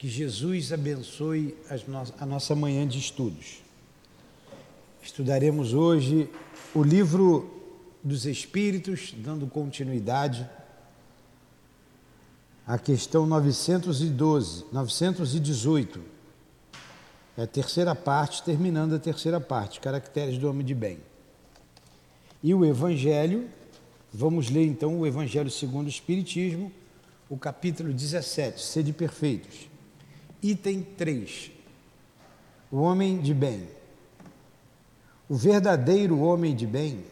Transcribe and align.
Que 0.00 0.08
Jesus 0.08 0.72
abençoe 0.72 1.54
a 2.18 2.24
nossa 2.24 2.56
manhã 2.56 2.88
de 2.88 2.98
estudos. 2.98 3.60
Estudaremos 5.02 5.74
hoje 5.74 6.26
o 6.74 6.82
livro 6.82 7.50
dos 8.02 8.24
Espíritos, 8.24 9.14
dando 9.18 9.46
continuidade 9.46 10.48
à 12.66 12.78
questão 12.78 13.26
912, 13.26 14.64
918. 14.72 16.00
É 17.36 17.42
a 17.42 17.46
terceira 17.46 17.94
parte, 17.94 18.42
terminando 18.42 18.94
a 18.94 18.98
terceira 18.98 19.38
parte, 19.38 19.80
caracteres 19.80 20.38
do 20.38 20.48
homem 20.48 20.64
de 20.64 20.74
bem. 20.74 20.98
E 22.42 22.54
o 22.54 22.64
Evangelho, 22.64 23.50
vamos 24.10 24.48
ler 24.48 24.64
então 24.64 24.98
o 24.98 25.06
Evangelho 25.06 25.50
segundo 25.50 25.88
o 25.88 25.90
Espiritismo, 25.90 26.72
o 27.28 27.36
capítulo 27.36 27.92
17, 27.92 28.62
Sede 28.62 28.94
Perfeitos. 28.94 29.68
Item 30.42 30.82
3. 30.96 31.50
O 32.72 32.78
homem 32.78 33.20
de 33.20 33.34
bem. 33.34 33.68
O 35.28 35.34
verdadeiro 35.34 36.18
homem 36.20 36.56
de 36.56 36.66
bem 36.66 37.04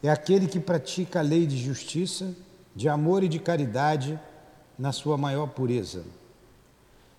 é 0.00 0.08
aquele 0.08 0.46
que 0.46 0.60
pratica 0.60 1.18
a 1.18 1.22
lei 1.22 1.46
de 1.46 1.56
justiça, 1.56 2.32
de 2.74 2.88
amor 2.88 3.24
e 3.24 3.28
de 3.28 3.40
caridade 3.40 4.18
na 4.78 4.92
sua 4.92 5.16
maior 5.16 5.48
pureza. 5.48 6.04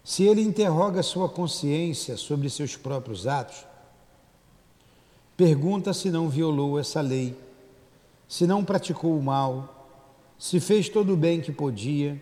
Se 0.06 0.24
ele 0.24 0.42
interroga 0.42 1.04
sua 1.04 1.28
consciência 1.28 2.16
sobre 2.16 2.50
seus 2.50 2.78
próprios 2.78 3.28
atos, 3.28 3.66
pergunta 5.36 5.94
se 5.94 6.10
não 6.10 6.30
violou 6.30 6.80
essa 6.80 7.02
lei, 7.02 7.38
se 8.26 8.48
não 8.48 8.64
praticou 8.64 9.18
o 9.18 9.24
mal, 9.24 9.90
se 10.40 10.62
fez 10.62 10.88
todo 10.88 11.14
o 11.14 11.18
bem 11.18 11.42
que 11.42 11.52
podia 11.52 12.22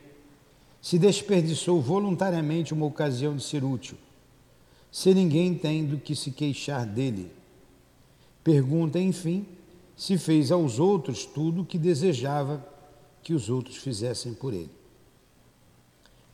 se 0.83 0.99
desperdiçou 0.99 1.81
voluntariamente 1.81 2.73
uma 2.73 2.85
ocasião 2.85 3.37
de 3.37 3.41
ser 3.41 3.63
útil, 3.63 3.97
se 4.91 5.13
ninguém 5.13 5.55
tem 5.55 5.85
do 5.85 5.97
que 5.97 6.13
se 6.13 6.29
queixar 6.29 6.85
dele. 6.85 7.31
Pergunta, 8.43 8.99
enfim, 8.99 9.47
se 9.95 10.17
fez 10.17 10.51
aos 10.51 10.79
outros 10.79 11.25
tudo 11.25 11.61
o 11.61 11.65
que 11.65 11.77
desejava 11.77 12.67
que 13.23 13.33
os 13.33 13.49
outros 13.49 13.77
fizessem 13.77 14.33
por 14.33 14.53
ele. 14.53 14.69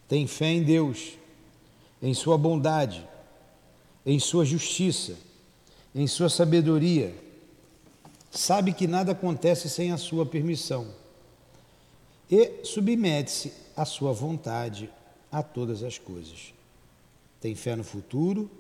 Tem 0.07 0.25
fé 0.25 0.47
em 0.47 0.63
Deus, 0.63 1.13
em 2.01 2.15
Sua 2.15 2.35
bondade, 2.35 3.07
em 4.03 4.17
Sua 4.17 4.43
justiça, 4.43 5.15
em 5.93 6.07
Sua 6.07 6.27
sabedoria. 6.27 7.13
Sabe 8.31 8.73
que 8.73 8.87
nada 8.87 9.11
acontece 9.11 9.69
sem 9.69 9.91
a 9.91 9.97
Sua 9.97 10.25
permissão 10.25 10.87
e 12.31 12.63
submete-se 12.63 13.68
à 13.79 13.85
sua 13.85 14.11
vontade 14.11 14.89
a 15.31 15.41
todas 15.41 15.83
as 15.83 15.97
coisas. 15.97 16.53
Tem 17.39 17.55
fé 17.55 17.77
no 17.77 17.83
futuro, 17.83 18.51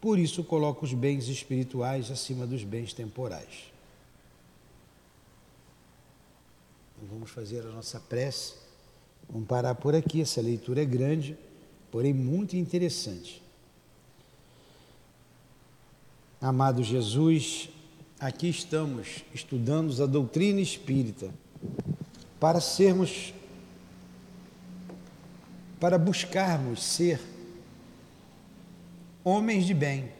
por 0.00 0.18
isso 0.18 0.42
coloca 0.42 0.86
os 0.86 0.94
bens 0.94 1.28
espirituais 1.28 2.10
acima 2.10 2.46
dos 2.46 2.64
bens 2.64 2.94
temporais. 2.94 3.70
Então 6.96 7.06
vamos 7.10 7.30
fazer 7.30 7.60
a 7.60 7.72
nossa 7.72 8.00
prece. 8.00 8.54
Vamos 9.28 9.46
parar 9.46 9.74
por 9.74 9.94
aqui. 9.94 10.22
Essa 10.22 10.40
leitura 10.40 10.80
é 10.80 10.86
grande, 10.86 11.36
porém 11.90 12.14
muito 12.14 12.56
interessante. 12.56 13.42
Amado 16.40 16.82
Jesus, 16.82 17.68
aqui 18.18 18.48
estamos 18.48 19.24
estudando 19.34 20.02
a 20.02 20.06
doutrina 20.06 20.60
espírita 20.60 21.34
para 22.40 22.62
sermos, 22.62 23.34
para 25.78 25.98
buscarmos 25.98 26.82
ser 26.82 27.20
homens 29.22 29.66
de 29.66 29.74
bem, 29.74 30.12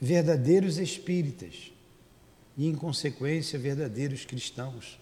verdadeiros 0.00 0.78
espíritas 0.78 1.72
e, 2.56 2.66
em 2.66 2.74
consequência, 2.74 3.58
verdadeiros 3.58 4.24
cristãos, 4.24 4.98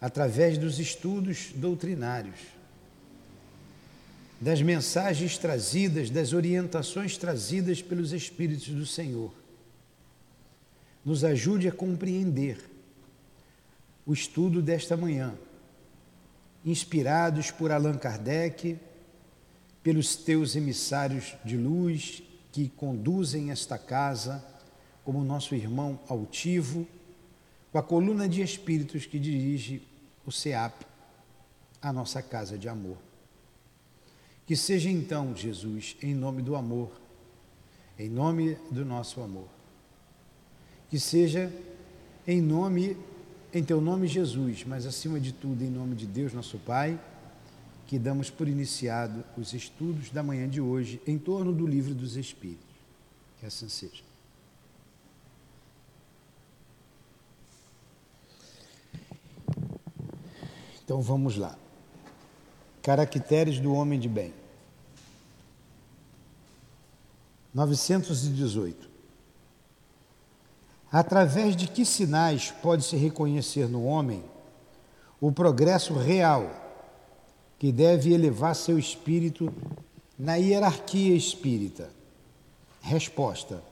através 0.00 0.56
dos 0.56 0.78
estudos 0.78 1.52
doutrinários, 1.54 2.38
das 4.40 4.62
mensagens 4.62 5.36
trazidas, 5.36 6.10
das 6.10 6.32
orientações 6.32 7.18
trazidas 7.18 7.82
pelos 7.82 8.12
Espíritos 8.12 8.68
do 8.68 8.86
Senhor. 8.86 9.32
Nos 11.04 11.24
ajude 11.24 11.68
a 11.68 11.72
compreender 11.72 12.58
o 14.06 14.12
estudo 14.12 14.62
desta 14.62 14.96
manhã, 14.96 15.34
inspirados 16.70 17.50
por 17.50 17.70
Allan 17.70 17.96
Kardec, 17.96 18.78
pelos 19.82 20.16
teus 20.16 20.54
emissários 20.54 21.34
de 21.44 21.56
luz 21.56 22.22
que 22.52 22.68
conduzem 22.68 23.50
esta 23.50 23.78
casa, 23.78 24.44
como 25.04 25.24
nosso 25.24 25.54
irmão 25.54 25.98
altivo, 26.08 26.86
com 27.72 27.78
a 27.78 27.82
coluna 27.82 28.28
de 28.28 28.42
espíritos 28.42 29.06
que 29.06 29.18
dirige 29.18 29.82
o 30.26 30.32
SEAP, 30.32 30.84
a 31.80 31.92
nossa 31.92 32.20
casa 32.22 32.58
de 32.58 32.68
amor. 32.68 32.98
Que 34.46 34.56
seja 34.56 34.90
então, 34.90 35.34
Jesus, 35.34 35.96
em 36.02 36.14
nome 36.14 36.42
do 36.42 36.56
amor, 36.56 36.90
em 37.98 38.08
nome 38.08 38.56
do 38.70 38.84
nosso 38.84 39.20
amor. 39.20 39.48
Que 40.90 40.98
seja 40.98 41.52
em 42.26 42.40
nome 42.40 42.96
em 43.52 43.64
teu 43.64 43.80
nome, 43.80 44.06
Jesus, 44.06 44.64
mas 44.64 44.86
acima 44.86 45.18
de 45.18 45.32
tudo, 45.32 45.62
em 45.62 45.70
nome 45.70 45.94
de 45.94 46.06
Deus, 46.06 46.32
nosso 46.32 46.58
Pai, 46.58 47.00
que 47.86 47.98
damos 47.98 48.28
por 48.28 48.46
iniciado 48.46 49.24
os 49.36 49.54
estudos 49.54 50.10
da 50.10 50.22
manhã 50.22 50.48
de 50.48 50.60
hoje 50.60 51.00
em 51.06 51.18
torno 51.18 51.52
do 51.52 51.66
livro 51.66 51.94
dos 51.94 52.16
Espíritos. 52.16 52.66
Que 53.40 53.46
assim 53.46 53.68
seja. 53.68 54.02
Então 60.84 61.00
vamos 61.00 61.36
lá. 61.36 61.56
Caracteres 62.82 63.60
do 63.60 63.72
homem 63.72 63.98
de 63.98 64.08
bem. 64.08 64.34
918. 67.54 68.87
Através 70.90 71.54
de 71.54 71.68
que 71.68 71.84
sinais 71.84 72.50
pode-se 72.62 72.96
reconhecer 72.96 73.68
no 73.68 73.84
homem 73.84 74.24
o 75.20 75.30
progresso 75.30 75.92
real 75.94 76.50
que 77.58 77.70
deve 77.70 78.12
elevar 78.12 78.54
seu 78.54 78.78
espírito 78.78 79.52
na 80.18 80.36
hierarquia 80.36 81.14
espírita? 81.14 81.90
Resposta: 82.80 83.62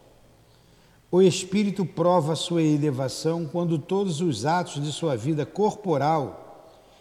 O 1.11 1.23
espírito 1.23 1.87
prova 1.87 2.37
sua 2.37 2.63
elevação 2.63 3.47
quando 3.47 3.79
todos 3.79 4.21
os 4.21 4.45
atos 4.45 4.83
de 4.83 4.93
sua 4.93 5.17
vida 5.17 5.47
corporal 5.47 6.43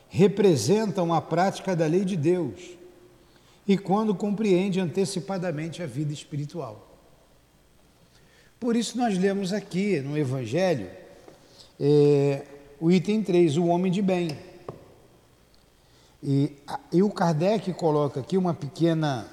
representam 0.08 1.14
a 1.14 1.22
prática 1.22 1.76
da 1.76 1.86
lei 1.86 2.06
de 2.06 2.16
Deus 2.16 2.76
e 3.68 3.78
quando 3.78 4.16
compreende 4.16 4.80
antecipadamente 4.80 5.84
a 5.84 5.86
vida 5.86 6.14
espiritual. 6.14 6.85
Por 8.66 8.76
isso 8.76 8.98
nós 8.98 9.16
lemos 9.16 9.54
aqui 9.54 10.00
no 10.00 10.18
Evangelho 10.18 10.90
é, 11.80 12.42
o 12.82 12.92
item 12.92 13.22
3, 13.22 13.58
o 13.58 13.68
homem 13.68 13.92
de 13.92 14.02
bem. 14.02 14.36
E, 16.24 16.52
e 16.92 17.04
o 17.04 17.12
Kardec 17.12 17.72
coloca 17.74 18.22
aqui 18.22 18.36
uma 18.36 18.56
pequena 18.56 19.28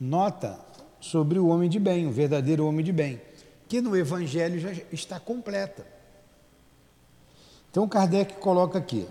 nota 0.00 0.58
sobre 0.98 1.38
o 1.38 1.46
homem 1.46 1.70
de 1.70 1.78
bem, 1.78 2.08
o 2.08 2.10
verdadeiro 2.10 2.66
homem 2.66 2.84
de 2.84 2.90
bem, 2.90 3.22
que 3.68 3.80
no 3.80 3.96
Evangelho 3.96 4.58
já 4.58 4.72
está 4.90 5.20
completa. 5.20 5.86
Então 7.70 7.86
Kardec 7.86 8.40
coloca 8.40 8.76
aqui 8.76 9.06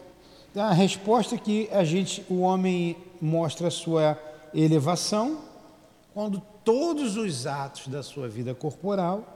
a 0.53 0.74
resposta 0.74 1.38
que 1.38 1.69
a 1.72 1.86
gente, 1.86 2.22
o 2.30 2.41
homem 2.41 2.97
mostra 3.22 3.69
a 3.69 3.72
sua 3.72 4.22
elevação 4.53 5.39
quando 6.13 6.42
todos 6.66 7.16
os 7.16 7.48
atos 7.48 7.88
da 7.88 8.04
sua 8.04 8.27
vida 8.27 8.54
corporal 8.54 9.36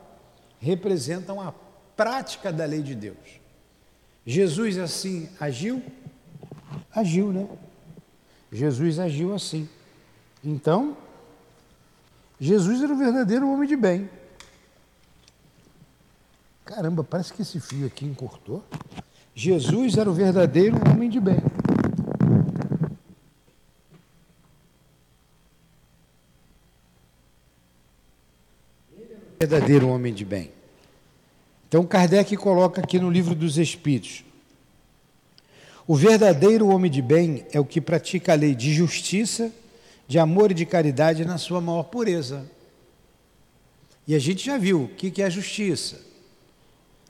representam 0.61 1.41
a 1.41 1.53
prática 1.97 2.53
da 2.53 2.65
lei 2.65 2.81
de 2.81 2.95
Deus. 2.95 3.41
Jesus 4.25 4.77
assim 4.77 5.27
agiu? 5.39 5.83
Agiu, 6.93 7.33
né? 7.33 7.49
Jesus 8.51 8.99
agiu 8.99 9.33
assim. 9.33 9.67
Então, 10.43 10.95
Jesus 12.39 12.81
era 12.81 12.93
o 12.93 12.97
verdadeiro 12.97 13.51
homem 13.51 13.67
de 13.67 13.75
bem. 13.75 14.09
Caramba, 16.63 17.03
parece 17.03 17.33
que 17.33 17.41
esse 17.41 17.59
fio 17.59 17.87
aqui 17.87 18.05
encurtou. 18.05 18.63
Jesus 19.33 19.97
era 19.97 20.09
o 20.09 20.13
verdadeiro 20.13 20.77
homem 20.89 21.09
de 21.09 21.19
bem. 21.19 21.37
Verdadeiro 29.41 29.87
homem 29.87 30.13
de 30.13 30.23
bem. 30.23 30.51
Então 31.67 31.83
Kardec 31.83 32.37
coloca 32.37 32.79
aqui 32.79 32.99
no 32.99 33.09
livro 33.09 33.33
dos 33.33 33.57
Espíritos: 33.57 34.23
o 35.87 35.95
verdadeiro 35.95 36.67
homem 36.67 36.91
de 36.91 37.01
bem 37.01 37.43
é 37.51 37.59
o 37.59 37.65
que 37.65 37.81
pratica 37.81 38.33
a 38.33 38.35
lei 38.35 38.53
de 38.53 38.71
justiça, 38.71 39.51
de 40.07 40.19
amor 40.19 40.51
e 40.51 40.53
de 40.53 40.63
caridade 40.63 41.25
na 41.25 41.39
sua 41.39 41.59
maior 41.59 41.83
pureza. 41.83 42.45
E 44.07 44.13
a 44.13 44.19
gente 44.19 44.45
já 44.45 44.59
viu 44.59 44.83
o 44.83 44.87
que 44.89 45.21
é 45.21 45.25
a 45.25 45.29
justiça. 45.29 45.99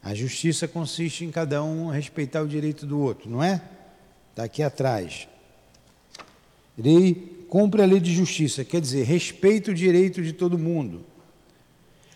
A 0.01 0.15
justiça 0.15 0.69
consiste 0.69 1.25
em 1.25 1.31
cada 1.31 1.61
um 1.61 1.89
respeitar 1.89 2.41
o 2.41 2.47
direito 2.47 2.85
do 2.85 2.97
outro, 2.99 3.29
não 3.29 3.43
é? 3.43 3.61
Está 4.29 4.45
aqui 4.45 4.63
atrás. 4.63 5.27
Ele 6.77 7.45
cumpre 7.49 7.81
a 7.81 7.85
lei 7.85 7.99
de 7.99 8.13
justiça, 8.13 8.63
quer 8.63 8.79
dizer, 8.79 9.03
respeita 9.03 9.71
o 9.71 9.73
direito 9.73 10.23
de 10.23 10.31
todo 10.31 10.57
mundo. 10.57 11.10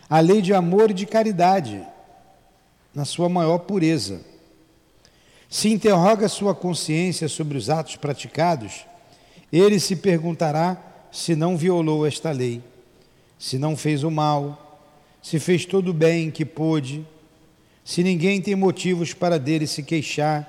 A 0.10 0.19
lei 0.19 0.42
de 0.42 0.54
amor 0.54 0.92
e 0.92 0.94
de 0.94 1.06
caridade, 1.06 1.81
na 2.94 3.06
sua 3.06 3.28
maior 3.28 3.60
pureza. 3.60 4.22
Se 5.50 5.69
interroga 5.69 6.28
sua 6.28 6.54
consciência 6.54 7.28
sobre 7.28 7.57
os 7.57 7.69
atos 7.69 7.96
praticados, 7.96 8.86
ele 9.52 9.80
se 9.80 9.96
perguntará 9.96 10.81
se 11.12 11.36
não 11.36 11.57
violou 11.57 12.06
esta 12.06 12.31
lei, 12.31 12.62
se 13.40 13.57
não 13.57 13.75
fez 13.75 14.04
o 14.04 14.12
mal, 14.12 14.80
se 15.22 15.40
fez 15.40 15.66
todo 15.66 15.90
o 15.90 15.94
bem 15.94 16.30
que 16.30 16.46
pôde, 16.46 17.06
se 17.84 18.04
ninguém 18.04 18.42
tem 18.42 18.56
motivos 18.56 19.13
para 19.13 19.40
dele 19.40 19.66
se 19.66 19.81
queixar. 19.81 20.48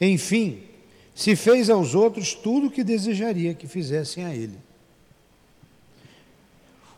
Enfim, 0.00 0.62
se 1.14 1.34
fez 1.34 1.70
aos 1.70 1.94
outros 1.94 2.34
tudo 2.34 2.66
o 2.68 2.70
que 2.70 2.84
desejaria 2.84 3.54
que 3.54 3.66
fizessem 3.66 4.24
a 4.24 4.34
ele. 4.34 4.58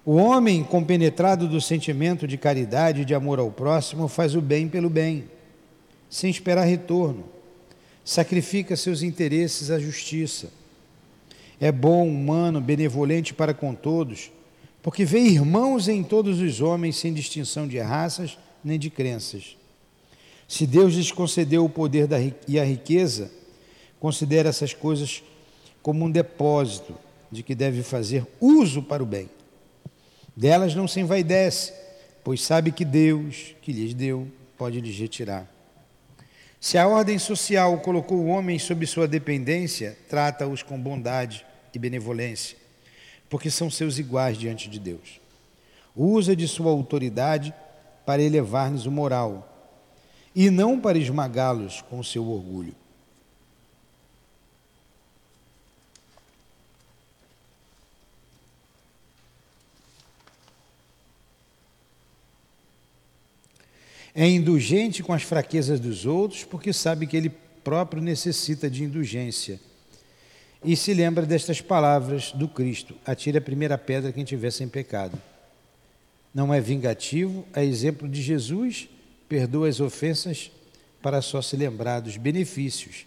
O 0.05 0.15
homem 0.15 0.65
compenetrado 0.65 1.47
do 1.47 1.61
sentimento 1.61 2.27
de 2.27 2.39
caridade 2.39 3.03
e 3.03 3.05
de 3.05 3.15
amor 3.15 3.39
ao 3.39 3.51
próximo 3.51 4.09
faz 4.09 4.35
o 4.35 4.41
bem 4.41 4.69
pelo 4.69 4.89
bem, 4.89 5.25
sem 6.09 6.31
esperar 6.31 6.65
retorno. 6.65 7.25
Sacrifica 8.05 8.77
seus 8.77 9.03
interesses 9.03 9.71
à 9.71 9.79
justiça 9.79 10.61
é 11.61 11.71
bom, 11.71 12.09
humano, 12.09 12.59
benevolente 12.59 13.35
para 13.35 13.53
com 13.53 13.75
todos, 13.75 14.33
porque 14.83 15.05
vê 15.05 15.21
irmãos 15.21 15.89
em 15.89 16.03
todos 16.03 16.41
os 16.41 16.63
homens 16.63 16.97
sem 16.97 17.13
distinção 17.13 17.69
de 17.69 17.79
raças 17.79 18.39
nem 18.65 18.79
de 18.79 18.89
crenças. 18.89 19.59
Se 20.49 20.67
Deus 20.67 20.95
lhes 20.95 21.13
concedeu 21.13 21.65
o 21.65 21.69
poder 21.69 22.09
e 22.49 22.59
a 22.59 22.65
riqueza, 22.65 23.31
considera 24.01 24.49
essas 24.49 24.73
coisas 24.73 25.23
como 25.83 26.07
um 26.07 26.11
depósito 26.11 26.95
de 27.31 27.43
que 27.43 27.55
deve 27.55 27.83
fazer 27.83 28.27
uso 28.41 28.83
para 28.83 29.03
o 29.03 29.07
bem. 29.07 29.29
Delas 30.41 30.75
não 30.75 30.89
se 30.89 30.99
envaidece, 30.99 31.71
pois 32.25 32.41
sabe 32.41 32.73
que 32.73 32.83
Deus, 32.83 33.55
que 33.61 33.75
lhes 33.75 33.93
deu, 33.93 34.27
pode 34.57 34.81
lhes 34.81 34.99
retirar. 34.99 35.47
Se 36.59 36.79
a 36.79 36.89
ordem 36.89 37.19
social 37.19 37.79
colocou 37.81 38.17
o 38.17 38.29
homem 38.29 38.59
sob 38.59 38.87
sua 38.87 39.07
dependência, 39.07 39.99
trata-os 40.09 40.63
com 40.63 40.81
bondade 40.81 41.45
e 41.75 41.79
benevolência, 41.79 42.57
porque 43.29 43.51
são 43.51 43.71
seus 43.71 43.99
iguais 43.99 44.39
diante 44.39 44.71
de 44.71 44.81
Deus. 44.81 45.21
Usa 45.95 46.35
de 46.35 46.49
sua 46.49 46.71
autoridade 46.71 47.53
para 48.07 48.23
elevar-lhes 48.23 48.87
o 48.87 48.91
moral 48.91 49.47
e 50.35 50.49
não 50.49 50.81
para 50.81 50.97
esmagá-los 50.97 51.83
com 51.83 51.99
o 51.99 52.05
seu 52.05 52.27
orgulho. 52.27 52.75
É 64.15 64.27
indulgente 64.27 65.03
com 65.03 65.13
as 65.13 65.23
fraquezas 65.23 65.79
dos 65.79 66.07
outros, 66.07 66.45
porque 66.45 66.73
sabe 66.73 67.07
que 67.07 67.17
ele 67.17 67.31
próprio 67.63 68.03
necessita 68.03 68.69
de 68.69 68.85
indulgência 68.85 69.61
e 70.65 70.77
se 70.77 70.93
lembra 70.93 71.25
destas 71.25 71.61
palavras 71.61 72.33
do 72.33 72.49
Cristo: 72.49 72.95
atire 73.05 73.39
a 73.39 73.43
primeira 73.43 73.79
pedra 73.79 74.13
quem 74.13 74.25
tiver 74.25 74.51
sem 74.51 74.69
pecado. 74.69 75.21
Não 76.35 76.55
é 76.55 76.61
vingativo, 76.61 77.45
é 77.53 77.65
exemplo 77.65 78.09
de 78.09 78.23
Jesus, 78.23 78.89
perdoa 79.29 79.69
as 79.69 79.81
ofensas 79.81 80.51
para 81.03 81.23
só 81.23 81.43
se 81.43 81.57
lembrar 81.57 82.01
dos 82.01 82.17
benefícios, 82.17 83.07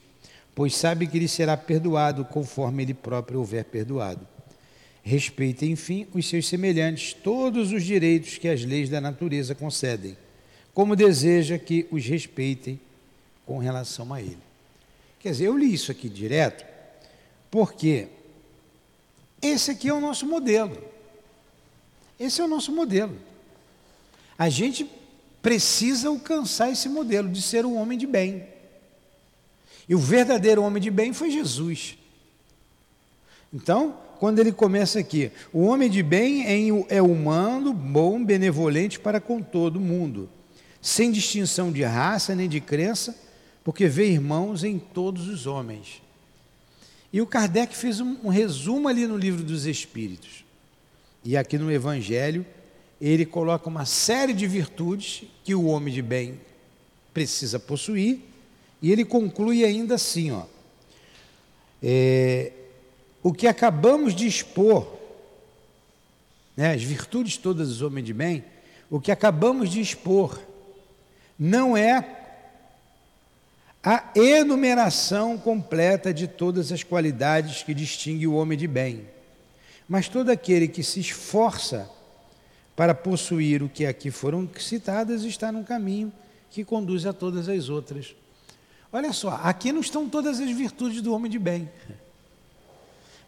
pois 0.53 0.75
sabe 0.75 1.07
que 1.07 1.19
lhe 1.19 1.27
será 1.27 1.55
perdoado 1.55 2.25
conforme 2.25 2.83
ele 2.83 2.93
próprio 2.93 3.39
houver 3.39 3.63
perdoado. 3.63 4.27
Respeita, 5.03 5.65
enfim, 5.65 6.07
os 6.13 6.27
seus 6.27 6.47
semelhantes, 6.47 7.13
todos 7.13 7.71
os 7.71 7.83
direitos 7.83 8.37
que 8.37 8.47
as 8.47 8.63
leis 8.63 8.89
da 8.89 8.99
natureza 8.99 9.53
concedem, 9.53 10.17
como 10.73 10.95
deseja 10.95 11.57
que 11.57 11.87
os 11.91 12.05
respeitem 12.05 12.79
com 13.45 13.57
relação 13.57 14.13
a 14.13 14.21
ele. 14.21 14.37
Quer 15.19 15.31
dizer, 15.31 15.45
eu 15.45 15.57
li 15.57 15.73
isso 15.73 15.91
aqui 15.91 16.09
direto, 16.09 16.65
porque 17.51 18.07
esse 19.41 19.71
aqui 19.71 19.89
é 19.89 19.93
o 19.93 20.01
nosso 20.01 20.25
modelo. 20.25 20.81
Esse 22.19 22.41
é 22.41 22.43
o 22.43 22.47
nosso 22.47 22.71
modelo. 22.71 23.17
A 24.37 24.49
gente 24.49 24.89
precisa 25.41 26.07
alcançar 26.07 26.71
esse 26.71 26.87
modelo 26.87 27.29
de 27.29 27.41
ser 27.41 27.65
um 27.65 27.75
homem 27.75 27.97
de 27.97 28.07
bem. 28.07 28.47
E 29.87 29.93
o 29.93 29.99
verdadeiro 29.99 30.63
homem 30.63 30.81
de 30.81 30.89
bem 30.89 31.13
foi 31.13 31.29
Jesus. 31.29 31.97
Então, 33.53 33.97
quando 34.19 34.39
ele 34.39 34.53
começa 34.53 34.99
aqui, 34.99 35.31
o 35.51 35.63
homem 35.63 35.89
de 35.89 36.01
bem 36.01 36.45
é 36.89 37.01
humano, 37.01 37.73
bom, 37.73 38.23
benevolente 38.23 38.99
para 38.99 39.19
com 39.19 39.41
todo 39.41 39.79
mundo, 39.79 40.29
sem 40.83 41.13
distinção 41.13 41.71
de 41.71 41.81
raça 41.81 42.35
nem 42.35 42.49
de 42.49 42.59
crença, 42.59 43.17
porque 43.63 43.87
vê 43.87 44.09
irmãos 44.09 44.65
em 44.65 44.77
todos 44.77 45.29
os 45.29 45.47
homens. 45.47 46.01
E 47.11 47.21
o 47.21 47.25
Kardec 47.25 47.73
fez 47.73 48.01
um, 48.01 48.17
um 48.25 48.27
resumo 48.27 48.89
ali 48.89 49.07
no 49.07 49.15
livro 49.15 49.41
dos 49.41 49.65
Espíritos. 49.65 50.43
E 51.23 51.37
aqui 51.37 51.57
no 51.57 51.71
Evangelho, 51.71 52.45
ele 52.99 53.25
coloca 53.25 53.69
uma 53.69 53.85
série 53.85 54.33
de 54.33 54.45
virtudes 54.45 55.23
que 55.41 55.55
o 55.55 55.63
homem 55.67 55.93
de 55.93 56.01
bem 56.01 56.37
precisa 57.13 57.57
possuir, 57.57 58.19
e 58.81 58.91
ele 58.91 59.05
conclui 59.05 59.63
ainda 59.63 59.95
assim: 59.95 60.31
ó, 60.31 60.43
é, 61.81 62.51
o 63.21 63.31
que 63.31 63.47
acabamos 63.47 64.13
de 64.13 64.27
expor, 64.27 64.85
né, 66.57 66.73
as 66.73 66.83
virtudes 66.83 67.37
todas 67.37 67.69
dos 67.69 67.81
homens 67.81 68.05
de 68.05 68.13
bem, 68.13 68.43
o 68.89 68.99
que 68.99 69.13
acabamos 69.13 69.69
de 69.69 69.79
expor, 69.79 70.37
não 71.45 71.75
é 71.75 72.21
a 73.83 74.11
enumeração 74.15 75.37
completa 75.37 76.13
de 76.13 76.25
todas 76.25 76.71
as 76.71 76.83
qualidades 76.83 77.63
que 77.63 77.73
distingue 77.73 78.25
o 78.25 78.35
homem 78.35 78.57
de 78.57 78.65
bem. 78.65 79.05
Mas 79.85 80.07
todo 80.07 80.29
aquele 80.29 80.69
que 80.69 80.81
se 80.81 81.01
esforça 81.01 81.89
para 82.77 82.95
possuir 82.95 83.61
o 83.61 83.67
que 83.67 83.85
aqui 83.85 84.09
foram 84.09 84.49
citadas 84.57 85.23
está 85.23 85.51
num 85.51 85.65
caminho 85.65 86.13
que 86.49 86.63
conduz 86.63 87.05
a 87.05 87.11
todas 87.11 87.49
as 87.49 87.67
outras. 87.67 88.15
Olha 88.89 89.11
só, 89.11 89.37
aqui 89.43 89.73
não 89.73 89.81
estão 89.81 90.07
todas 90.07 90.39
as 90.39 90.49
virtudes 90.49 91.01
do 91.01 91.13
homem 91.13 91.29
de 91.29 91.39
bem. 91.39 91.69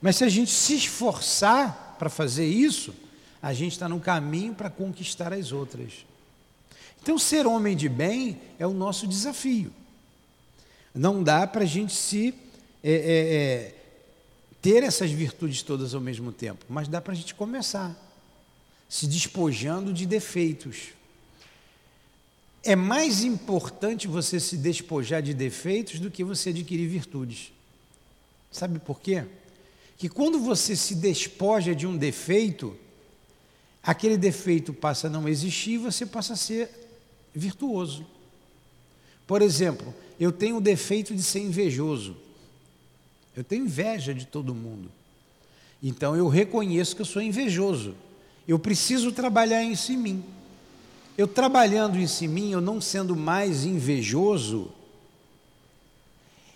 Mas 0.01 0.15
se 0.15 0.23
a 0.23 0.29
gente 0.29 0.51
se 0.51 0.73
esforçar 0.73 1.97
para 1.99 2.09
fazer 2.09 2.45
isso, 2.45 2.95
a 3.41 3.51
gente 3.51 3.73
está 3.73 3.89
no 3.89 3.99
caminho 3.99 4.53
para 4.53 4.69
conquistar 4.69 5.33
as 5.33 5.51
outras. 5.51 6.05
Então, 7.05 7.19
ser 7.19 7.45
homem 7.45 7.77
de 7.77 7.87
bem 7.87 8.41
é 8.57 8.65
o 8.65 8.73
nosso 8.73 9.05
desafio. 9.05 9.71
Não 10.91 11.21
dá 11.21 11.45
para 11.45 11.61
a 11.61 11.67
gente 11.67 11.93
se 11.93 12.33
é, 12.83 12.91
é, 12.91 12.95
é, 12.95 13.75
ter 14.59 14.81
essas 14.81 15.11
virtudes 15.11 15.61
todas 15.61 15.93
ao 15.93 16.01
mesmo 16.01 16.31
tempo, 16.31 16.65
mas 16.67 16.87
dá 16.87 16.99
para 16.99 17.13
a 17.13 17.15
gente 17.15 17.35
começar 17.35 17.95
se 18.89 19.05
despojando 19.05 19.93
de 19.93 20.07
defeitos. 20.07 20.93
É 22.63 22.75
mais 22.75 23.23
importante 23.23 24.07
você 24.07 24.39
se 24.39 24.57
despojar 24.57 25.21
de 25.21 25.35
defeitos 25.35 25.99
do 25.99 26.09
que 26.09 26.23
você 26.23 26.49
adquirir 26.49 26.87
virtudes. 26.87 27.53
Sabe 28.51 28.79
por 28.79 28.99
quê? 28.99 29.25
Que 29.95 30.09
quando 30.09 30.39
você 30.39 30.75
se 30.75 30.95
despoja 30.95 31.75
de 31.75 31.85
um 31.85 31.95
defeito, 31.95 32.75
aquele 33.83 34.17
defeito 34.17 34.73
passa 34.73 35.05
a 35.05 35.09
não 35.11 35.29
existir 35.29 35.73
e 35.73 35.77
você 35.77 36.03
passa 36.03 36.33
a 36.33 36.35
ser 36.35 36.84
virtuoso. 37.35 38.05
Por 39.27 39.41
exemplo, 39.41 39.93
eu 40.19 40.31
tenho 40.31 40.57
o 40.57 40.61
defeito 40.61 41.13
de 41.13 41.21
ser 41.21 41.39
invejoso. 41.39 42.15
Eu 43.35 43.43
tenho 43.43 43.65
inveja 43.65 44.13
de 44.13 44.25
todo 44.25 44.55
mundo. 44.55 44.89
Então 45.83 46.15
eu 46.15 46.27
reconheço 46.27 46.95
que 46.95 47.01
eu 47.01 47.05
sou 47.05 47.21
invejoso. 47.21 47.95
Eu 48.47 48.57
preciso 48.57 49.11
trabalhar 49.11 49.63
isso 49.63 49.91
em 49.91 49.97
mim. 49.97 50.23
Eu 51.17 51.27
trabalhando 51.27 51.97
isso 51.97 52.25
em 52.25 52.27
mim, 52.27 52.51
eu 52.51 52.59
não 52.59 52.81
sendo 52.81 53.15
mais 53.15 53.63
invejoso, 53.63 54.69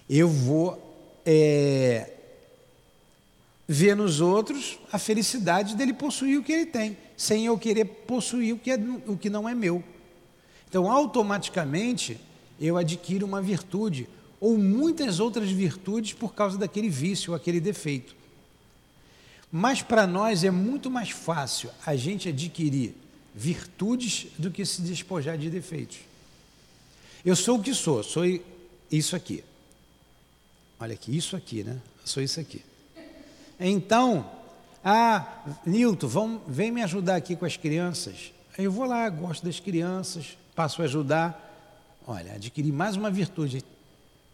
eu 0.09 0.27
vou 0.27 0.77
é, 1.25 2.11
ver 3.65 3.95
nos 3.95 4.19
outros 4.19 4.79
a 4.91 4.99
felicidade 4.99 5.75
dele 5.75 5.93
possuir 5.93 6.39
o 6.39 6.43
que 6.43 6.51
ele 6.51 6.65
tem, 6.65 6.97
sem 7.15 7.45
eu 7.45 7.57
querer 7.57 7.85
possuir 7.85 8.53
o 8.53 8.57
que, 8.57 8.71
é, 8.71 8.79
o 9.07 9.15
que 9.15 9.29
não 9.29 9.47
é 9.47 9.55
meu. 9.55 9.81
Então, 10.69 10.89
automaticamente, 10.89 12.19
eu 12.59 12.77
adquiro 12.77 13.25
uma 13.25 13.41
virtude 13.41 14.07
ou 14.39 14.57
muitas 14.57 15.19
outras 15.19 15.49
virtudes 15.49 16.13
por 16.13 16.33
causa 16.33 16.57
daquele 16.57 16.89
vício, 16.89 17.33
aquele 17.33 17.59
defeito. 17.59 18.15
Mas 19.51 19.81
para 19.81 20.05
nós 20.05 20.43
é 20.43 20.51
muito 20.51 20.89
mais 20.91 21.09
fácil 21.09 21.71
a 21.85 21.95
gente 21.95 22.29
adquirir 22.29 22.93
virtudes 23.33 24.27
do 24.37 24.51
que 24.51 24.65
se 24.65 24.81
despojar 24.81 25.37
de 25.37 25.49
defeitos. 25.49 25.97
Eu 27.25 27.35
sou 27.35 27.57
o 27.57 27.61
que 27.61 27.73
sou, 27.73 28.03
sou 28.03 28.23
isso 28.91 29.15
aqui. 29.15 29.43
Olha 30.79 30.93
aqui, 30.93 31.15
isso 31.15 31.35
aqui, 31.35 31.63
né? 31.63 31.77
Sou 32.05 32.23
isso 32.23 32.39
aqui. 32.39 32.63
Então, 33.59 34.29
ah, 34.83 35.43
Nilton, 35.65 36.41
vem 36.47 36.71
me 36.71 36.81
ajudar 36.83 37.15
aqui 37.15 37.35
com 37.35 37.45
as 37.45 37.57
crianças. 37.57 38.31
Eu 38.57 38.71
vou 38.71 38.85
lá, 38.85 39.09
gosto 39.09 39.45
das 39.45 39.59
crianças, 39.59 40.37
passo 40.59 40.81
a 40.81 40.85
ajudar. 40.85 42.03
Olha, 42.05 42.33
adquiri 42.33 42.69
mais 42.69 42.97
uma 42.97 43.09
virtude. 43.09 43.63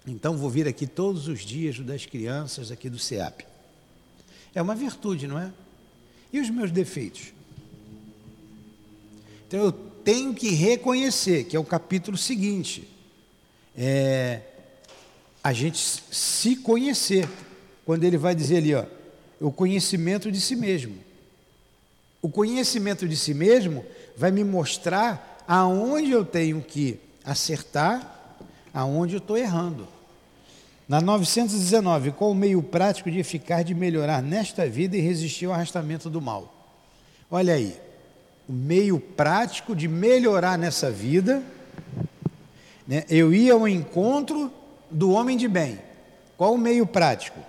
Então 0.08 0.36
vou 0.36 0.50
vir 0.50 0.68
aqui 0.68 0.88
todos 0.88 1.28
os 1.28 1.42
dias 1.42 1.76
ajudar 1.76 1.94
as 1.94 2.08
crianças 2.08 2.72
aqui 2.72 2.90
do 2.90 2.98
CEAP. 2.98 3.46
É 4.56 4.60
uma 4.60 4.74
virtude, 4.74 5.28
não 5.28 5.38
é? 5.38 5.54
E 6.34 6.40
os 6.40 6.50
meus 6.50 6.72
defeitos? 6.72 7.32
Então 9.48 9.60
eu 9.60 9.72
tenho 9.72 10.34
que 10.34 10.50
reconhecer, 10.50 11.44
que 11.44 11.56
é 11.56 11.60
o 11.60 11.64
capítulo 11.64 12.18
seguinte, 12.18 12.90
é 13.78 14.42
a 15.44 15.54
gente 15.54 15.78
se 15.78 16.56
conhecer. 16.56 17.30
Quando 17.86 18.04
ele 18.04 18.18
vai 18.18 18.34
dizer 18.34 18.58
ali, 18.58 18.74
ó, 18.74 18.84
o 19.40 19.52
conhecimento 19.52 20.32
de 20.32 20.42
si 20.42 20.56
mesmo. 20.56 20.98
O 22.20 22.30
conhecimento 22.30 23.08
de 23.08 23.16
si 23.16 23.36
mesmo 23.36 23.86
vai 24.18 24.32
me 24.32 24.44
mostrar 24.44 25.35
aonde 25.48 26.12
eu 26.12 26.26
tenho 26.26 26.62
que 26.62 27.00
acertar, 27.24 28.38
aonde 28.74 29.16
eu 29.16 29.20
estou 29.20 29.38
errando. 29.38 29.88
Na 30.88 31.02
919, 31.02 32.12
qual 32.12 32.32
o 32.32 32.36
meio 32.36 32.62
prático 32.62 33.10
de 33.10 33.20
eficaz 33.20 33.66
de 33.66 33.74
melhorar 33.74 34.22
nesta 34.22 34.68
vida 34.68 34.96
e 34.96 35.02
resistir 35.02 35.46
ao 35.46 35.54
arrastamento 35.54 36.10
do 36.10 36.22
mal? 36.22 36.54
Olha 37.30 37.56
aí, 37.56 37.76
o 38.48 38.54
meio 38.54 39.00
prático 39.00 39.76
de 39.76 39.88
melhorar 39.88 40.58
nessa 40.58 40.92
vida. 40.92 41.42
Né? 42.88 43.04
Eu 43.10 43.34
ia 43.34 43.54
ao 43.54 43.68
encontro 43.68 44.52
do 44.92 45.12
homem 45.12 45.36
de 45.36 45.48
bem. 45.48 45.80
Qual 46.38 46.54
o 46.54 46.58
meio 46.58 46.86
prático? 46.86 47.40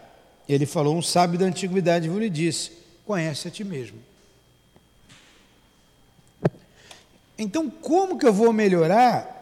Ele 0.48 0.64
falou: 0.64 0.96
um 0.96 1.02
sábio 1.02 1.38
da 1.38 1.44
antiguidade 1.44 2.08
lhe 2.08 2.30
disse: 2.30 2.72
conhece 3.04 3.48
a 3.48 3.50
ti 3.50 3.64
mesmo. 3.64 3.98
Então, 7.38 7.68
como 7.68 8.18
que 8.18 8.26
eu 8.26 8.32
vou 8.32 8.52
melhorar 8.52 9.36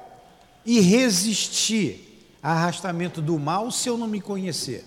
e 0.65 0.81
resistir 0.81 2.05
arrastamento 2.43 3.23
do 3.23 3.39
mal 3.39 3.71
se 3.71 3.89
eu 3.89 3.97
não 3.97 4.07
me 4.07 4.21
conhecer. 4.21 4.85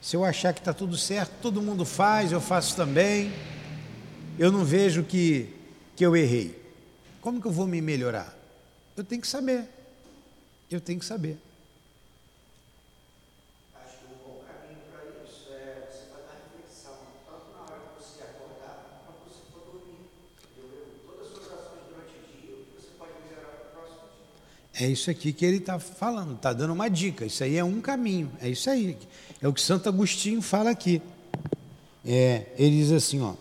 Se 0.00 0.16
eu 0.16 0.24
achar 0.24 0.52
que 0.52 0.58
está 0.58 0.72
tudo 0.74 0.96
certo, 0.96 1.32
todo 1.40 1.62
mundo 1.62 1.84
faz, 1.84 2.32
eu 2.32 2.40
faço 2.40 2.74
também, 2.74 3.32
eu 4.36 4.50
não 4.50 4.64
vejo 4.64 5.04
que, 5.04 5.54
que 5.94 6.04
eu 6.04 6.16
errei. 6.16 6.60
Como 7.20 7.40
que 7.40 7.46
eu 7.46 7.52
vou 7.52 7.68
me 7.68 7.80
melhorar? 7.80 8.36
Eu 8.96 9.04
tenho 9.04 9.20
que 9.20 9.28
saber. 9.28 9.68
Eu 10.68 10.80
tenho 10.80 10.98
que 10.98 11.04
saber. 11.04 11.38
É 24.82 24.88
isso 24.88 25.12
aqui 25.12 25.32
que 25.32 25.46
ele 25.46 25.58
está 25.58 25.78
falando, 25.78 26.34
está 26.34 26.52
dando 26.52 26.72
uma 26.72 26.90
dica. 26.90 27.24
Isso 27.24 27.44
aí 27.44 27.56
é 27.56 27.62
um 27.62 27.80
caminho, 27.80 28.28
é 28.40 28.48
isso 28.48 28.68
aí. 28.68 28.98
É 29.40 29.46
o 29.46 29.52
que 29.52 29.60
Santo 29.60 29.88
Agostinho 29.88 30.42
fala 30.42 30.70
aqui. 30.70 31.00
É, 32.04 32.46
ele 32.58 32.78
diz 32.78 32.90
assim: 32.90 33.20
ó, 33.20 33.34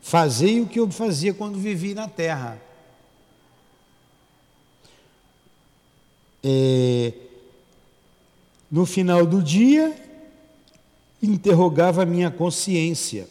fazei 0.00 0.62
o 0.62 0.66
que 0.66 0.80
eu 0.80 0.90
fazia 0.90 1.34
quando 1.34 1.58
vivi 1.58 1.92
na 1.92 2.08
terra. 2.08 2.58
É, 6.42 7.12
no 8.70 8.86
final 8.86 9.26
do 9.26 9.42
dia, 9.42 9.94
interrogava 11.22 12.02
a 12.02 12.06
minha 12.06 12.30
consciência, 12.30 13.28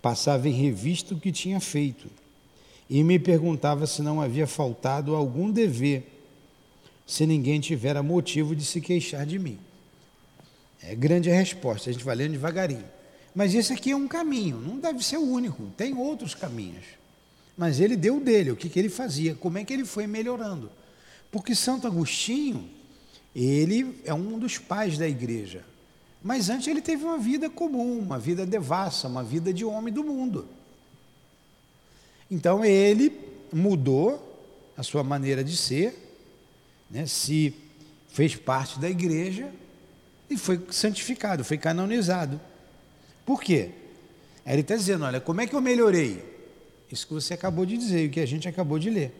passava 0.00 0.48
em 0.48 0.52
revista 0.52 1.16
o 1.16 1.18
que 1.18 1.32
tinha 1.32 1.58
feito 1.58 2.06
e 2.88 3.02
me 3.02 3.18
perguntava 3.18 3.88
se 3.88 4.02
não 4.02 4.20
havia 4.20 4.46
faltado 4.46 5.16
algum 5.16 5.50
dever 5.50 6.12
se 7.12 7.26
ninguém 7.26 7.60
tiver 7.60 8.00
motivo 8.02 8.56
de 8.56 8.64
se 8.64 8.80
queixar 8.80 9.26
de 9.26 9.38
mim? 9.38 9.58
É 10.82 10.94
grande 10.94 11.30
a 11.30 11.34
resposta, 11.34 11.90
a 11.90 11.92
gente 11.92 12.02
vai 12.02 12.16
lendo 12.16 12.32
devagarinho. 12.32 12.86
Mas 13.34 13.54
esse 13.54 13.70
aqui 13.70 13.90
é 13.90 13.96
um 13.96 14.08
caminho, 14.08 14.56
não 14.56 14.78
deve 14.78 15.04
ser 15.04 15.18
o 15.18 15.30
único, 15.30 15.66
tem 15.76 15.92
outros 15.94 16.34
caminhos. 16.34 16.86
Mas 17.54 17.80
ele 17.80 17.96
deu 17.96 18.18
dele, 18.18 18.50
o 18.50 18.56
que, 18.56 18.66
que 18.66 18.78
ele 18.78 18.88
fazia, 18.88 19.34
como 19.34 19.58
é 19.58 19.64
que 19.64 19.74
ele 19.74 19.84
foi 19.84 20.06
melhorando. 20.06 20.72
Porque 21.30 21.54
Santo 21.54 21.86
Agostinho, 21.86 22.70
ele 23.36 24.00
é 24.06 24.14
um 24.14 24.38
dos 24.38 24.56
pais 24.56 24.96
da 24.96 25.06
igreja. 25.06 25.66
Mas 26.22 26.48
antes 26.48 26.66
ele 26.66 26.80
teve 26.80 27.04
uma 27.04 27.18
vida 27.18 27.50
comum, 27.50 27.98
uma 27.98 28.18
vida 28.18 28.46
devassa, 28.46 29.06
uma 29.06 29.22
vida 29.22 29.52
de 29.52 29.66
homem 29.66 29.92
do 29.92 30.02
mundo. 30.02 30.48
Então 32.30 32.64
ele 32.64 33.12
mudou 33.52 34.48
a 34.78 34.82
sua 34.82 35.04
maneira 35.04 35.44
de 35.44 35.58
ser, 35.58 36.01
né, 36.92 37.06
se 37.06 37.54
fez 38.08 38.36
parte 38.36 38.78
da 38.78 38.88
igreja 38.88 39.50
e 40.28 40.36
foi 40.36 40.60
santificado, 40.70 41.42
foi 41.42 41.56
canonizado. 41.56 42.38
Por 43.24 43.42
quê? 43.42 43.70
Ele 44.46 44.60
está 44.60 44.76
dizendo: 44.76 45.04
olha, 45.04 45.20
como 45.20 45.40
é 45.40 45.46
que 45.46 45.54
eu 45.54 45.60
melhorei? 45.60 46.22
Isso 46.90 47.06
que 47.06 47.14
você 47.14 47.32
acabou 47.32 47.64
de 47.64 47.78
dizer, 47.78 48.08
o 48.08 48.10
que 48.10 48.20
a 48.20 48.26
gente 48.26 48.46
acabou 48.46 48.78
de 48.78 48.90
ler. 48.90 49.14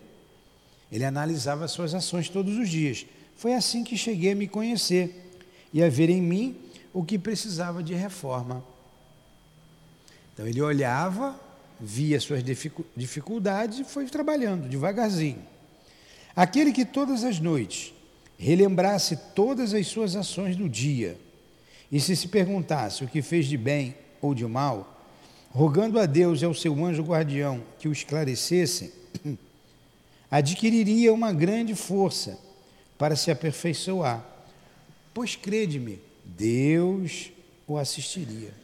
Ele 0.90 1.04
analisava 1.04 1.64
as 1.64 1.70
suas 1.70 1.94
ações 1.94 2.28
todos 2.28 2.58
os 2.58 2.68
dias. 2.68 3.06
Foi 3.34 3.54
assim 3.54 3.82
que 3.82 3.96
cheguei 3.96 4.32
a 4.32 4.36
me 4.36 4.46
conhecer 4.46 5.32
e 5.72 5.82
a 5.82 5.88
ver 5.88 6.10
em 6.10 6.20
mim 6.20 6.56
o 6.92 7.02
que 7.02 7.18
precisava 7.18 7.82
de 7.82 7.94
reforma. 7.94 8.62
Então 10.34 10.46
ele 10.46 10.60
olhava, 10.60 11.40
via 11.80 12.20
suas 12.20 12.44
dificuldades 12.94 13.78
e 13.78 13.84
foi 13.84 14.04
trabalhando 14.04 14.68
devagarzinho. 14.68 15.51
Aquele 16.34 16.72
que 16.72 16.84
todas 16.84 17.24
as 17.24 17.38
noites 17.38 17.92
relembrasse 18.38 19.16
todas 19.34 19.74
as 19.74 19.86
suas 19.86 20.16
ações 20.16 20.56
do 20.56 20.68
dia 20.68 21.16
e 21.90 22.00
se 22.00 22.16
se 22.16 22.28
perguntasse 22.28 23.04
o 23.04 23.08
que 23.08 23.20
fez 23.20 23.46
de 23.46 23.56
bem 23.56 23.94
ou 24.20 24.34
de 24.34 24.46
mal, 24.46 25.04
rogando 25.50 25.98
a 25.98 26.06
Deus 26.06 26.40
e 26.40 26.44
ao 26.44 26.54
seu 26.54 26.84
anjo 26.84 27.02
guardião 27.02 27.62
que 27.78 27.86
o 27.86 27.92
esclarecesse, 27.92 28.92
adquiriria 30.30 31.12
uma 31.12 31.32
grande 31.32 31.74
força 31.74 32.38
para 32.96 33.14
se 33.14 33.30
aperfeiçoar. 33.30 34.24
Pois 35.12 35.36
crede-me, 35.36 36.00
Deus 36.24 37.30
o 37.66 37.76
assistiria. 37.76 38.54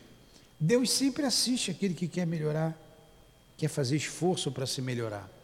Deus 0.58 0.90
sempre 0.90 1.24
assiste 1.24 1.70
aquele 1.70 1.94
que 1.94 2.08
quer 2.08 2.26
melhorar, 2.26 2.76
quer 3.56 3.68
fazer 3.68 3.96
esforço 3.96 4.50
para 4.50 4.66
se 4.66 4.80
melhorar. 4.80 5.37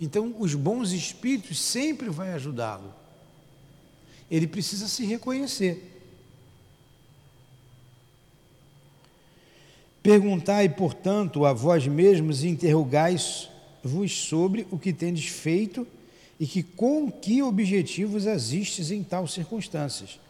Então, 0.00 0.34
os 0.38 0.54
bons 0.54 0.92
espíritos 0.92 1.58
sempre 1.58 2.10
vai 2.10 2.32
ajudá-lo. 2.32 2.92
Ele 4.30 4.46
precisa 4.46 4.88
se 4.88 5.04
reconhecer. 5.04 5.92
Perguntai, 10.02 10.68
portanto, 10.68 11.44
a 11.44 11.52
vós 11.52 11.86
mesmos 11.86 12.44
e 12.44 12.48
interrogais-vos 12.48 14.12
sobre 14.12 14.66
o 14.70 14.78
que 14.78 14.92
tendes 14.92 15.26
feito 15.26 15.86
e 16.38 16.46
que 16.46 16.62
com 16.62 17.10
que 17.10 17.42
objetivos 17.42 18.26
assistes 18.26 18.90
em 18.90 19.02
tal 19.02 19.26
circunstâncias. 19.26 20.20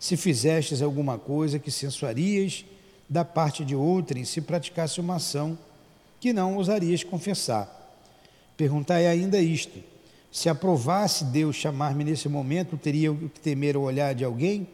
Se 0.00 0.16
fizestes 0.16 0.80
alguma 0.80 1.18
coisa 1.18 1.58
que 1.58 1.70
sensuarias 1.70 2.64
da 3.08 3.24
parte 3.24 3.64
de 3.64 3.76
outrem, 3.76 4.24
se 4.24 4.40
praticasse 4.40 4.98
uma 4.98 5.16
ação 5.16 5.58
que 6.18 6.32
não 6.32 6.56
ousarias 6.56 7.04
confessar 7.04 7.83
Perguntai 8.56 9.06
ainda 9.06 9.38
isto: 9.38 9.78
se 10.30 10.48
aprovasse 10.48 11.24
Deus 11.24 11.56
chamar-me 11.56 12.04
nesse 12.04 12.28
momento, 12.28 12.76
teria 12.76 13.14
que 13.14 13.40
temer 13.40 13.76
o 13.76 13.82
olhar 13.82 14.14
de 14.14 14.24
alguém 14.24 14.66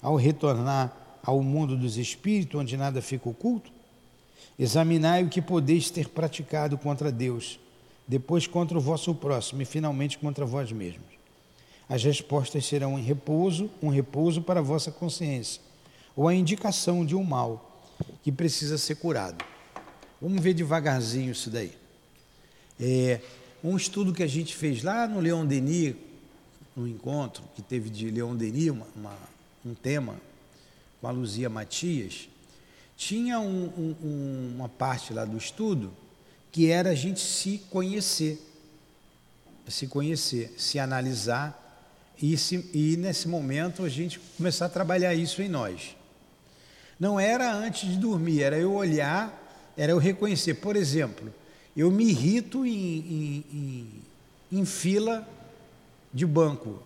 ao 0.00 0.16
retornar 0.16 1.18
ao 1.22 1.42
mundo 1.42 1.76
dos 1.76 1.96
espíritos, 1.96 2.60
onde 2.60 2.76
nada 2.76 3.02
fica 3.02 3.28
oculto? 3.28 3.70
Examinai 4.58 5.24
o 5.24 5.28
que 5.28 5.40
podeis 5.40 5.90
ter 5.90 6.08
praticado 6.08 6.76
contra 6.76 7.10
Deus, 7.10 7.58
depois 8.06 8.46
contra 8.46 8.76
o 8.76 8.80
vosso 8.80 9.14
próximo 9.14 9.62
e 9.62 9.64
finalmente 9.64 10.18
contra 10.18 10.44
vós 10.44 10.70
mesmos. 10.72 11.06
As 11.88 12.04
respostas 12.04 12.66
serão 12.66 12.98
em 12.98 13.02
repouso, 13.02 13.70
um 13.82 13.88
repouso 13.88 14.42
para 14.42 14.60
a 14.60 14.62
vossa 14.62 14.92
consciência, 14.92 15.60
ou 16.14 16.28
a 16.28 16.34
indicação 16.34 17.04
de 17.04 17.16
um 17.16 17.24
mal 17.24 17.82
que 18.22 18.30
precisa 18.30 18.78
ser 18.78 18.96
curado. 18.96 19.44
Vamos 20.20 20.42
ver 20.42 20.54
devagarzinho 20.54 21.32
isso 21.32 21.50
daí. 21.50 21.79
É, 22.80 23.20
um 23.62 23.76
estudo 23.76 24.12
que 24.12 24.22
a 24.22 24.26
gente 24.26 24.56
fez 24.56 24.82
lá 24.82 25.06
no 25.06 25.20
Leon 25.20 25.44
Denis, 25.44 25.94
no 26.74 26.88
encontro 26.88 27.42
que 27.54 27.60
teve 27.60 27.90
de 27.90 28.10
Leon 28.10 28.34
Denis, 28.34 28.70
uma, 28.70 28.86
uma, 28.96 29.16
um 29.66 29.74
tema 29.74 30.16
com 31.00 31.06
a 31.06 31.10
Luzia 31.10 31.50
Matias, 31.50 32.28
tinha 32.96 33.38
um, 33.38 33.94
um, 34.02 34.52
uma 34.54 34.68
parte 34.68 35.12
lá 35.12 35.24
do 35.24 35.36
estudo 35.36 35.92
que 36.50 36.70
era 36.70 36.90
a 36.90 36.94
gente 36.94 37.20
se 37.20 37.58
conhecer, 37.70 38.38
se 39.68 39.86
conhecer, 39.86 40.52
se 40.58 40.78
analisar 40.78 41.56
e, 42.20 42.36
se, 42.36 42.68
e 42.74 42.96
nesse 42.96 43.28
momento 43.28 43.84
a 43.84 43.88
gente 43.88 44.18
começar 44.36 44.66
a 44.66 44.68
trabalhar 44.68 45.14
isso 45.14 45.40
em 45.40 45.48
nós. 45.48 45.96
Não 46.98 47.18
era 47.18 47.52
antes 47.54 47.88
de 47.88 47.96
dormir, 47.96 48.42
era 48.42 48.58
eu 48.58 48.74
olhar, 48.74 49.72
era 49.76 49.92
eu 49.92 49.98
reconhecer. 49.98 50.54
Por 50.54 50.76
exemplo, 50.76 51.32
eu 51.80 51.90
me 51.90 52.04
irrito 52.04 52.66
em, 52.66 52.72
em, 52.72 53.44
em, 54.52 54.58
em 54.60 54.64
fila 54.66 55.26
de 56.12 56.26
banco. 56.26 56.78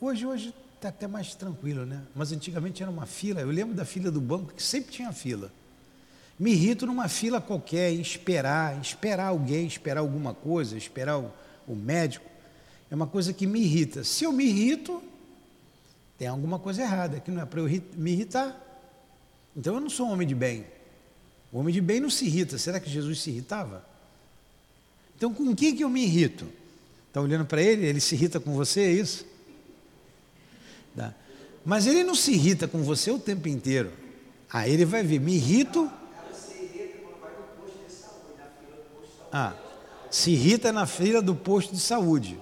Hoje, 0.00 0.26
hoje 0.26 0.54
está 0.76 0.88
até 0.88 1.06
mais 1.06 1.34
tranquilo, 1.34 1.84
né? 1.84 2.00
Mas 2.14 2.32
antigamente 2.32 2.82
era 2.82 2.90
uma 2.90 3.04
fila. 3.04 3.42
Eu 3.42 3.50
lembro 3.50 3.74
da 3.74 3.84
fila 3.84 4.10
do 4.10 4.18
banco 4.18 4.54
que 4.54 4.62
sempre 4.62 4.92
tinha 4.92 5.12
fila. 5.12 5.52
Me 6.38 6.52
irrito 6.52 6.86
numa 6.86 7.06
fila 7.06 7.38
qualquer, 7.38 7.92
esperar, 7.92 8.80
esperar 8.80 9.26
alguém, 9.26 9.66
esperar 9.66 10.00
alguma 10.00 10.32
coisa, 10.32 10.74
esperar 10.74 11.18
o, 11.18 11.30
o 11.68 11.76
médico. 11.76 12.24
É 12.90 12.94
uma 12.94 13.06
coisa 13.06 13.34
que 13.34 13.46
me 13.46 13.60
irrita. 13.60 14.04
Se 14.04 14.24
eu 14.24 14.32
me 14.32 14.46
irrito, 14.46 15.02
tem 16.16 16.28
alguma 16.28 16.58
coisa 16.58 16.80
errada, 16.80 17.20
que 17.20 17.30
não 17.30 17.42
é 17.42 17.44
para 17.44 17.60
eu 17.60 17.82
me 17.94 18.12
irritar. 18.12 18.58
Então 19.54 19.74
eu 19.74 19.80
não 19.80 19.90
sou 19.90 20.06
um 20.06 20.12
homem 20.12 20.26
de 20.26 20.34
bem. 20.34 20.64
O 21.52 21.58
homem 21.58 21.74
de 21.74 21.82
bem 21.82 22.00
não 22.00 22.08
se 22.08 22.24
irrita. 22.24 22.56
Será 22.56 22.80
que 22.80 22.88
Jesus 22.88 23.20
se 23.20 23.28
irritava? 23.28 23.90
Então 25.20 25.34
com 25.34 25.54
quem 25.54 25.76
que 25.76 25.84
eu 25.84 25.90
me 25.90 26.02
irrito? 26.02 26.46
Está 27.08 27.20
olhando 27.20 27.44
para 27.44 27.60
ele? 27.60 27.84
Ele 27.84 28.00
se 28.00 28.14
irrita 28.14 28.40
com 28.40 28.54
você, 28.54 28.80
é 28.80 28.90
isso? 28.90 29.26
Tá. 30.96 31.14
Mas 31.62 31.86
ele 31.86 32.02
não 32.02 32.14
se 32.14 32.32
irrita 32.32 32.66
com 32.66 32.82
você 32.82 33.10
o 33.10 33.18
tempo 33.18 33.46
inteiro. 33.46 33.92
Aí 34.50 34.72
ele 34.72 34.86
vai 34.86 35.02
ver, 35.02 35.20
me 35.20 35.34
irrito 35.34 35.92
Ah, 39.30 39.52
se 40.10 40.30
irrita 40.30 40.72
na 40.72 40.86
fila 40.86 41.20
do 41.20 41.34
posto 41.34 41.74
de 41.74 41.80
saúde. 41.80 42.40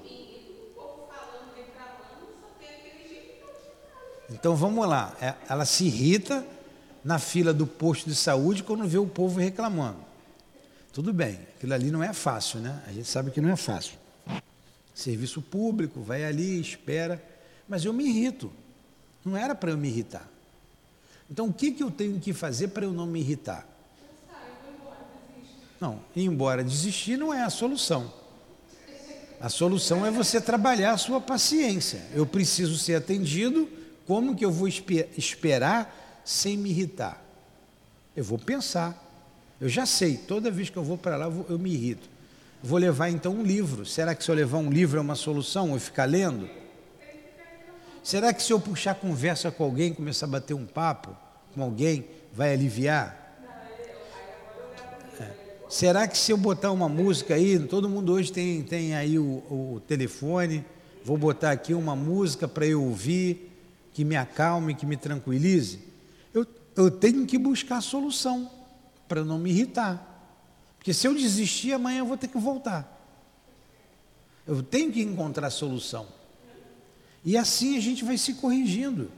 Então 4.31 4.55
vamos 4.55 4.87
lá. 4.87 5.17
É, 5.21 5.35
ela 5.49 5.65
se 5.65 5.87
irrita 5.87 6.47
na 7.03 7.19
fila 7.19 7.53
do 7.53 7.67
posto 7.67 8.09
de 8.09 8.15
saúde 8.15 8.63
quando 8.63 8.87
vê 8.87 8.99
o 8.99 9.07
povo 9.07 9.41
reclamando. 9.41 10.08
Tudo 10.99 11.13
bem, 11.13 11.39
aquilo 11.55 11.75
ali 11.75 11.93
não 11.93 12.03
é 12.03 12.13
fácil, 12.13 12.59
né? 12.59 12.83
A 12.85 12.93
gente 12.93 13.07
sabe 13.07 13.31
que 13.31 13.41
não 13.41 13.49
é 13.49 13.55
fácil. 13.55 13.97
Serviço 14.93 15.41
público, 15.41 16.01
vai 16.01 16.25
ali, 16.25 16.61
espera. 16.61 17.23
Mas 17.69 17.85
eu 17.85 17.93
me 17.93 18.05
irrito. 18.05 18.51
Não 19.25 19.37
era 19.37 19.55
para 19.55 19.71
eu 19.71 19.79
me 19.79 19.87
irritar. 19.87 20.29
Então 21.31 21.47
o 21.47 21.53
que, 21.53 21.71
que 21.71 21.85
eu 21.85 21.91
tenho 21.93 22.19
que 22.19 22.33
fazer 22.33 22.71
para 22.71 22.85
eu 22.85 22.93
não 22.93 23.07
me 23.07 23.21
irritar? 23.21 23.65
Não, 25.81 26.01
ir 26.17 26.25
embora, 26.25 26.65
desistir 26.65 27.17
não 27.17 27.33
é 27.33 27.45
a 27.45 27.49
solução. 27.49 28.13
A 29.41 29.49
solução 29.49 30.05
é 30.05 30.11
você 30.11 30.41
trabalhar 30.41 30.95
a 30.95 30.99
sua 30.99 31.21
paciência. 31.21 32.03
Eu 32.13 32.27
preciso 32.27 32.77
ser 32.77 32.97
atendido, 32.97 33.69
como 34.05 34.35
que 34.35 34.45
eu 34.45 34.51
vou 34.51 34.67
esperar 34.67 36.21
sem 36.25 36.57
me 36.57 36.71
irritar? 36.71 37.23
Eu 38.17 38.25
vou 38.25 38.37
pensar. 38.37 39.08
Eu 39.61 39.69
já 39.69 39.85
sei, 39.85 40.17
toda 40.17 40.51
vez 40.51 40.71
que 40.71 40.77
eu 40.77 40.85
vou 40.85 40.97
para 40.97 41.17
lá, 41.17 41.27
eu 41.49 41.59
me 41.59 41.73
irrito. 41.73 42.09
Vou 42.63 42.79
levar 42.79 43.09
então 43.09 43.33
um 43.33 43.43
livro. 43.43 43.85
Será 43.85 44.15
que 44.15 44.23
se 44.23 44.31
eu 44.31 44.35
levar 44.35 44.59
um 44.59 44.71
livro 44.71 44.99
é 44.99 45.01
uma 45.01 45.17
solução? 45.17 45.73
Eu 45.73 45.81
ficar 45.81 46.05
lendo? 46.05 46.49
Será 48.03 48.33
que 48.33 48.43
se 48.43 48.53
eu 48.53 48.61
puxar 48.61 48.95
conversa 48.95 49.51
com 49.51 49.65
alguém, 49.65 49.93
começar 49.93 50.27
a 50.27 50.29
bater 50.29 50.55
um 50.55 50.65
papo 50.65 51.15
com 51.55 51.63
alguém, 51.63 52.07
vai 52.33 52.53
aliviar? 52.53 53.27
Será 55.69 56.09
que 56.09 56.17
se 56.17 56.33
eu 56.33 56.37
botar 56.39 56.73
uma 56.73 56.89
música 56.89 57.35
aí, 57.35 57.59
todo 57.59 57.89
mundo 57.89 58.13
hoje 58.13 58.33
tem, 58.33 58.63
tem 58.63 58.95
aí 58.95 59.19
o, 59.19 59.43
o 59.51 59.83
telefone, 59.87 60.65
vou 61.05 61.19
botar 61.19 61.51
aqui 61.51 61.75
uma 61.75 61.95
música 61.95 62.49
para 62.49 62.65
eu 62.65 62.83
ouvir, 62.83 63.53
que 63.93 64.05
me 64.05 64.17
acalme, 64.17 64.75
que 64.75 64.87
me 64.87 64.97
tranquilize? 64.97 65.81
Eu, 66.33 66.47
eu 66.75 66.91
tenho 66.91 67.27
que 67.27 67.37
buscar 67.37 67.83
solução 67.83 68.58
para 69.09 69.25
não 69.25 69.39
me 69.39 69.51
irritar. 69.51 70.05
Porque 70.77 70.95
se 70.95 71.09
eu 71.09 71.15
desistir, 71.15 71.73
amanhã 71.73 72.01
eu 72.01 72.07
vou 72.07 72.17
ter 72.17 72.29
que 72.29 72.39
voltar. 72.39 72.95
Eu 74.47 74.63
tenho 74.63 74.93
que 74.93 75.03
encontrar 75.03 75.51
solução. 75.51 76.07
E 77.25 77.37
assim 77.37 77.77
a 77.77 77.81
gente 77.81 78.05
vai 78.05 78.17
se 78.17 78.35
corrigindo. 78.35 79.11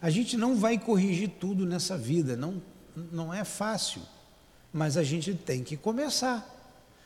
A 0.00 0.10
gente 0.10 0.36
não 0.36 0.56
vai 0.56 0.78
corrigir 0.78 1.30
tudo 1.40 1.66
nessa 1.66 1.96
vida, 1.96 2.36
não, 2.36 2.62
não 3.12 3.32
é 3.34 3.44
fácil 3.44 4.02
mas 4.72 4.96
a 4.96 5.02
gente 5.02 5.34
tem 5.34 5.62
que 5.62 5.76
começar. 5.76 6.54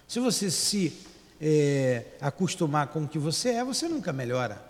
Se 0.07 0.21
você 0.21 0.51
se 0.51 0.93
é, 1.41 2.05
acostumar 2.21 2.89
com 2.89 3.05
o 3.05 3.09
que 3.09 3.19
você 3.19 3.51
é, 3.51 3.65
você 3.65 3.89
nunca 3.89 4.13
melhora. 4.13 4.63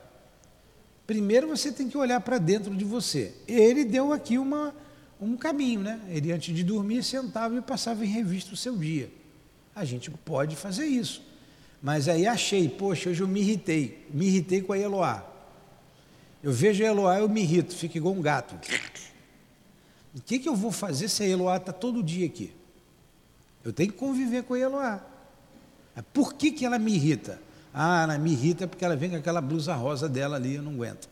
Primeiro 1.06 1.48
você 1.48 1.72
tem 1.72 1.88
que 1.88 1.96
olhar 1.96 2.20
para 2.20 2.38
dentro 2.38 2.74
de 2.74 2.84
você. 2.84 3.34
Ele 3.48 3.84
deu 3.84 4.12
aqui 4.12 4.38
uma, 4.38 4.74
um 5.22 5.36
caminho, 5.36 5.80
né? 5.80 6.00
Ele 6.08 6.32
antes 6.32 6.54
de 6.54 6.64
dormir 6.64 7.02
sentava 7.02 7.56
e 7.56 7.62
passava 7.62 8.04
em 8.04 8.08
revista 8.08 8.54
o 8.54 8.56
seu 8.56 8.76
dia. 8.76 9.10
A 9.74 9.84
gente 9.84 10.10
pode 10.10 10.56
fazer 10.56 10.84
isso. 10.84 11.22
Mas 11.82 12.08
aí 12.08 12.26
achei, 12.26 12.68
poxa, 12.68 13.10
hoje 13.10 13.22
eu 13.22 13.28
me 13.28 13.40
irritei. 13.40 14.06
Me 14.12 14.26
irritei 14.26 14.60
com 14.60 14.72
a 14.72 14.78
Eloá. 14.78 15.24
Eu 16.42 16.52
vejo 16.52 16.82
a 16.82 16.86
Eloá, 16.86 17.18
eu 17.20 17.28
me 17.28 17.42
irrito, 17.42 17.74
fico 17.74 17.96
igual 17.96 18.14
um 18.14 18.20
gato. 18.20 18.56
O 20.14 20.20
que, 20.20 20.38
que 20.38 20.48
eu 20.48 20.56
vou 20.56 20.72
fazer 20.72 21.08
se 21.08 21.22
a 21.22 21.26
Eloá 21.26 21.56
está 21.56 21.72
todo 21.72 22.02
dia 22.02 22.26
aqui? 22.26 22.52
Eu 23.64 23.72
tenho 23.72 23.92
que 23.92 23.98
conviver 23.98 24.42
com 24.42 24.54
a 24.54 24.58
Eloá. 24.58 25.00
Por 26.12 26.34
que, 26.34 26.50
que 26.50 26.66
ela 26.66 26.78
me 26.78 26.94
irrita? 26.94 27.40
Ah, 27.72 28.02
ela 28.02 28.18
me 28.18 28.32
irrita 28.32 28.66
porque 28.66 28.84
ela 28.84 28.96
vem 28.96 29.10
com 29.10 29.16
aquela 29.16 29.40
blusa 29.40 29.74
rosa 29.74 30.08
dela 30.08 30.36
ali, 30.36 30.54
eu 30.54 30.62
não 30.62 30.72
aguento. 30.72 31.08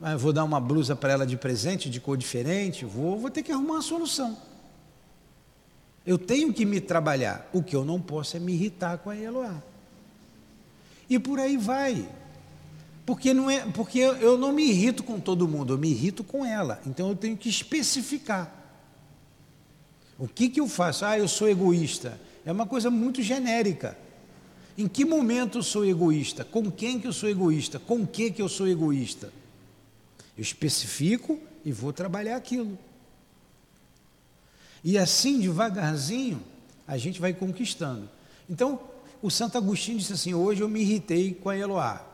Eu 0.00 0.18
vou 0.18 0.32
dar 0.32 0.44
uma 0.44 0.60
blusa 0.60 0.94
para 0.94 1.12
ela 1.12 1.26
de 1.26 1.36
presente, 1.36 1.88
de 1.88 2.00
cor 2.00 2.16
diferente, 2.16 2.84
vou, 2.84 3.18
vou 3.18 3.30
ter 3.30 3.42
que 3.42 3.50
arrumar 3.50 3.74
uma 3.74 3.82
solução. 3.82 4.36
Eu 6.06 6.18
tenho 6.18 6.52
que 6.52 6.64
me 6.64 6.80
trabalhar. 6.80 7.48
O 7.52 7.62
que 7.62 7.74
eu 7.74 7.84
não 7.84 8.00
posso 8.00 8.36
é 8.36 8.40
me 8.40 8.52
irritar 8.52 8.98
com 8.98 9.10
a 9.10 9.16
Eloá. 9.16 9.60
E 11.08 11.18
por 11.18 11.40
aí 11.40 11.56
vai. 11.56 12.08
Porque, 13.04 13.32
não 13.32 13.48
é, 13.48 13.60
porque 13.66 13.98
eu 13.98 14.36
não 14.36 14.52
me 14.52 14.68
irrito 14.68 15.02
com 15.02 15.18
todo 15.18 15.48
mundo, 15.48 15.74
eu 15.74 15.78
me 15.78 15.90
irrito 15.90 16.22
com 16.22 16.44
ela. 16.44 16.80
Então 16.86 17.08
eu 17.08 17.16
tenho 17.16 17.36
que 17.36 17.48
especificar. 17.48 18.52
O 20.18 20.28
que, 20.28 20.48
que 20.48 20.60
eu 20.60 20.68
faço? 20.68 21.04
Ah, 21.04 21.18
eu 21.18 21.28
sou 21.28 21.48
egoísta. 21.48 22.20
É 22.44 22.52
uma 22.52 22.66
coisa 22.66 22.90
muito 22.90 23.22
genérica. 23.22 23.96
Em 24.78 24.86
que 24.86 25.04
momento 25.04 25.58
eu 25.58 25.62
sou 25.62 25.84
egoísta? 25.84 26.44
Com 26.44 26.70
quem 26.70 27.00
que 27.00 27.06
eu 27.06 27.12
sou 27.12 27.28
egoísta? 27.28 27.78
Com 27.78 28.06
que 28.06 28.30
que 28.30 28.42
eu 28.42 28.48
sou 28.48 28.68
egoísta? 28.68 29.32
Eu 30.36 30.42
especifico 30.42 31.40
e 31.64 31.72
vou 31.72 31.92
trabalhar 31.92 32.36
aquilo. 32.36 32.78
E 34.84 34.96
assim, 34.98 35.40
devagarzinho, 35.40 36.42
a 36.86 36.96
gente 36.96 37.20
vai 37.20 37.32
conquistando. 37.32 38.08
Então, 38.48 38.80
o 39.22 39.30
Santo 39.30 39.58
Agostinho 39.58 39.98
disse 39.98 40.12
assim: 40.12 40.34
hoje 40.34 40.62
eu 40.62 40.68
me 40.68 40.80
irritei 40.80 41.34
com 41.34 41.48
a 41.48 41.56
Eloá. 41.56 42.04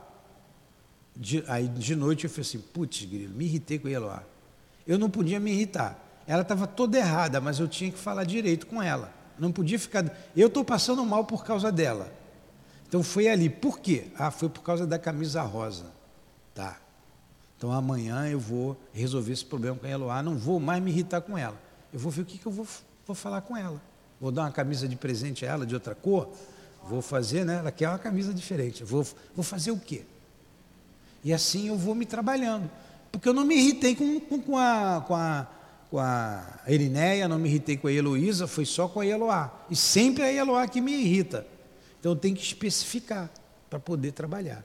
De, 1.14 1.44
aí 1.46 1.68
de 1.68 1.94
noite 1.94 2.24
eu 2.24 2.30
falei 2.30 2.42
assim: 2.42 2.58
putz, 2.58 3.04
grilo, 3.04 3.34
me 3.34 3.44
irritei 3.44 3.78
com 3.78 3.88
a 3.88 3.90
Eloá. 3.90 4.22
Eu 4.86 4.98
não 4.98 5.10
podia 5.10 5.38
me 5.38 5.52
irritar. 5.52 5.98
Ela 6.26 6.42
estava 6.42 6.66
toda 6.66 6.98
errada, 6.98 7.40
mas 7.40 7.58
eu 7.58 7.68
tinha 7.68 7.90
que 7.90 7.98
falar 7.98 8.24
direito 8.24 8.66
com 8.66 8.82
ela. 8.82 9.12
Não 9.38 9.52
podia 9.52 9.78
ficar. 9.78 10.04
Eu 10.36 10.46
estou 10.46 10.64
passando 10.64 11.04
mal 11.04 11.24
por 11.24 11.44
causa 11.44 11.70
dela. 11.70 12.12
Então 12.88 13.02
foi 13.02 13.28
ali. 13.28 13.48
Por 13.48 13.80
quê? 13.80 14.06
Ah, 14.18 14.30
foi 14.30 14.48
por 14.48 14.62
causa 14.62 14.86
da 14.86 14.98
camisa 14.98 15.42
rosa. 15.42 15.86
Tá. 16.54 16.81
Então 17.62 17.70
amanhã 17.70 18.26
eu 18.26 18.40
vou 18.40 18.76
resolver 18.92 19.32
esse 19.32 19.44
problema 19.44 19.76
com 19.76 19.86
ela. 19.86 20.18
Ah, 20.18 20.20
não 20.20 20.36
vou 20.36 20.58
mais 20.58 20.82
me 20.82 20.90
irritar 20.90 21.20
com 21.20 21.38
ela. 21.38 21.56
Eu 21.92 22.00
vou 22.00 22.10
ver 22.10 22.22
o 22.22 22.24
que, 22.24 22.36
que 22.36 22.44
eu 22.44 22.50
vou, 22.50 22.66
vou 23.06 23.14
falar 23.14 23.40
com 23.42 23.56
ela. 23.56 23.80
Vou 24.20 24.32
dar 24.32 24.42
uma 24.42 24.50
camisa 24.50 24.88
de 24.88 24.96
presente 24.96 25.46
a 25.46 25.50
ela 25.50 25.64
de 25.64 25.72
outra 25.72 25.94
cor. 25.94 26.28
Vou 26.88 27.00
fazer, 27.00 27.44
né? 27.44 27.58
Ela 27.58 27.70
quer 27.70 27.88
uma 27.88 28.00
camisa 28.00 28.34
diferente. 28.34 28.82
Vou, 28.82 29.06
vou 29.32 29.44
fazer 29.44 29.70
o 29.70 29.78
quê? 29.78 30.02
E 31.22 31.32
assim 31.32 31.68
eu 31.68 31.78
vou 31.78 31.94
me 31.94 32.04
trabalhando. 32.04 32.68
Porque 33.12 33.28
eu 33.28 33.32
não 33.32 33.44
me 33.44 33.54
irritei 33.54 33.94
com, 33.94 34.18
com, 34.18 34.42
com 34.42 34.58
a, 34.58 35.04
com 35.06 35.14
a 35.14 35.46
com 35.88 36.00
a 36.00 36.42
Erinéia, 36.66 37.28
não 37.28 37.38
me 37.38 37.48
irritei 37.48 37.76
com 37.76 37.86
a 37.86 37.92
Heloísa, 37.92 38.48
foi 38.48 38.64
só 38.64 38.88
com 38.88 38.98
a 38.98 39.06
Eloá. 39.06 39.52
E 39.70 39.76
sempre 39.76 40.24
é 40.24 40.26
a 40.26 40.32
Eloá 40.32 40.66
que 40.66 40.80
me 40.80 40.92
irrita. 40.92 41.46
Então 42.00 42.10
eu 42.10 42.16
tenho 42.16 42.34
que 42.34 42.42
especificar 42.42 43.30
para 43.70 43.78
poder 43.78 44.10
trabalhar. 44.10 44.64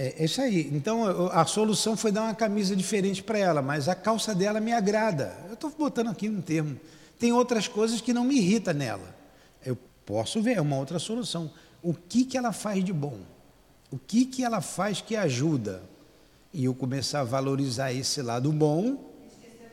É, 0.00 0.22
é 0.22 0.24
isso 0.24 0.40
aí. 0.40 0.70
Então 0.72 1.28
a 1.28 1.44
solução 1.44 1.94
foi 1.94 2.10
dar 2.10 2.22
uma 2.22 2.34
camisa 2.34 2.74
diferente 2.74 3.22
para 3.22 3.38
ela, 3.38 3.60
mas 3.60 3.86
a 3.86 3.94
calça 3.94 4.34
dela 4.34 4.58
me 4.58 4.72
agrada. 4.72 5.36
Eu 5.46 5.52
estou 5.52 5.70
botando 5.70 6.08
aqui 6.08 6.26
um 6.26 6.40
termo. 6.40 6.80
Tem 7.18 7.32
outras 7.32 7.68
coisas 7.68 8.00
que 8.00 8.14
não 8.14 8.24
me 8.24 8.38
irritam 8.38 8.72
nela. 8.72 9.14
Eu 9.64 9.76
posso 10.06 10.40
ver, 10.40 10.56
é 10.56 10.60
uma 10.60 10.78
outra 10.78 10.98
solução. 10.98 11.52
O 11.82 11.92
que, 11.92 12.24
que 12.24 12.38
ela 12.38 12.50
faz 12.50 12.82
de 12.82 12.94
bom? 12.94 13.18
O 13.90 13.98
que, 13.98 14.24
que 14.24 14.42
ela 14.42 14.62
faz 14.62 15.02
que 15.02 15.14
ajuda? 15.14 15.82
E 16.54 16.64
eu 16.64 16.74
começar 16.74 17.20
a 17.20 17.24
valorizar 17.24 17.92
esse 17.92 18.22
lado 18.22 18.50
bom, 18.50 19.12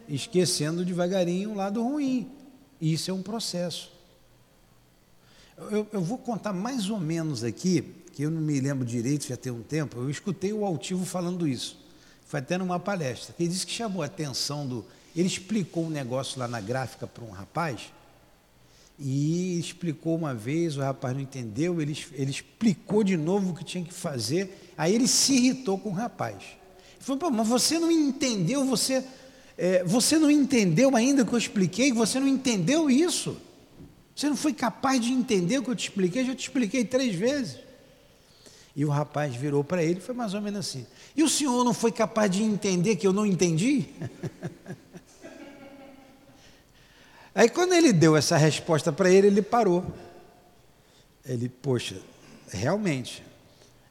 esquecendo 0.09 0.83
devagarinho 0.83 1.51
o 1.51 1.55
lado 1.55 1.81
ruim. 1.81 2.29
Isso 2.81 3.09
é 3.09 3.13
um 3.13 3.21
processo. 3.21 3.96
Eu, 5.57 5.87
eu, 5.91 6.01
vou 6.01 6.19
contar 6.19 6.53
mais 6.53 6.89
ou 6.89 6.99
menos 6.99 7.43
aqui, 7.43 7.81
que 8.13 8.21
eu 8.21 8.29
não 8.29 8.39
me 8.39 8.59
lembro 8.59 8.85
direito, 8.85 9.27
já 9.27 9.35
tem 9.35 9.51
um 9.51 9.63
tempo, 9.63 9.97
eu 9.99 10.09
escutei 10.09 10.53
o 10.53 10.63
Altivo 10.63 11.03
falando 11.03 11.47
isso. 11.47 11.79
Foi 12.27 12.39
até 12.39 12.57
numa 12.57 12.79
palestra. 12.79 13.33
Ele 13.39 13.49
disse 13.49 13.65
que 13.65 13.73
chamou 13.73 14.03
a 14.03 14.05
atenção 14.05 14.67
do. 14.67 14.85
Ele 15.15 15.27
explicou 15.27 15.85
um 15.85 15.89
negócio 15.89 16.39
lá 16.39 16.47
na 16.47 16.61
gráfica 16.61 17.07
para 17.07 17.23
um 17.23 17.31
rapaz, 17.31 17.91
e 18.99 19.59
explicou 19.59 20.15
uma 20.15 20.33
vez, 20.33 20.75
o 20.77 20.81
rapaz 20.81 21.13
não 21.13 21.21
entendeu, 21.21 21.81
ele, 21.81 21.97
ele 22.13 22.31
explicou 22.31 23.03
de 23.03 23.15
novo 23.15 23.51
o 23.51 23.55
que 23.55 23.63
tinha 23.63 23.83
que 23.83 23.93
fazer, 23.93 24.71
aí 24.77 24.93
ele 24.93 25.07
se 25.07 25.33
irritou 25.33 25.77
com 25.77 25.89
o 25.89 25.93
rapaz. 25.93 26.35
Ele 26.35 27.19
falou, 27.19 27.31
mas 27.31 27.47
você 27.47 27.79
não 27.79 27.91
entendeu, 27.91 28.65
você, 28.65 29.03
é, 29.57 29.83
você 29.83 30.17
não 30.17 30.29
entendeu 30.29 30.95
ainda 30.95 31.23
que 31.23 31.33
eu 31.33 31.37
expliquei, 31.37 31.91
você 31.91 32.19
não 32.19 32.27
entendeu 32.27 32.89
isso. 32.89 33.37
Você 34.17 34.30
não 34.30 34.36
foi 34.36 34.51
capaz 34.51 34.99
de 34.99 35.12
entender 35.12 35.60
o 35.60 35.63
que 35.63 35.69
eu 35.69 35.75
te 35.75 35.89
expliquei, 35.89 36.25
já 36.25 36.34
te 36.34 36.41
expliquei 36.41 36.84
três 36.84 37.13
vezes. 37.13 37.60
E 38.75 38.84
o 38.84 38.89
rapaz 38.89 39.36
virou 39.36 39.63
para 39.63 39.84
ele, 39.84 39.99
foi 39.99 40.15
mais 40.15 40.34
ou 40.34 40.41
menos 40.41 40.62
assim. 40.62 40.88
E 41.15 41.21
o 41.21 41.30
senhor 41.30 41.63
não 41.63 41.71
foi 41.71 41.91
capaz 41.91 42.32
de 42.32 42.41
entender 42.41 42.95
que 42.95 43.06
eu 43.06 43.13
não 43.13 43.27
entendi? 43.27 43.86
Aí 47.36 47.47
quando 47.47 47.73
ele 47.73 47.93
deu 47.93 48.17
essa 48.17 48.38
resposta 48.38 48.91
para 48.91 49.08
ele, 49.08 49.27
ele 49.27 49.43
parou. 49.43 49.86
Ele, 51.23 51.47
poxa, 51.47 51.97
realmente, 52.49 53.21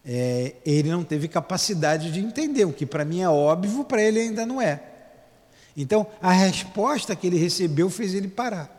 é, 0.05 0.57
ele 0.67 0.91
não 0.91 1.05
teve 1.05 1.29
capacidade 1.29 2.11
de 2.11 2.19
entender, 2.19 2.65
o 2.65 2.73
que 2.73 2.85
para 2.85 3.05
mim 3.05 3.21
é 3.21 3.29
óbvio, 3.29 3.85
para 3.85 4.03
ele 4.03 4.19
ainda 4.19 4.45
não 4.45 4.61
é. 4.61 4.83
Então, 5.77 6.05
a 6.21 6.33
resposta 6.33 7.15
que 7.15 7.29
ele 7.29 7.39
recebeu 7.39 7.89
fez 7.89 8.13
ele 8.13 8.27
parar. 8.27 8.76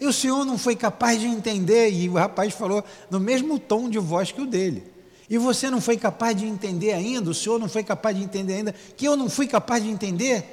E 0.00 0.06
o 0.06 0.12
senhor 0.12 0.44
não 0.44 0.58
foi 0.58 0.76
capaz 0.76 1.20
de 1.20 1.26
entender, 1.26 1.90
e 1.92 2.08
o 2.08 2.14
rapaz 2.14 2.52
falou 2.52 2.84
no 3.10 3.20
mesmo 3.20 3.58
tom 3.58 3.88
de 3.88 3.98
voz 3.98 4.32
que 4.32 4.40
o 4.40 4.46
dele. 4.46 4.92
E 5.30 5.38
você 5.38 5.70
não 5.70 5.80
foi 5.80 5.96
capaz 5.96 6.36
de 6.36 6.44
entender 6.46 6.92
ainda, 6.92 7.30
o 7.30 7.34
senhor 7.34 7.58
não 7.58 7.68
foi 7.68 7.82
capaz 7.82 8.16
de 8.16 8.22
entender 8.22 8.54
ainda, 8.54 8.72
que 8.72 9.06
eu 9.06 9.16
não 9.16 9.30
fui 9.30 9.46
capaz 9.46 9.82
de 9.82 9.88
entender? 9.88 10.44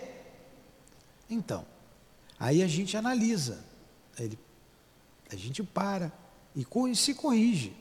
Então, 1.29 1.65
aí 2.39 2.63
a 2.63 2.67
gente 2.67 2.95
analisa, 2.95 3.60
a 5.29 5.36
gente 5.36 5.63
para 5.63 6.12
e 6.55 6.65
se 6.95 7.13
corrige. 7.13 7.73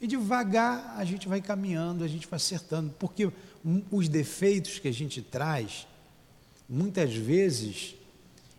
E 0.00 0.06
devagar 0.06 0.94
a 0.96 1.04
gente 1.04 1.28
vai 1.28 1.42
caminhando, 1.42 2.02
a 2.02 2.08
gente 2.08 2.26
vai 2.26 2.38
acertando, 2.38 2.94
porque 2.98 3.30
os 3.90 4.08
defeitos 4.08 4.78
que 4.78 4.88
a 4.88 4.92
gente 4.92 5.20
traz, 5.20 5.86
muitas 6.66 7.14
vezes, 7.14 7.94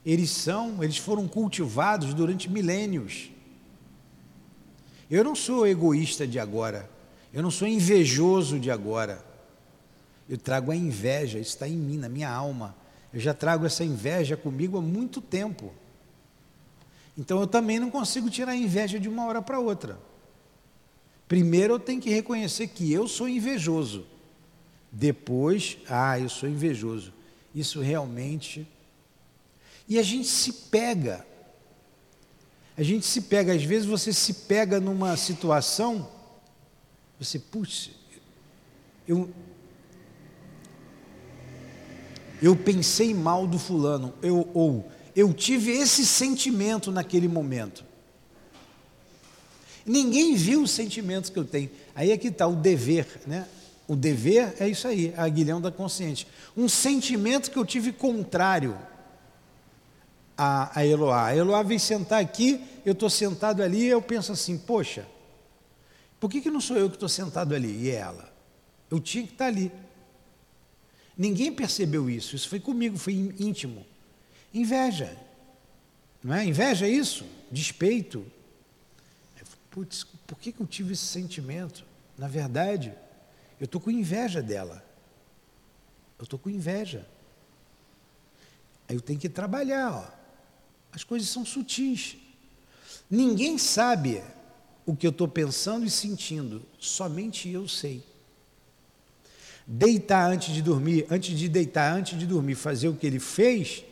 eles 0.05 0.31
são, 0.31 0.83
eles 0.83 0.97
foram 0.97 1.27
cultivados 1.27 2.13
durante 2.13 2.49
milênios. 2.49 3.29
Eu 5.09 5.23
não 5.23 5.35
sou 5.35 5.67
egoísta 5.67 6.25
de 6.25 6.39
agora, 6.39 6.89
eu 7.33 7.43
não 7.43 7.51
sou 7.51 7.67
invejoso 7.67 8.59
de 8.59 8.71
agora. 8.71 9.23
Eu 10.29 10.37
trago 10.37 10.71
a 10.71 10.75
inveja, 10.75 11.39
isso 11.39 11.49
está 11.49 11.67
em 11.67 11.75
mim, 11.75 11.97
na 11.97 12.07
minha 12.07 12.29
alma. 12.29 12.75
Eu 13.13 13.19
já 13.19 13.33
trago 13.33 13.65
essa 13.65 13.83
inveja 13.83 14.37
comigo 14.37 14.77
há 14.77 14.81
muito 14.81 15.19
tempo. 15.19 15.73
Então 17.17 17.39
eu 17.41 17.47
também 17.47 17.79
não 17.79 17.91
consigo 17.91 18.29
tirar 18.29 18.53
a 18.53 18.55
inveja 18.55 18.99
de 18.99 19.09
uma 19.09 19.25
hora 19.25 19.41
para 19.41 19.59
outra. 19.59 19.99
Primeiro 21.27 21.73
eu 21.73 21.79
tenho 21.79 22.01
que 22.01 22.09
reconhecer 22.09 22.67
que 22.67 22.91
eu 22.91 23.07
sou 23.07 23.27
invejoso. 23.27 24.05
Depois, 24.91 25.77
ah, 25.89 26.17
eu 26.19 26.29
sou 26.29 26.47
invejoso. 26.49 27.13
Isso 27.53 27.81
realmente 27.81 28.67
e 29.87 29.99
a 29.99 30.03
gente 30.03 30.27
se 30.27 30.53
pega. 30.53 31.25
A 32.77 32.83
gente 32.83 33.05
se 33.05 33.21
pega, 33.21 33.53
às 33.53 33.63
vezes 33.63 33.85
você 33.85 34.13
se 34.13 34.33
pega 34.33 34.79
numa 34.79 35.15
situação, 35.17 36.09
você, 37.19 37.37
putz, 37.37 37.91
eu, 39.07 39.29
eu 42.41 42.55
pensei 42.55 43.13
mal 43.13 43.45
do 43.45 43.59
fulano, 43.59 44.13
eu, 44.21 44.49
ou 44.53 44.89
eu 45.15 45.33
tive 45.33 45.71
esse 45.71 46.05
sentimento 46.05 46.91
naquele 46.91 47.27
momento. 47.27 47.83
Ninguém 49.85 50.35
viu 50.35 50.63
os 50.63 50.71
sentimentos 50.71 51.29
que 51.29 51.37
eu 51.37 51.45
tenho. 51.45 51.69
Aí 51.93 52.11
é 52.11 52.17
que 52.17 52.29
está 52.29 52.47
o 52.47 52.55
dever, 52.55 53.07
né? 53.27 53.47
O 53.87 53.95
dever 53.95 54.55
é 54.59 54.69
isso 54.69 54.87
aí, 54.87 55.13
a 55.17 55.23
aguilhão 55.23 55.59
da 55.59 55.71
consciente. 55.71 56.25
Um 56.55 56.69
sentimento 56.69 57.51
que 57.51 57.57
eu 57.57 57.65
tive 57.65 57.91
contrário 57.91 58.77
a, 60.43 60.79
a 60.79 60.83
Eloá. 60.83 61.27
A 61.27 61.35
Eloá 61.35 61.61
vem 61.61 61.77
sentar 61.77 62.19
aqui, 62.19 62.59
eu 62.83 62.93
estou 62.93 63.11
sentado 63.11 63.61
ali, 63.61 63.85
eu 63.85 64.01
penso 64.01 64.31
assim, 64.31 64.57
poxa, 64.57 65.07
por 66.19 66.31
que, 66.31 66.41
que 66.41 66.49
não 66.49 66.59
sou 66.59 66.77
eu 66.77 66.89
que 66.89 66.95
estou 66.95 67.07
sentado 67.07 67.53
ali 67.53 67.83
e 67.83 67.91
é 67.91 67.95
ela? 67.97 68.33
Eu 68.89 68.99
tinha 68.99 69.23
que 69.23 69.33
estar 69.33 69.45
ali. 69.45 69.71
Ninguém 71.15 71.51
percebeu 71.51 72.09
isso, 72.09 72.35
isso 72.35 72.49
foi 72.49 72.59
comigo, 72.59 72.97
foi 72.97 73.13
íntimo. 73.39 73.85
Inveja, 74.51 75.15
não 76.23 76.33
é? 76.33 76.43
Inveja 76.43 76.87
é 76.87 76.89
isso? 76.89 77.23
Despeito. 77.51 78.25
Putz, 79.69 80.03
por 80.25 80.39
que, 80.39 80.51
que 80.51 80.59
eu 80.59 80.65
tive 80.65 80.93
esse 80.93 81.05
sentimento? 81.05 81.85
Na 82.17 82.27
verdade, 82.27 82.93
eu 83.59 83.65
estou 83.65 83.79
com 83.79 83.91
inveja 83.91 84.41
dela. 84.41 84.83
Eu 86.17 86.23
estou 86.23 86.39
com 86.39 86.49
inveja. 86.49 87.07
Aí 88.89 88.95
eu 88.95 89.01
tenho 89.01 89.19
que 89.19 89.29
trabalhar, 89.29 89.91
ó. 89.93 90.20
As 90.93 91.03
coisas 91.03 91.29
são 91.29 91.45
sutis. 91.45 92.17
Ninguém 93.09 93.57
sabe 93.57 94.23
o 94.85 94.95
que 94.95 95.05
eu 95.05 95.11
estou 95.11 95.27
pensando 95.27 95.85
e 95.85 95.89
sentindo, 95.89 96.63
somente 96.79 97.49
eu 97.49 97.67
sei. 97.67 98.03
Deitar 99.65 100.29
antes 100.29 100.53
de 100.53 100.61
dormir, 100.61 101.05
antes 101.09 101.37
de 101.37 101.47
deitar, 101.47 101.93
antes 101.93 102.17
de 102.17 102.25
dormir, 102.25 102.55
fazer 102.55 102.89
o 102.89 102.95
que 102.95 103.05
ele 103.05 103.19
fez, 103.19 103.83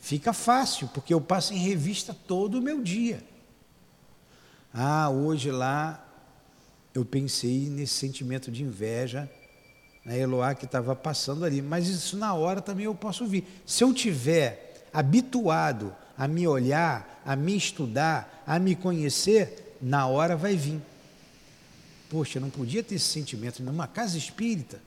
fica 0.00 0.32
fácil, 0.32 0.88
porque 0.88 1.12
eu 1.12 1.20
passo 1.20 1.52
em 1.52 1.58
revista 1.58 2.16
todo 2.26 2.58
o 2.58 2.62
meu 2.62 2.82
dia. 2.82 3.22
Ah, 4.72 5.10
hoje 5.10 5.50
lá 5.50 6.08
eu 6.94 7.04
pensei 7.04 7.68
nesse 7.68 7.94
sentimento 7.94 8.50
de 8.50 8.62
inveja 8.62 9.30
na 10.04 10.16
Eloá 10.16 10.54
que 10.54 10.64
estava 10.64 10.96
passando 10.96 11.44
ali, 11.44 11.62
mas 11.62 11.88
isso 11.88 12.16
na 12.16 12.34
hora 12.34 12.60
também 12.60 12.86
eu 12.86 12.94
posso 12.94 13.24
ouvir. 13.24 13.46
Se 13.64 13.84
eu 13.84 13.94
tiver 13.94 14.88
habituado 14.92 15.94
a 16.22 16.28
me 16.28 16.46
olhar, 16.46 17.20
a 17.26 17.34
me 17.34 17.56
estudar, 17.56 18.44
a 18.46 18.56
me 18.56 18.76
conhecer, 18.76 19.76
na 19.82 20.06
hora 20.06 20.36
vai 20.36 20.54
vir. 20.54 20.80
Poxa, 22.08 22.38
não 22.38 22.48
podia 22.48 22.80
ter 22.80 22.94
esse 22.94 23.06
sentimento 23.08 23.60
numa 23.60 23.88
casa 23.88 24.16
espírita. 24.16 24.80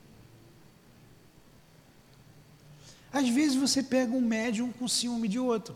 Às 3.12 3.28
vezes 3.28 3.58
você 3.58 3.84
pega 3.84 4.14
um 4.14 4.22
médium 4.22 4.72
com 4.72 4.88
ciúme 4.88 5.28
de 5.28 5.38
outro. 5.38 5.76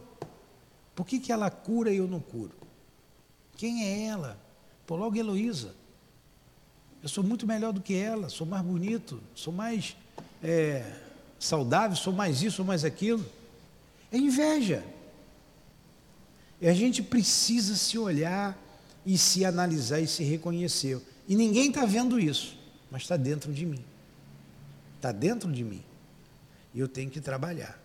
Por 0.95 1.05
que, 1.05 1.19
que 1.19 1.29
ela 1.29 1.51
cura 1.51 1.91
e 1.91 1.97
eu 1.97 2.07
não 2.07 2.21
curo? 2.21 2.53
Quem 3.57 3.83
é 3.83 4.05
ela? 4.05 4.39
Pô, 4.87 4.95
logo 4.95 5.17
Heloísa. 5.17 5.75
Eu 7.03 7.09
sou 7.09 7.21
muito 7.21 7.45
melhor 7.45 7.73
do 7.73 7.81
que 7.81 7.95
ela, 7.95 8.29
sou 8.29 8.47
mais 8.47 8.63
bonito, 8.63 9.21
sou 9.35 9.51
mais 9.51 9.97
é, 10.41 10.89
saudável, 11.37 11.97
sou 11.97 12.13
mais 12.13 12.41
isso, 12.41 12.55
sou 12.55 12.65
mais 12.65 12.85
aquilo. 12.85 13.25
É 14.09 14.17
inveja. 14.17 14.85
E 16.61 16.67
a 16.67 16.73
gente 16.73 17.01
precisa 17.01 17.75
se 17.75 17.97
olhar 17.97 18.57
e 19.05 19.17
se 19.17 19.45
analisar 19.45 19.99
e 19.99 20.07
se 20.07 20.23
reconhecer. 20.23 21.01
E 21.27 21.35
ninguém 21.35 21.69
está 21.69 21.85
vendo 21.85 22.19
isso, 22.19 22.57
mas 22.91 23.03
está 23.03 23.15
dentro 23.15 23.53
de 23.53 23.65
mim. 23.65 23.83
Está 24.97 25.11
dentro 25.11 25.51
de 25.51 25.63
mim. 25.63 25.83
E 26.73 26.79
eu 26.79 26.87
tenho 26.87 27.09
que 27.09 27.21
trabalhar. 27.21 27.79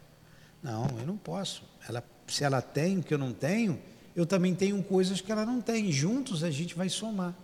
Não, 0.63 0.87
eu 0.99 1.07
não 1.07 1.17
posso. 1.17 1.63
Ela, 1.89 2.03
se 2.27 2.43
ela 2.43 2.61
tem 2.61 2.99
o 2.99 3.03
que 3.03 3.15
eu 3.15 3.19
não 3.19 3.33
tenho, 3.33 3.79
eu 4.17 4.27
também 4.27 4.55
tenho 4.55 4.83
coisas 4.83 5.21
que 5.21 5.31
ela 5.31 5.45
não 5.45 5.61
tem. 5.61 5.93
Juntos 5.93 6.43
a 6.43 6.51
gente 6.51 6.75
vai 6.75 6.89
somar. 6.89 7.35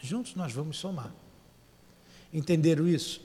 Juntos 0.00 0.34
nós 0.34 0.52
vamos 0.52 0.78
somar. 0.78 1.12
Entenderam 2.32 2.88
isso? 2.88 3.20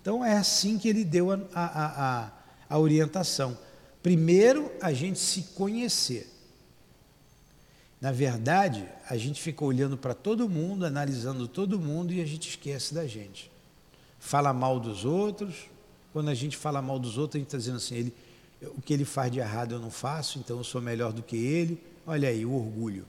Então 0.00 0.24
é 0.24 0.36
assim 0.36 0.78
que 0.78 0.88
ele 0.88 1.04
deu 1.04 1.32
a, 1.32 1.38
a, 1.54 2.24
a, 2.24 2.30
a 2.68 2.78
orientação. 2.78 3.58
Primeiro, 4.06 4.70
a 4.80 4.92
gente 4.92 5.18
se 5.18 5.42
conhecer. 5.56 6.28
Na 8.00 8.12
verdade, 8.12 8.88
a 9.10 9.16
gente 9.16 9.42
fica 9.42 9.64
olhando 9.64 9.98
para 9.98 10.14
todo 10.14 10.48
mundo, 10.48 10.86
analisando 10.86 11.48
todo 11.48 11.76
mundo 11.76 12.12
e 12.12 12.20
a 12.20 12.24
gente 12.24 12.50
esquece 12.50 12.94
da 12.94 13.04
gente. 13.04 13.50
Fala 14.20 14.52
mal 14.52 14.78
dos 14.78 15.04
outros. 15.04 15.66
Quando 16.12 16.28
a 16.28 16.34
gente 16.34 16.56
fala 16.56 16.80
mal 16.80 17.00
dos 17.00 17.18
outros, 17.18 17.34
a 17.34 17.38
gente 17.40 17.48
está 17.48 17.58
dizendo 17.58 17.78
assim: 17.78 17.96
ele, 17.96 18.14
o 18.76 18.80
que 18.80 18.94
ele 18.94 19.04
faz 19.04 19.32
de 19.32 19.40
errado 19.40 19.74
eu 19.74 19.80
não 19.80 19.90
faço, 19.90 20.38
então 20.38 20.58
eu 20.58 20.62
sou 20.62 20.80
melhor 20.80 21.12
do 21.12 21.20
que 21.20 21.36
ele. 21.36 21.82
Olha 22.06 22.28
aí, 22.28 22.46
o 22.46 22.52
orgulho. 22.52 23.04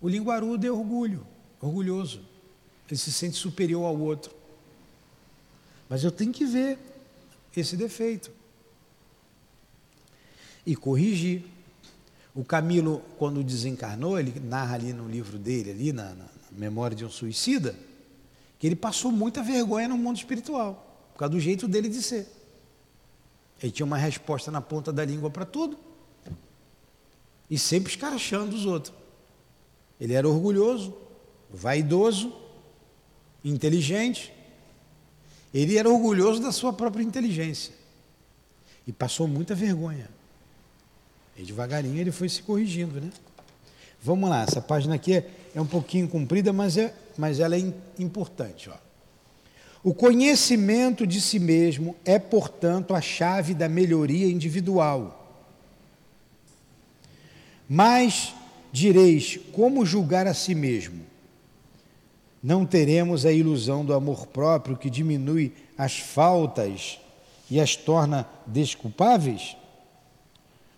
O 0.00 0.08
linguarudo 0.08 0.66
é 0.66 0.72
orgulho, 0.72 1.26
orgulhoso. 1.60 2.22
Ele 2.88 2.96
se 2.96 3.12
sente 3.12 3.36
superior 3.36 3.84
ao 3.84 3.98
outro. 3.98 4.34
Mas 5.90 6.02
eu 6.02 6.10
tenho 6.10 6.32
que 6.32 6.46
ver 6.46 6.78
esse 7.54 7.76
defeito 7.76 8.30
e 10.66 10.74
corrigir. 10.74 11.44
O 12.34 12.44
Camilo, 12.44 13.00
quando 13.16 13.42
desencarnou, 13.42 14.18
ele 14.18 14.38
narra 14.40 14.74
ali 14.74 14.92
no 14.92 15.08
livro 15.08 15.38
dele, 15.38 15.70
ali 15.70 15.92
na, 15.92 16.12
na 16.14 16.26
Memória 16.52 16.96
de 16.96 17.04
um 17.04 17.10
Suicida, 17.10 17.74
que 18.58 18.66
ele 18.66 18.76
passou 18.76 19.12
muita 19.12 19.42
vergonha 19.42 19.88
no 19.88 19.96
mundo 19.96 20.16
espiritual, 20.16 21.08
por 21.12 21.20
causa 21.20 21.32
do 21.32 21.40
jeito 21.40 21.68
dele 21.68 21.88
de 21.88 22.02
ser. 22.02 22.26
Ele 23.62 23.72
tinha 23.72 23.86
uma 23.86 23.96
resposta 23.96 24.50
na 24.50 24.60
ponta 24.60 24.92
da 24.92 25.04
língua 25.04 25.30
para 25.30 25.46
tudo. 25.46 25.78
E 27.48 27.58
sempre 27.58 27.90
escarachando 27.90 28.54
os 28.54 28.66
outros. 28.66 28.92
Ele 30.00 30.12
era 30.12 30.28
orgulhoso, 30.28 30.94
vaidoso, 31.50 32.34
inteligente. 33.44 34.32
Ele 35.54 35.78
era 35.78 35.88
orgulhoso 35.88 36.42
da 36.42 36.52
sua 36.52 36.72
própria 36.72 37.02
inteligência. 37.02 37.72
E 38.86 38.92
passou 38.92 39.26
muita 39.26 39.54
vergonha. 39.54 40.10
E 41.38 41.42
devagarinho 41.42 41.98
ele 42.00 42.12
foi 42.12 42.28
se 42.28 42.42
corrigindo, 42.42 43.00
né? 43.00 43.10
Vamos 44.02 44.30
lá, 44.30 44.42
essa 44.42 44.60
página 44.60 44.94
aqui 44.94 45.14
é, 45.14 45.28
é 45.54 45.60
um 45.60 45.66
pouquinho 45.66 46.08
comprida, 46.08 46.52
mas, 46.52 46.76
é, 46.76 46.94
mas 47.18 47.40
ela 47.40 47.56
é 47.56 47.72
importante. 47.98 48.70
Ó. 48.70 48.74
O 49.82 49.94
conhecimento 49.94 51.06
de 51.06 51.20
si 51.20 51.38
mesmo 51.38 51.94
é, 52.04 52.18
portanto, 52.18 52.94
a 52.94 53.00
chave 53.00 53.54
da 53.54 53.68
melhoria 53.68 54.26
individual. 54.26 55.44
Mas 57.68 58.34
direis: 58.72 59.38
como 59.52 59.86
julgar 59.86 60.26
a 60.26 60.34
si 60.34 60.54
mesmo? 60.54 61.04
Não 62.42 62.64
teremos 62.64 63.26
a 63.26 63.32
ilusão 63.32 63.84
do 63.84 63.94
amor 63.94 64.26
próprio 64.26 64.76
que 64.76 64.90
diminui 64.90 65.52
as 65.76 65.98
faltas 65.98 66.98
e 67.50 67.60
as 67.60 67.74
torna 67.74 68.28
desculpáveis? 68.46 69.56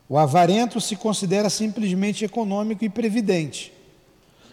O 0.09 0.17
avarento 0.17 0.81
se 0.81 0.97
considera 0.97 1.51
simplesmente 1.51 2.25
econômico 2.25 2.83
e 2.85 2.89
previdente. 2.89 3.73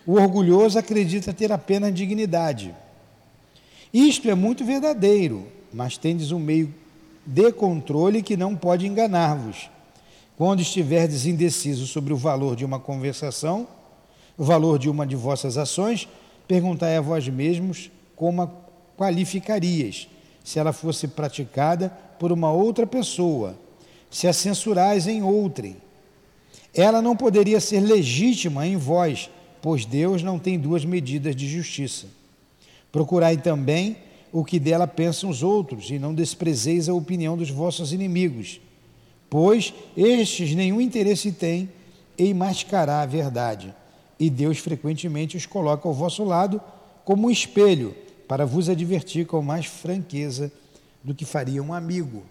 O 0.06 0.14
orgulhoso 0.14 0.78
acredita 0.78 1.34
ter 1.34 1.52
apenas 1.52 1.94
dignidade. 1.94 2.76
Isto 3.94 4.30
é 4.30 4.36
muito 4.36 4.66
verdadeiro, 4.66 5.48
mas 5.74 5.98
tendes 5.98 6.32
um 6.32 6.40
meio 6.40 6.74
de 7.26 7.52
controle 7.54 8.22
que 8.22 8.36
não 8.36 8.56
pode 8.56 8.86
enganar-vos. 8.86 9.70
Quando 10.38 10.62
estiverdes 10.62 11.26
indeciso 11.26 11.88
sobre 11.88 12.12
o 12.12 12.18
valor 12.18 12.58
de 12.58 12.66
uma 12.66 12.80
conversação, 12.80 13.66
o 14.38 14.44
valor 14.44 14.78
de 14.78 14.90
uma 14.90 15.08
de 15.08 15.16
vossas 15.16 15.58
ações, 15.58 16.10
perguntai 16.46 16.98
a 16.98 17.02
vós 17.02 17.28
mesmos 17.30 17.90
como 18.14 18.42
a 18.42 18.50
qualificarias, 18.98 20.10
se 20.44 20.60
ela 20.60 20.74
fosse 20.74 21.08
praticada 21.08 21.90
por 22.20 22.34
uma 22.34 22.52
outra 22.52 22.86
pessoa 22.86 23.56
se 24.16 24.30
a 24.30 24.32
censurais 24.32 25.08
em 25.08 25.22
outrem. 25.22 25.76
Ela 26.74 27.02
não 27.02 27.18
poderia 27.18 27.60
ser 27.60 27.82
legítima 27.82 28.66
em 28.66 28.78
vós, 28.78 29.30
pois 29.62 29.84
Deus 29.84 30.24
não 30.24 30.40
tem 30.40 30.58
duas 30.58 30.86
medidas 30.86 31.36
de 31.36 31.46
justiça. 31.50 32.08
Procurai 32.94 33.36
também 33.36 33.98
o 34.32 34.46
que 34.46 34.58
dela 34.58 34.88
pensam 34.88 35.30
os 35.30 35.44
outros, 35.44 35.90
e 35.90 36.00
não 36.00 36.16
desprezeis 36.16 36.88
a 36.88 36.94
opinião 36.94 37.36
dos 37.36 37.50
vossos 37.50 37.92
inimigos, 37.92 38.62
pois 39.30 39.74
estes 39.98 40.56
nenhum 40.56 40.80
interesse 40.80 41.34
têm 41.34 41.70
em 42.18 42.34
mascarar 42.34 43.02
a 43.02 43.06
verdade, 43.06 43.76
e 44.18 44.30
Deus 44.30 44.60
frequentemente 44.60 45.36
os 45.36 45.46
coloca 45.46 45.90
ao 45.90 45.94
vosso 45.94 46.24
lado 46.24 46.62
como 47.04 47.28
um 47.28 47.32
espelho, 47.32 47.94
para 48.30 48.46
vos 48.46 48.70
advertir 48.70 49.26
com 49.26 49.42
mais 49.42 49.66
franqueza 49.66 50.50
do 51.04 51.14
que 51.14 51.26
faria 51.26 51.62
um 51.62 51.74
amigo. 51.74 52.24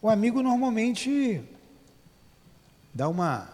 O 0.00 0.08
amigo 0.08 0.42
normalmente 0.42 1.42
dá 2.92 3.08
uma, 3.08 3.48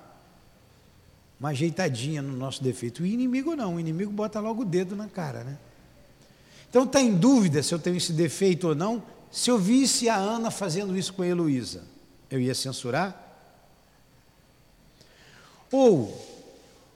uma 1.38 1.50
ajeitadinha 1.50 2.22
no 2.22 2.36
nosso 2.36 2.62
defeito. 2.62 3.02
O 3.02 3.06
inimigo 3.06 3.56
não, 3.56 3.76
o 3.76 3.80
inimigo 3.80 4.12
bota 4.12 4.40
logo 4.40 4.62
o 4.62 4.64
dedo 4.64 4.94
na 4.94 5.08
cara, 5.08 5.44
né? 5.44 5.58
Então 6.68 6.84
está 6.84 7.00
em 7.00 7.14
dúvida 7.14 7.62
se 7.62 7.74
eu 7.74 7.78
tenho 7.78 7.96
esse 7.96 8.12
defeito 8.12 8.68
ou 8.68 8.74
não. 8.74 9.02
Se 9.30 9.50
eu 9.50 9.58
visse 9.58 10.08
a 10.08 10.16
Ana 10.16 10.50
fazendo 10.50 10.96
isso 10.96 11.12
com 11.12 11.22
a 11.22 11.26
Heloísa, 11.26 11.84
eu 12.30 12.40
ia 12.40 12.54
censurar? 12.54 13.18
Ou 15.70 16.32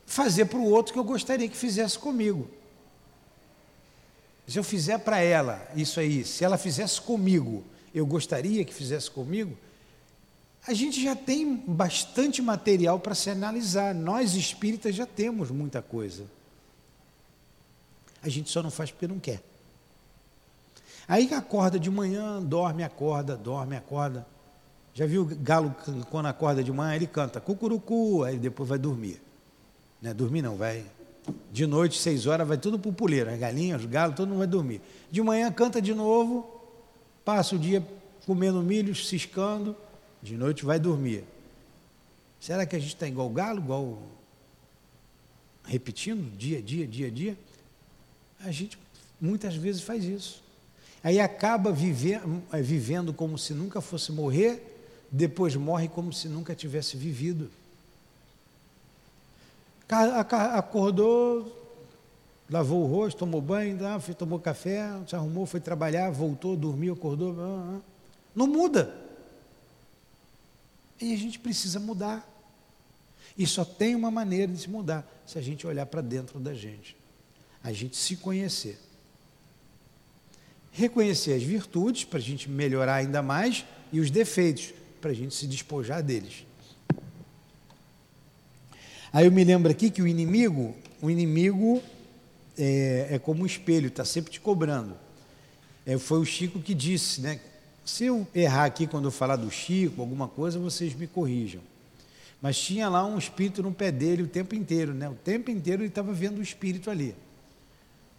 fazer 0.07 0.47
para 0.47 0.59
o 0.59 0.71
outro 0.71 0.93
que 0.93 0.99
eu 0.99 1.05
gostaria 1.05 1.49
que 1.49 1.57
fizesse 1.57 1.99
comigo. 1.99 2.49
Se 4.47 4.59
eu 4.59 4.65
fizer 4.65 4.99
para 4.99 5.19
ela 5.19 5.67
isso 5.75 5.99
aí, 5.99 6.25
se 6.25 6.45
ela 6.45 6.57
fizesse 6.57 7.01
comigo, 7.01 7.65
eu 7.97 8.05
gostaria 8.05 8.63
que 8.63 8.75
fizesse 8.75 9.11
comigo, 9.11 9.57
a 10.67 10.75
gente 10.75 11.03
já 11.03 11.17
tem 11.17 11.57
bastante 11.57 12.43
material 12.43 13.01
para 13.01 13.15
se 13.15 13.31
analisar. 13.31 13.95
Nós 13.95 14.35
espíritas 14.35 14.95
já 14.95 15.07
temos 15.07 15.51
muita 15.51 15.81
coisa. 15.81 16.25
A 18.23 18.29
gente 18.29 18.51
só 18.51 18.63
não 18.63 18.71
faz 18.71 18.91
porque 18.91 19.09
não 19.09 19.19
quer. 19.19 19.41
Aí 21.09 21.33
acorda 21.33 21.79
de 21.79 21.89
manhã, 21.89 22.43
dorme, 22.43 22.83
acorda, 22.83 23.35
dorme, 23.35 23.77
acorda. 23.77 24.27
Já 24.93 25.07
viu 25.07 25.23
o 25.23 25.25
galo 25.25 25.75
quando 26.11 26.27
acorda 26.27 26.63
de 26.63 26.73
manhã, 26.73 26.97
ele 26.97 27.07
canta 27.07 27.41
cucurucu, 27.41 28.25
aí 28.25 28.39
depois 28.39 28.69
vai 28.69 28.79
dormir. 28.79 29.23
Não 30.03 30.11
é 30.11 30.15
dormir 30.15 30.43
não, 30.43 30.57
vai. 30.57 30.85
De 31.51 31.67
noite, 31.67 31.99
seis 31.99 32.27
horas, 32.27 32.47
vai 32.47 32.59
tudo 32.59 32.79
para 32.79 32.91
o 32.91 32.93
puleiro. 32.93 33.31
As 33.31 33.39
galinhas, 33.39 33.81
os 33.81 33.87
galos, 33.87 34.15
todo 34.15 34.29
mundo 34.29 34.39
vai 34.39 34.47
dormir. 34.47 34.83
De 35.11 35.23
manhã 35.23 35.51
canta 35.51 35.81
de 35.81 35.95
novo, 35.95 36.56
passa 37.27 37.57
o 37.57 37.59
dia 37.59 37.85
comendo 38.25 38.62
milho, 38.62 38.95
ciscando, 38.95 39.77
de 40.23 40.37
noite 40.37 40.65
vai 40.65 40.79
dormir. 40.79 41.25
Será 42.41 42.65
que 42.65 42.77
a 42.77 42.79
gente 42.79 42.95
está 42.95 43.09
igual 43.09 43.29
galo, 43.31 43.59
igual 43.59 43.99
repetindo 45.65 46.31
dia 46.39 46.59
a 46.59 46.62
dia, 46.62 46.87
dia 46.87 47.09
a 47.09 47.11
dia? 47.11 47.37
A 48.39 48.53
gente 48.53 48.79
muitas 49.21 49.57
vezes 49.57 49.83
faz 49.83 50.05
isso. 50.05 50.41
Aí 51.03 51.19
acaba 51.19 51.73
vivendo, 51.73 52.45
eh, 52.53 52.62
vivendo 52.62 53.12
como 53.12 53.37
se 53.37 53.53
nunca 53.53 53.81
fosse 53.81 54.12
morrer, 54.12 54.62
depois 55.11 55.57
morre 55.57 55.89
como 55.89 56.12
se 56.12 56.29
nunca 56.29 56.55
tivesse 56.55 56.97
vivido. 56.97 57.51
Acordou, 59.89 61.56
lavou 62.49 62.85
o 62.85 62.87
rosto, 62.87 63.19
tomou 63.19 63.41
banho, 63.41 63.79
tomou 64.17 64.39
café, 64.39 64.89
se 65.07 65.17
arrumou, 65.17 65.47
foi 65.47 65.61
trabalhar, 65.61 66.11
voltou, 66.11 66.57
dormiu, 66.57 66.95
acordou. 66.95 67.35
Não 68.35 68.47
muda. 68.47 68.95
E 71.01 71.13
a 71.13 71.17
gente 71.17 71.39
precisa 71.39 71.79
mudar. 71.81 72.27
E 73.37 73.47
só 73.47 73.65
tem 73.65 73.95
uma 73.95 74.11
maneira 74.11 74.51
de 74.51 74.59
se 74.59 74.71
mudar, 74.71 75.07
se 75.27 75.39
a 75.39 75.43
gente 75.43 75.67
olhar 75.67 75.87
para 75.87 76.01
dentro 76.01 76.39
da 76.39 76.55
gente. 76.55 76.97
A 77.63 77.73
gente 77.73 77.97
se 77.97 78.17
conhecer. 78.17 78.79
Reconhecer 80.73 81.35
as 81.35 81.43
virtudes 81.43 82.05
para 82.05 82.19
a 82.19 82.23
gente 82.23 82.49
melhorar 82.49 82.97
ainda 82.97 83.23
mais 83.23 83.65
e 83.93 84.01
os 84.01 84.11
defeitos 84.11 84.73
para 85.01 85.11
a 85.11 85.15
gente 85.15 85.35
se 85.35 85.47
despojar 85.47 86.03
deles. 86.03 86.47
Aí 89.13 89.25
eu 89.25 89.33
me 89.33 89.45
lembro 89.45 89.71
aqui 89.71 89.91
que 89.91 90.03
o 90.03 90.07
inimigo, 90.07 90.75
o 91.01 91.11
inimigo 91.11 91.83
é, 92.59 93.09
é 93.12 93.19
como 93.19 93.42
um 93.42 93.47
espelho, 93.47 93.88
está 93.88 94.05
sempre 94.05 94.33
te 94.33 94.40
cobrando. 94.40 94.97
É, 95.85 95.97
foi 95.99 96.19
o 96.19 96.25
Chico 96.25 96.59
que 96.61 96.75
disse, 96.75 97.21
né? 97.21 97.40
Se 97.85 98.05
eu 98.05 98.27
errar 98.35 98.64
aqui 98.64 98.87
quando 98.87 99.05
eu 99.05 99.12
falar 99.12 99.37
do 99.37 99.51
Chico, 99.51 100.01
alguma 100.01 100.27
coisa, 100.27 100.59
vocês 100.59 100.95
me 100.95 101.07
corrijam. 101.07 101.62
Mas 102.42 102.59
tinha 102.59 102.88
lá 102.88 103.05
um 103.07 103.16
espírito 103.16 103.62
no 103.62 103.73
pé 103.73 103.92
dele 103.92 104.25
o 104.25 104.27
tempo 104.27 104.55
inteiro, 104.55 104.92
né? 104.92 105.09
O 105.09 105.14
tempo 105.14 105.51
inteiro 105.51 105.83
ele 105.83 105.88
estava 105.88 106.12
vendo 106.12 106.38
o 106.38 106.42
espírito 106.42 106.90
ali. 106.90 107.14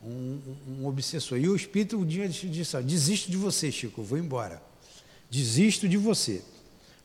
Um, 0.02 0.10
um, 0.10 0.82
um, 0.82 0.86
obsessor. 0.88 1.38
E 1.38 1.50
o 1.50 1.56
espírito 1.56 1.98
um 1.98 2.06
dia 2.06 2.28
disse: 2.30 2.82
desisto 2.82 3.30
de 3.30 3.38
você, 3.38 3.72
Chico, 3.72 4.02
vou 4.02 4.18
embora. 4.18 4.62
Desisto 5.30 5.88
de 5.90 5.98
você. 5.98 6.42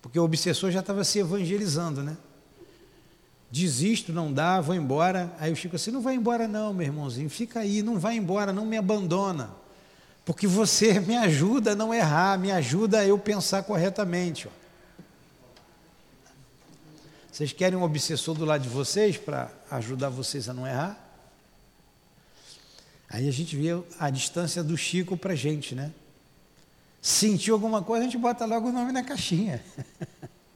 Porque 0.00 0.18
o 0.18 0.24
obsessor 0.24 0.70
já 0.70 0.80
estava 0.80 1.02
se 1.04 1.18
evangelizando, 1.18 2.02
né? 2.02 2.16
Desisto, 3.52 4.14
não 4.14 4.32
dá, 4.32 4.62
vou 4.62 4.74
embora. 4.74 5.30
Aí 5.38 5.52
o 5.52 5.56
Chico 5.56 5.76
assim, 5.76 5.90
não 5.90 6.00
vai 6.00 6.14
embora 6.14 6.48
não, 6.48 6.72
meu 6.72 6.86
irmãozinho, 6.86 7.28
fica 7.28 7.60
aí, 7.60 7.82
não 7.82 7.98
vai 7.98 8.16
embora, 8.16 8.50
não 8.50 8.64
me 8.64 8.78
abandona. 8.78 9.50
Porque 10.24 10.46
você 10.46 10.98
me 11.00 11.14
ajuda 11.16 11.72
a 11.72 11.76
não 11.76 11.92
errar, 11.92 12.38
me 12.38 12.50
ajuda 12.50 13.00
a 13.00 13.06
eu 13.06 13.18
pensar 13.18 13.62
corretamente. 13.64 14.48
Ó. 14.48 14.50
Vocês 17.30 17.52
querem 17.52 17.78
um 17.78 17.82
obsessor 17.82 18.34
do 18.34 18.46
lado 18.46 18.62
de 18.62 18.68
vocês 18.70 19.18
para 19.18 19.50
ajudar 19.70 20.08
vocês 20.08 20.48
a 20.48 20.54
não 20.54 20.66
errar? 20.66 20.98
Aí 23.10 23.28
a 23.28 23.32
gente 23.32 23.54
vê 23.54 23.68
a 23.98 24.08
distância 24.08 24.64
do 24.64 24.76
Chico 24.78 25.14
para 25.14 25.34
a 25.34 25.36
gente, 25.36 25.74
né? 25.74 25.92
Sentiu 27.02 27.54
alguma 27.54 27.82
coisa, 27.82 28.04
a 28.04 28.08
gente 28.08 28.16
bota 28.16 28.46
logo 28.46 28.68
o 28.68 28.72
nome 28.72 28.92
na 28.92 29.02
caixinha. 29.02 29.62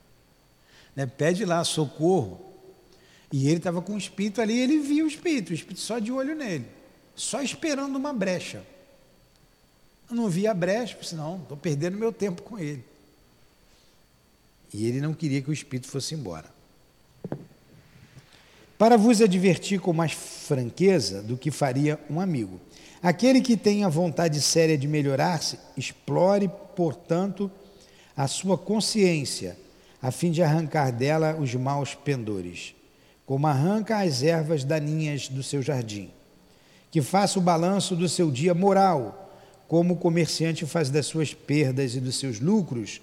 né? 0.97 1.05
Pede 1.05 1.45
lá 1.45 1.63
socorro. 1.65 2.46
E 3.33 3.49
ele 3.49 3.57
estava 3.57 3.83
com 3.83 3.95
o 3.95 3.99
espírito 3.99 4.41
ali, 4.41 4.59
ele 4.59 4.79
via 4.79 5.05
o 5.05 5.09
espírito, 5.09 5.51
o 5.51 5.55
espírito 5.55 5.81
só 5.81 5.99
de 5.99 6.13
olho 6.13 6.35
nele, 6.35 6.67
só 7.15 7.43
esperando 7.43 7.97
uma 7.97 8.13
brecha. 8.13 8.65
Eu 10.09 10.15
não 10.15 10.29
via 10.29 10.53
a 10.53 10.55
brecha, 10.55 10.97
senão 11.03 11.41
estou 11.43 11.57
perdendo 11.57 11.99
meu 11.99 12.13
tempo 12.13 12.43
com 12.43 12.59
ele. 12.59 12.85
E 14.73 14.87
ele 14.87 15.01
não 15.01 15.13
queria 15.13 15.43
que 15.43 15.51
o 15.51 15.53
espírito 15.53 15.89
fosse 15.89 16.15
embora. 16.15 16.55
Para 18.79 18.97
vos 18.97 19.21
advertir 19.21 19.81
com 19.81 19.93
mais 19.93 20.13
franqueza 20.13 21.23
do 21.23 21.37
que 21.37 21.51
faria 21.51 21.99
um 22.11 22.21
amigo. 22.21 22.61
Aquele 23.03 23.41
que 23.41 23.57
tem 23.57 23.85
a 23.85 23.89
vontade 23.89 24.41
séria 24.41 24.77
de 24.77 24.87
melhorar-se, 24.87 25.59
explore, 25.77 26.49
portanto, 26.77 27.51
a 28.17 28.29
sua 28.29 28.57
consciência, 28.57 29.59
a 30.01 30.11
fim 30.11 30.31
de 30.31 30.43
arrancar 30.43 30.93
dela 30.93 31.37
os 31.37 31.55
maus 31.55 31.95
pendores, 31.95 32.76
como 33.27 33.47
arranca 33.49 33.99
as 33.99 34.23
ervas 34.23 34.63
daninhas 34.63 35.29
do 35.29 35.43
seu 35.43 35.61
jardim. 35.61 36.11
Que 36.91 37.03
faça 37.03 37.39
o 37.39 37.43
balanço 37.43 37.97
do 37.97 38.09
seu 38.09 38.31
dia 38.31 38.55
moral, 38.55 39.35
como 39.67 39.95
o 39.95 39.97
comerciante 39.97 40.65
faz 40.65 40.89
das 40.89 41.07
suas 41.07 41.35
perdas 41.35 41.97
e 41.97 42.01
dos 42.01 42.17
seus 42.17 42.39
lucros, 42.39 43.01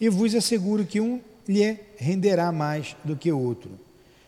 e 0.00 0.08
vos 0.08 0.34
asseguro 0.34 0.86
que 0.86 0.98
um 0.98 1.20
lhe 1.46 1.78
renderá 1.98 2.50
mais 2.50 2.96
do 3.04 3.14
que 3.14 3.30
outro. 3.30 3.70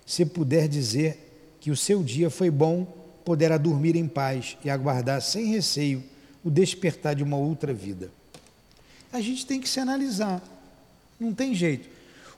Se 0.05 0.27
puder 0.27 0.68
dizer 0.68 1.57
que 1.59 1.71
o 1.71 1.77
seu 1.77 2.03
dia 2.03 2.29
foi 2.29 2.51
bom, 2.51 2.85
poderá 3.25 3.57
dormir 3.57 3.97
em 3.97 4.07
paz 4.07 4.59
e 4.62 4.68
aguardar 4.68 5.23
sem 5.23 5.47
receio 5.47 6.03
o 6.45 6.51
despertar 6.51 7.14
de 7.14 7.23
uma 7.23 7.37
outra 7.37 7.73
vida. 7.73 8.11
A 9.11 9.21
gente 9.21 9.47
tem 9.47 9.61
que 9.61 9.68
se 9.68 9.81
analisar, 9.81 10.42
não 11.18 11.33
tem 11.33 11.55
jeito. 11.55 11.88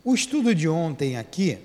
O 0.04 0.14
estudo 0.14 0.54
de 0.54 0.68
ontem 0.68 1.16
aqui, 1.16 1.58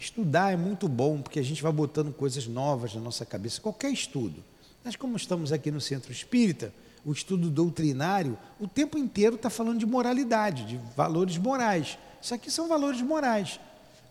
estudar 0.00 0.52
é 0.52 0.56
muito 0.56 0.88
bom, 0.88 1.20
porque 1.20 1.38
a 1.38 1.44
gente 1.44 1.62
vai 1.62 1.70
botando 1.70 2.12
coisas 2.12 2.46
novas 2.46 2.94
na 2.94 3.00
nossa 3.00 3.26
cabeça, 3.26 3.60
qualquer 3.60 3.90
estudo. 3.90 4.42
Mas 4.82 4.96
como 4.96 5.16
estamos 5.16 5.52
aqui 5.52 5.70
no 5.70 5.80
centro 5.80 6.10
espírita, 6.10 6.72
o 7.04 7.12
estudo 7.12 7.50
doutrinário, 7.50 8.38
o 8.58 8.66
tempo 8.66 8.96
inteiro 8.96 9.36
está 9.36 9.50
falando 9.50 9.78
de 9.78 9.86
moralidade, 9.86 10.64
de 10.64 10.80
valores 10.96 11.36
morais. 11.36 11.98
Isso 12.20 12.34
aqui 12.34 12.50
são 12.50 12.66
valores 12.66 13.02
morais, 13.02 13.60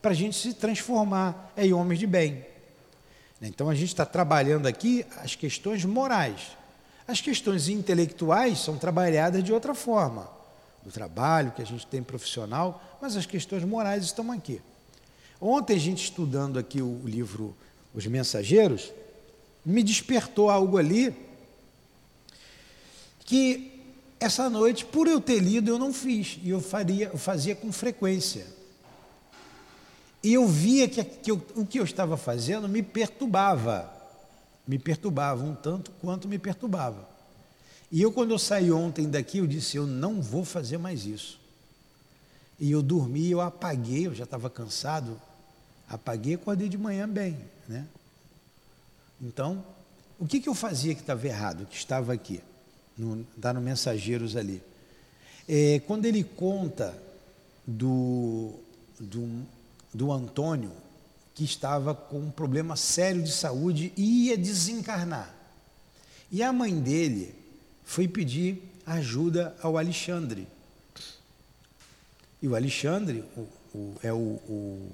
para 0.01 0.11
a 0.11 0.13
gente 0.13 0.37
se 0.37 0.53
transformar 0.53 1.51
em 1.57 1.73
homens 1.73 1.99
de 1.99 2.05
bem. 2.05 2.45
Então 3.41 3.67
a 3.67 3.75
gente 3.75 3.89
está 3.89 4.05
trabalhando 4.05 4.67
aqui 4.67 5.05
as 5.17 5.35
questões 5.35 5.83
morais. 5.85 6.55
As 7.07 7.19
questões 7.19 7.67
intelectuais 7.67 8.59
são 8.59 8.77
trabalhadas 8.77 9.43
de 9.43 9.51
outra 9.51 9.73
forma, 9.73 10.29
do 10.83 10.91
trabalho 10.91 11.51
que 11.51 11.61
a 11.63 11.65
gente 11.65 11.87
tem 11.87 12.03
profissional, 12.03 12.79
mas 13.01 13.15
as 13.17 13.25
questões 13.25 13.63
morais 13.63 14.03
estão 14.03 14.31
aqui. 14.31 14.61
Ontem 15.41 15.75
a 15.75 15.79
gente 15.79 16.03
estudando 16.03 16.59
aqui 16.59 16.81
o 16.81 17.01
livro 17.05 17.55
Os 17.93 18.05
Mensageiros, 18.05 18.91
me 19.65 19.83
despertou 19.83 20.49
algo 20.49 20.77
ali 20.77 21.15
que 23.25 23.79
essa 24.19 24.49
noite, 24.49 24.83
por 24.83 25.07
eu 25.07 25.21
ter 25.21 25.39
lido, 25.39 25.69
eu 25.69 25.79
não 25.79 25.93
fiz, 25.93 26.39
e 26.43 26.49
eu, 26.49 26.59
faria, 26.59 27.07
eu 27.07 27.17
fazia 27.17 27.55
com 27.55 27.71
frequência. 27.71 28.45
E 30.21 30.33
eu 30.33 30.45
via 30.45 30.89
que, 30.89 31.01
que 31.03 31.31
eu, 31.31 31.41
o 31.55 31.65
que 31.65 31.79
eu 31.79 31.83
estava 31.85 32.17
fazendo 32.17 32.67
me 32.67 32.83
perturbava, 32.83 33.89
me 34.67 34.77
perturbava 34.77 35.43
um 35.43 35.55
tanto 35.55 35.91
quanto 36.01 36.27
me 36.27 36.37
perturbava. 36.37 37.07
E 37.89 38.01
eu, 38.01 38.11
quando 38.11 38.31
eu 38.31 38.39
saí 38.39 38.71
ontem 38.71 39.09
daqui, 39.09 39.37
eu 39.37 39.47
disse: 39.47 39.77
eu 39.77 39.87
não 39.87 40.21
vou 40.21 40.43
fazer 40.43 40.77
mais 40.77 41.05
isso. 41.05 41.39
E 42.59 42.69
eu 42.71 42.81
dormi, 42.81 43.31
eu 43.31 43.39
apaguei, 43.39 44.07
eu 44.07 44.13
já 44.13 44.25
estava 44.25 44.49
cansado, 44.49 45.19
apaguei 45.89 46.33
e 46.33 46.35
acordei 46.35 46.69
de 46.69 46.77
manhã 46.77 47.09
bem. 47.09 47.37
Né? 47.67 47.85
Então, 49.21 49.63
o 50.19 50.25
que, 50.27 50.39
que 50.39 50.47
eu 50.47 50.55
fazia 50.55 50.93
que 50.93 51.01
estava 51.01 51.25
errado, 51.27 51.65
que 51.65 51.75
estava 51.75 52.13
aqui? 52.13 52.41
está 53.35 53.53
no 53.53 53.61
Mensageiros 53.61 54.35
ali. 54.35 54.61
É, 55.47 55.81
quando 55.87 56.05
ele 56.05 56.23
conta 56.23 56.95
do, 57.65 58.53
do, 58.99 59.41
do 59.93 60.11
Antônio, 60.11 60.71
que 61.33 61.43
estava 61.43 61.95
com 61.95 62.19
um 62.19 62.31
problema 62.31 62.75
sério 62.75 63.23
de 63.23 63.31
saúde 63.31 63.93
e 63.95 64.27
ia 64.27 64.37
desencarnar. 64.37 65.33
E 66.29 66.43
a 66.43 66.51
mãe 66.51 66.77
dele 66.79 67.33
foi 67.85 68.07
pedir 68.07 68.61
ajuda 68.85 69.55
ao 69.61 69.77
Alexandre. 69.77 70.47
E 72.41 72.47
o 72.47 72.55
Alexandre 72.55 73.23
o, 73.37 73.47
o, 73.73 73.95
é 74.03 74.11
o, 74.11 74.17
o, 74.17 74.91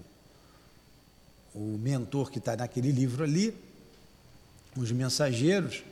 o 1.56 1.78
mentor 1.82 2.30
que 2.30 2.38
está 2.38 2.56
naquele 2.56 2.92
livro 2.92 3.24
ali, 3.24 3.56
os 4.76 4.92
mensageiros, 4.92 5.84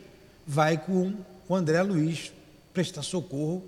vai 0.46 0.76
com 0.76 1.14
o 1.48 1.54
André 1.54 1.82
Luiz 1.82 2.32
prestar 2.72 3.02
socorro 3.02 3.64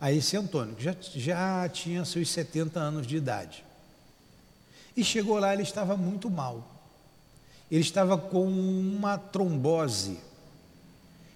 a 0.00 0.10
esse 0.10 0.36
Antônio, 0.36 0.74
que 0.74 0.82
já, 0.82 0.96
já 1.14 1.68
tinha 1.68 2.04
seus 2.04 2.30
70 2.30 2.80
anos 2.80 3.06
de 3.06 3.16
idade. 3.16 3.64
E 4.96 5.04
chegou 5.04 5.38
lá, 5.38 5.52
ele 5.52 5.62
estava 5.62 5.96
muito 5.96 6.30
mal. 6.30 6.66
Ele 7.70 7.82
estava 7.82 8.16
com 8.16 8.46
uma 8.46 9.18
trombose 9.18 10.18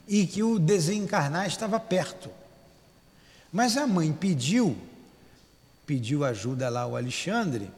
e 0.09 0.27
que 0.27 0.43
o 0.43 0.59
desencarnar 0.59 1.47
estava 1.47 1.79
perto. 1.79 2.31
Mas 3.53 3.77
a 3.77 3.87
mãe 3.87 4.13
pediu, 4.13 4.77
pediu 5.85 6.25
ajuda 6.25 6.69
lá 6.69 6.83
ao 6.83 6.97
Alexandre, 6.97 7.71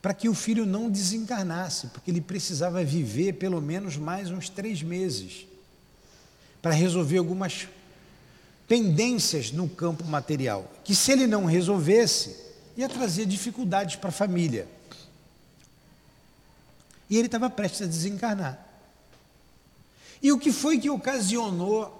para 0.00 0.14
que 0.14 0.28
o 0.28 0.34
filho 0.34 0.64
não 0.64 0.90
desencarnasse, 0.90 1.88
porque 1.88 2.10
ele 2.10 2.20
precisava 2.20 2.82
viver 2.82 3.34
pelo 3.34 3.60
menos 3.60 3.96
mais 3.96 4.30
uns 4.30 4.48
três 4.48 4.82
meses 4.82 5.46
para 6.62 6.72
resolver 6.72 7.18
algumas 7.18 7.68
pendências 8.66 9.50
no 9.50 9.68
campo 9.68 10.04
material, 10.04 10.70
que 10.84 10.94
se 10.94 11.10
ele 11.12 11.26
não 11.26 11.44
resolvesse, 11.44 12.36
ia 12.76 12.88
trazer 12.88 13.26
dificuldades 13.26 13.96
para 13.96 14.10
a 14.10 14.12
família. 14.12 14.66
E 17.08 17.16
ele 17.16 17.26
estava 17.26 17.50
prestes 17.50 17.82
a 17.82 17.86
desencarnar. 17.86 18.66
E 20.22 20.30
o 20.30 20.38
que 20.38 20.52
foi 20.52 20.78
que 20.78 20.88
ocasionou 20.88 21.96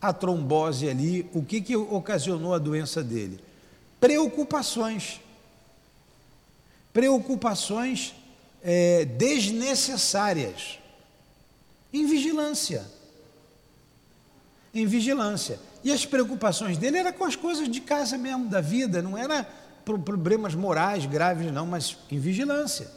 a 0.00 0.12
trombose 0.12 0.88
ali? 0.88 1.28
O 1.32 1.42
que, 1.42 1.60
que 1.60 1.76
ocasionou 1.76 2.54
a 2.54 2.58
doença 2.58 3.02
dele? 3.02 3.40
Preocupações. 3.98 5.20
Preocupações 6.92 8.14
é, 8.62 9.04
desnecessárias. 9.04 10.78
Em 11.92 12.06
vigilância 12.06 12.86
em 14.72 14.86
vigilância. 14.86 15.58
E 15.82 15.92
as 15.92 16.06
preocupações 16.06 16.78
dele 16.78 16.98
eram 16.98 17.12
com 17.12 17.24
as 17.24 17.36
coisas 17.36 17.68
de 17.68 17.80
casa 17.80 18.16
mesmo, 18.16 18.48
da 18.48 18.60
vida, 18.60 19.02
não 19.02 19.16
era 19.16 19.44
problemas 20.04 20.54
morais 20.54 21.06
graves, 21.06 21.50
não, 21.52 21.66
mas 21.66 21.96
em 22.10 22.18
vigilância. 22.18 22.90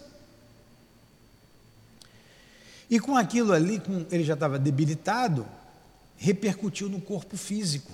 E 2.89 2.99
com 2.99 3.17
aquilo 3.17 3.53
ali, 3.53 3.79
com, 3.79 4.06
ele 4.12 4.23
já 4.23 4.34
estava 4.34 4.60
debilitado, 4.60 5.47
repercutiu 6.17 6.89
no 6.89 7.01
corpo 7.01 7.36
físico. 7.38 7.91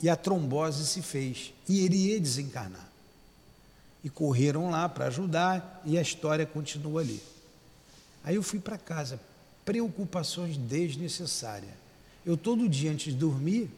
E 0.00 0.08
a 0.08 0.16
trombose 0.16 0.86
se 0.86 1.02
fez. 1.02 1.52
E 1.68 1.84
ele 1.84 1.96
ia 1.96 2.20
desencarnar. 2.20 2.88
E 4.04 4.10
correram 4.10 4.70
lá 4.70 4.88
para 4.88 5.06
ajudar, 5.06 5.82
e 5.84 5.96
a 5.96 6.02
história 6.02 6.44
continua 6.44 7.00
ali. 7.00 7.22
Aí 8.24 8.34
eu 8.34 8.42
fui 8.42 8.58
para 8.58 8.78
casa, 8.78 9.20
preocupações 9.64 10.56
desnecessárias. 10.56 11.70
Eu 12.24 12.36
todo 12.36 12.68
dia 12.68 12.90
antes 12.90 13.12
de 13.12 13.18
dormir, 13.18 13.70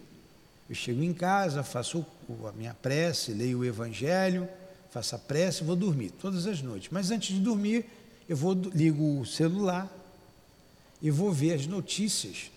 eu 0.68 0.74
chego 0.74 1.02
em 1.02 1.12
casa, 1.12 1.62
faço 1.62 2.04
a 2.48 2.52
minha 2.52 2.74
prece, 2.74 3.32
leio 3.32 3.58
o 3.58 3.64
Evangelho, 3.64 4.48
faço 4.90 5.16
a 5.16 5.18
prece 5.18 5.64
vou 5.64 5.76
dormir 5.76 6.10
todas 6.10 6.46
as 6.46 6.62
noites. 6.62 6.88
Mas 6.90 7.10
antes 7.10 7.34
de 7.34 7.40
dormir, 7.40 7.84
eu 8.28 8.36
vou 8.36 8.54
ligo 8.54 9.20
o 9.20 9.26
celular 9.26 9.90
e 11.02 11.10
vou 11.10 11.32
ver 11.32 11.54
as 11.54 11.66
notícias 11.66 12.50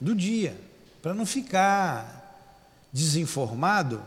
do 0.00 0.14
dia, 0.14 0.56
para 1.00 1.14
não 1.14 1.24
ficar 1.24 2.22
desinformado. 2.92 4.02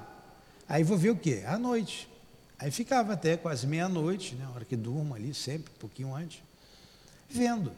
Aí 0.68 0.84
vou 0.84 0.98
ver 0.98 1.12
o 1.12 1.16
quê? 1.16 1.44
À 1.46 1.58
noite. 1.58 2.10
Aí 2.60 2.72
ficava 2.72 3.14
até 3.14 3.38
quase 3.38 3.68
meia-noite, 3.68 4.36
né, 4.36 4.46
a 4.46 4.50
hora 4.50 4.66
que 4.66 4.76
durmo 4.76 5.14
ali, 5.14 5.34
sempre, 5.34 5.72
um 5.76 5.80
pouquinho 5.80 6.16
antes, 6.16 6.42
vendo 7.30 7.72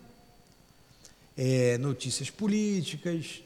é, 1.37 1.77
notícias 1.77 2.29
políticas. 2.29 3.41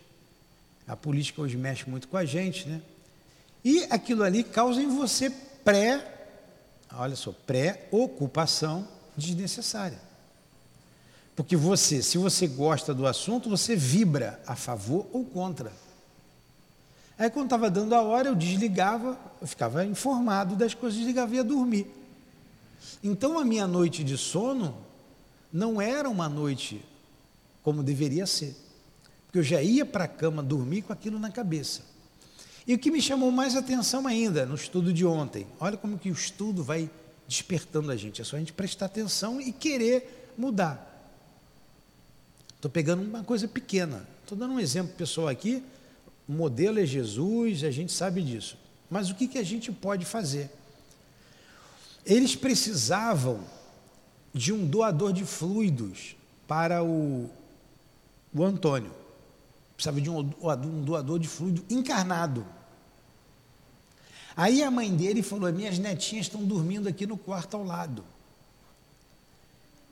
A 0.87 0.95
política 0.95 1.41
hoje 1.41 1.57
mexe 1.57 1.89
muito 1.89 2.07
com 2.07 2.17
a 2.17 2.25
gente, 2.25 2.67
né? 2.67 2.81
E 3.63 3.85
aquilo 3.89 4.23
ali 4.23 4.43
causa 4.43 4.81
em 4.81 4.87
você 4.87 5.29
pré 5.63 6.13
olha 6.95 7.15
só, 7.15 7.31
preocupação 7.31 8.87
desnecessária. 9.17 9.99
Porque 11.35 11.55
você, 11.55 12.01
se 12.01 12.17
você 12.17 12.47
gosta 12.47 12.93
do 12.93 13.07
assunto, 13.07 13.49
você 13.49 13.75
vibra 13.75 14.39
a 14.45 14.55
favor 14.55 15.07
ou 15.11 15.25
contra. 15.25 15.71
Aí 17.17 17.29
quando 17.29 17.45
estava 17.45 17.69
dando 17.69 17.93
a 17.93 18.01
hora, 18.01 18.29
eu 18.29 18.35
desligava, 18.35 19.17
eu 19.39 19.47
ficava 19.47 19.85
informado 19.85 20.55
das 20.55 20.73
coisas, 20.73 20.97
desligava 20.97 21.33
e 21.33 21.37
ia 21.37 21.43
dormir. 21.43 21.87
Então 23.03 23.37
a 23.37 23.45
minha 23.45 23.67
noite 23.67 24.03
de 24.03 24.17
sono 24.17 24.75
não 25.51 25.81
era 25.81 26.09
uma 26.09 26.27
noite 26.27 26.83
como 27.61 27.83
deveria 27.83 28.25
ser. 28.25 28.55
Porque 29.25 29.39
eu 29.39 29.43
já 29.43 29.61
ia 29.61 29.85
para 29.85 30.05
a 30.05 30.07
cama 30.07 30.41
dormir 30.41 30.81
com 30.81 30.93
aquilo 30.93 31.19
na 31.19 31.31
cabeça. 31.31 31.81
E 32.65 32.73
o 32.73 32.79
que 32.79 32.91
me 32.91 33.01
chamou 33.01 33.31
mais 33.31 33.55
atenção 33.55 34.07
ainda 34.07 34.45
no 34.45 34.55
estudo 34.55 34.93
de 34.93 35.05
ontem, 35.05 35.45
olha 35.59 35.75
como 35.75 35.97
que 35.97 36.09
o 36.09 36.13
estudo 36.13 36.63
vai 36.63 36.89
despertando 37.27 37.91
a 37.91 37.95
gente, 37.95 38.21
é 38.21 38.23
só 38.23 38.35
a 38.35 38.39
gente 38.39 38.53
prestar 38.53 38.85
atenção 38.85 39.39
e 39.39 39.51
querer 39.51 40.33
mudar. 40.37 40.89
Estou 42.55 42.71
pegando 42.71 43.03
uma 43.03 43.23
coisa 43.23 43.47
pequena, 43.47 44.07
estou 44.21 44.37
dando 44.37 44.53
um 44.53 44.59
exemplo 44.59 44.93
pessoal 44.95 45.27
aqui, 45.27 45.63
o 46.27 46.31
modelo 46.31 46.79
é 46.79 46.85
Jesus, 46.85 47.63
a 47.63 47.71
gente 47.71 47.91
sabe 47.91 48.21
disso. 48.21 48.57
Mas 48.89 49.09
o 49.09 49.15
que, 49.15 49.27
que 49.27 49.37
a 49.37 49.43
gente 49.43 49.71
pode 49.71 50.05
fazer? 50.05 50.49
Eles 52.05 52.35
precisavam 52.35 53.39
de 54.33 54.51
um 54.51 54.65
doador 54.65 55.13
de 55.13 55.25
fluidos 55.25 56.15
para 56.47 56.83
o, 56.83 57.29
o 58.33 58.43
Antônio 58.43 59.03
precisava 59.83 59.99
de 59.99 60.09
um, 60.09 60.19
um 60.19 60.83
doador 60.83 61.19
de 61.19 61.27
fluido 61.27 61.63
encarnado. 61.69 62.45
Aí 64.35 64.63
a 64.63 64.71
mãe 64.71 64.95
dele 64.95 65.21
falou: 65.21 65.51
Minhas 65.51 65.77
netinhas 65.77 66.27
estão 66.27 66.43
dormindo 66.43 66.87
aqui 66.87 67.05
no 67.05 67.17
quarto 67.17 67.57
ao 67.57 67.63
lado. 67.63 68.03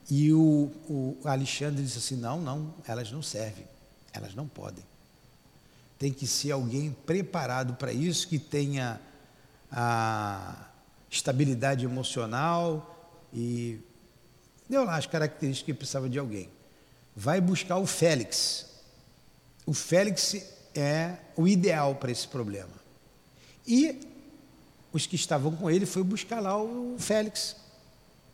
E 0.10 0.32
o, 0.34 0.72
o, 0.90 1.18
Alexandre 1.26 1.84
disse 1.84 1.98
assim: 1.98 2.16
Não, 2.16 2.42
não, 2.42 2.74
elas 2.88 3.12
não 3.12 3.22
servem, 3.22 3.68
elas 4.14 4.34
não 4.34 4.48
podem. 4.48 4.84
Tem 6.02 6.12
que 6.12 6.26
ser 6.26 6.50
alguém 6.50 6.92
preparado 7.06 7.76
para 7.76 7.94
isso, 7.94 8.28
que 8.28 8.40
tenha 8.40 9.00
a 9.72 10.66
estabilidade 11.12 11.86
emocional 11.86 13.22
e 13.32 13.80
deu 14.68 14.84
lá 14.84 14.98
as 14.98 15.06
características 15.06 15.64
que 15.64 15.74
precisava 15.76 16.10
de 16.10 16.18
alguém. 16.18 16.50
Vai 17.16 17.40
buscar 17.40 17.78
o 17.78 17.86
Félix. 17.86 18.66
O 19.64 19.76
Félix 19.76 20.44
é 20.74 21.18
o 21.38 21.48
ideal 21.48 21.94
para 21.94 22.12
esse 22.12 22.28
problema. 22.28 22.74
E 23.68 24.00
os 24.92 25.06
que 25.06 25.16
estavam 25.16 25.56
com 25.56 25.70
ele 25.70 25.86
foi 25.86 26.02
buscar 26.02 26.40
lá 26.40 26.60
o 26.60 26.96
Félix, 26.98 27.56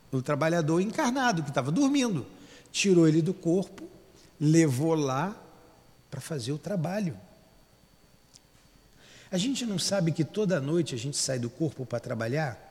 o 0.10 0.22
trabalhador 0.22 0.80
encarnado 0.80 1.44
que 1.44 1.50
estava 1.50 1.70
dormindo. 1.70 2.26
Tirou 2.72 3.06
ele 3.10 3.22
do 3.22 3.34
corpo, 3.34 3.90
levou 4.40 4.96
lá 4.96 5.36
para 6.10 6.22
fazer 6.22 6.54
o 6.54 6.58
trabalho. 6.58 7.27
A 9.32 9.38
gente 9.38 9.66
não 9.66 9.78
sabe 9.78 10.12
que 10.12 10.24
toda 10.24 10.60
noite 10.62 10.96
a 10.96 10.98
gente 10.98 11.18
sai 11.18 11.38
do 11.40 11.50
corpo 11.50 11.86
para 11.86 12.00
trabalhar? 12.00 12.64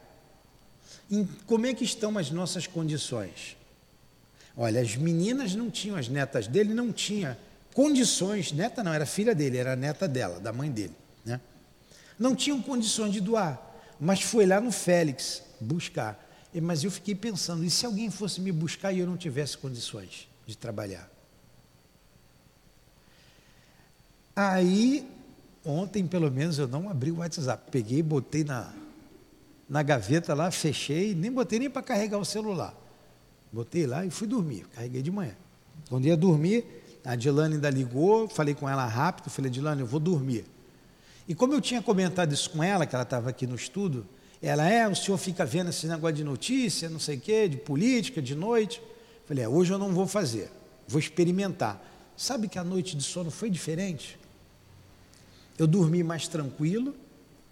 Em, 1.11 1.25
como 1.47 1.67
é 1.67 1.75
que 1.75 1.85
estão 1.85 2.17
as 2.17 2.31
nossas 2.31 2.67
condições? 2.67 3.57
Olha, 4.57 4.81
as 4.81 4.97
meninas 4.97 5.55
não 5.55 5.71
tinham, 5.71 5.97
as 5.97 6.09
netas 6.09 6.47
dele 6.47 6.73
não 6.73 6.93
tinham 6.93 7.37
condições, 7.75 8.53
neta 8.53 8.83
não, 8.83 8.95
era 8.95 9.05
filha 9.05 9.35
dele, 9.35 9.59
era 9.59 9.77
neta 9.77 10.09
dela, 10.09 10.41
da 10.41 10.51
mãe 10.51 10.71
dele, 10.71 10.95
né? 11.23 11.39
Não 12.19 12.35
tinham 12.35 12.63
condições 12.63 13.13
de 13.13 13.21
doar, 13.21 13.61
mas 14.01 14.23
foi 14.23 14.47
lá 14.47 14.59
no 14.63 14.73
Félix 14.73 15.43
buscar. 15.61 16.25
Mas 16.63 16.85
eu 16.85 16.91
fiquei 16.91 17.15
pensando, 17.15 17.63
e 17.63 17.69
se 17.69 17.85
alguém 17.85 18.11
fosse 18.11 18.41
me 18.41 18.51
buscar 18.51 18.93
e 18.93 19.01
eu 19.01 19.07
não 19.07 19.19
tivesse 19.19 19.59
condições 19.59 20.27
de 20.47 20.57
trabalhar? 20.57 21.11
Aí, 24.35 25.07
ontem 25.67 26.07
pelo 26.07 26.31
menos 26.31 26.59
eu 26.59 26.69
não 26.69 26.89
abri 26.89 27.11
o 27.11 27.19
WhatsApp, 27.19 27.71
peguei, 27.71 28.03
botei 28.03 28.45
na, 28.45 28.73
na 29.69 29.83
gaveta 29.83 30.33
lá, 30.33 30.51
fechei, 30.51 31.15
nem 31.15 31.31
botei 31.31 31.59
nem 31.59 31.69
para 31.69 31.83
carregar 31.83 32.19
o 32.19 32.25
celular. 32.25 32.75
Botei 33.53 33.87
lá 33.87 34.05
e 34.05 34.11
fui 34.11 34.27
dormir, 34.27 34.67
carreguei 34.75 35.03
de 35.03 35.11
manhã. 35.11 35.35
Quando 35.89 36.07
ia 36.07 36.17
dormir, 36.17 36.65
a 37.05 37.15
Dilane 37.15 37.55
ainda 37.55 37.71
ligou, 37.71 38.29
falei 38.29 38.55
com 38.55 38.69
ela 38.69 38.85
rápido, 38.87 39.31
falei, 39.31 39.51
Dilane, 39.51 39.81
eu 39.81 39.87
vou 39.87 40.01
dormir. 40.01 40.45
E 41.29 41.35
como 41.35 41.53
eu 41.53 41.61
tinha 41.61 41.83
comentado 41.83 42.33
isso 42.33 42.51
com 42.51 42.63
ela, 42.63 42.87
que 42.87 42.95
ela 42.95 43.03
estava 43.03 43.31
aqui 43.31 43.47
no 43.47 43.55
estudo, 43.55 44.07
ela 44.43 44.69
é, 44.69 44.87
o 44.87 44.95
senhor 44.95 45.17
fica 45.17 45.45
vendo 45.45 45.71
esse 45.71 45.87
negócio 45.87 46.17
de 46.17 46.25
notícia, 46.25 46.89
não 46.89 47.01
sei 47.01 47.17
o 47.17 47.21
quê, 47.21 47.49
de 47.49 47.57
política, 47.57 48.21
de 48.23 48.35
noite. 48.35 48.81
Falei, 49.25 49.45
é, 49.45 49.49
hoje 49.49 49.73
eu 49.73 49.79
não 49.79 49.93
vou 49.93 50.07
fazer, 50.07 50.51
vou 50.87 51.01
experimentar. 51.01 51.83
Sabe 52.17 52.49
que 52.49 52.59
a 52.59 52.65
noite 52.65 52.97
de 52.97 53.03
sono 53.03 53.31
foi 53.31 53.51
diferente? 53.51 54.19
Eu 55.59 55.67
dormi 55.67 56.03
mais 56.03 56.29
tranquilo 56.29 56.95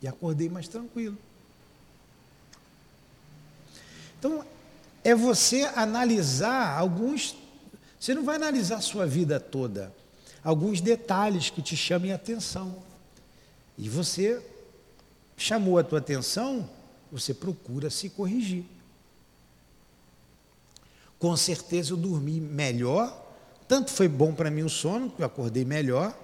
e 0.02 0.08
acordei 0.08 0.48
mais 0.48 0.68
tranquilo. 0.68 1.16
Então, 4.18 4.44
é 5.02 5.14
você 5.14 5.62
analisar 5.74 6.78
alguns 6.78 7.36
você 8.04 8.14
não 8.14 8.22
vai 8.22 8.36
analisar 8.36 8.76
a 8.76 8.80
sua 8.82 9.06
vida 9.06 9.40
toda. 9.40 9.90
Alguns 10.42 10.78
detalhes 10.82 11.48
que 11.48 11.62
te 11.62 11.74
chamem 11.74 12.12
a 12.12 12.16
atenção. 12.16 12.76
E 13.78 13.88
você 13.88 14.44
chamou 15.38 15.78
a 15.78 15.82
tua 15.82 16.00
atenção, 16.00 16.68
você 17.10 17.32
procura 17.32 17.88
se 17.88 18.10
corrigir. 18.10 18.66
Com 21.18 21.34
certeza 21.34 21.94
eu 21.94 21.96
dormi 21.96 22.42
melhor, 22.42 23.26
tanto 23.66 23.90
foi 23.90 24.06
bom 24.06 24.34
para 24.34 24.50
mim 24.50 24.64
o 24.64 24.68
sono, 24.68 25.08
que 25.08 25.22
eu 25.22 25.26
acordei 25.26 25.64
melhor, 25.64 26.14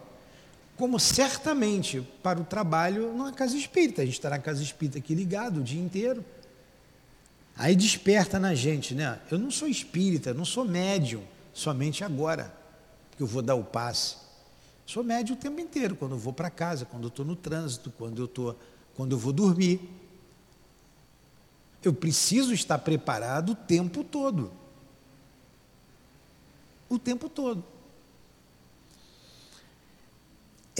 como 0.81 0.99
certamente 0.99 2.01
para 2.23 2.41
o 2.41 2.45
trabalho 2.45 3.13
numa 3.13 3.35
casa 3.35 3.55
espírita. 3.55 4.01
A 4.01 4.05
gente 4.07 4.15
está 4.15 4.31
na 4.31 4.39
casa 4.39 4.63
espírita 4.63 4.97
aqui 4.97 5.15
ligado 5.15 5.61
o 5.61 5.63
dia 5.63 5.79
inteiro. 5.79 6.25
Aí 7.55 7.77
desperta 7.77 8.39
na 8.39 8.55
gente, 8.55 8.95
né? 8.95 9.21
Eu 9.31 9.39
não 9.39 9.51
sou 9.51 9.69
espírita, 9.69 10.33
não 10.33 10.47
sou 10.47 10.65
médium 10.65 11.23
somente 11.53 12.03
agora 12.03 12.51
que 13.15 13.23
eu 13.23 13.27
vou 13.27 13.43
dar 13.43 13.57
o 13.57 13.63
passe. 13.63 14.17
Sou 14.87 15.05
médio 15.05 15.35
o 15.35 15.39
tempo 15.39 15.61
inteiro, 15.61 15.95
quando 15.95 16.13
eu 16.13 16.19
vou 16.19 16.33
para 16.33 16.49
casa, 16.49 16.87
quando 16.87 17.03
eu 17.03 17.09
estou 17.09 17.27
no 17.27 17.37
trânsito, 17.37 17.93
quando 17.99 18.23
eu, 18.23 18.27
tô, 18.27 18.57
quando 18.97 19.13
eu 19.13 19.19
vou 19.19 19.35
dormir. 19.35 19.87
Eu 21.85 21.93
preciso 21.93 22.55
estar 22.55 22.79
preparado 22.79 23.53
o 23.53 23.55
tempo 23.55 24.03
todo. 24.03 24.51
O 26.89 26.99
tempo 26.99 27.29
todo. 27.29 27.63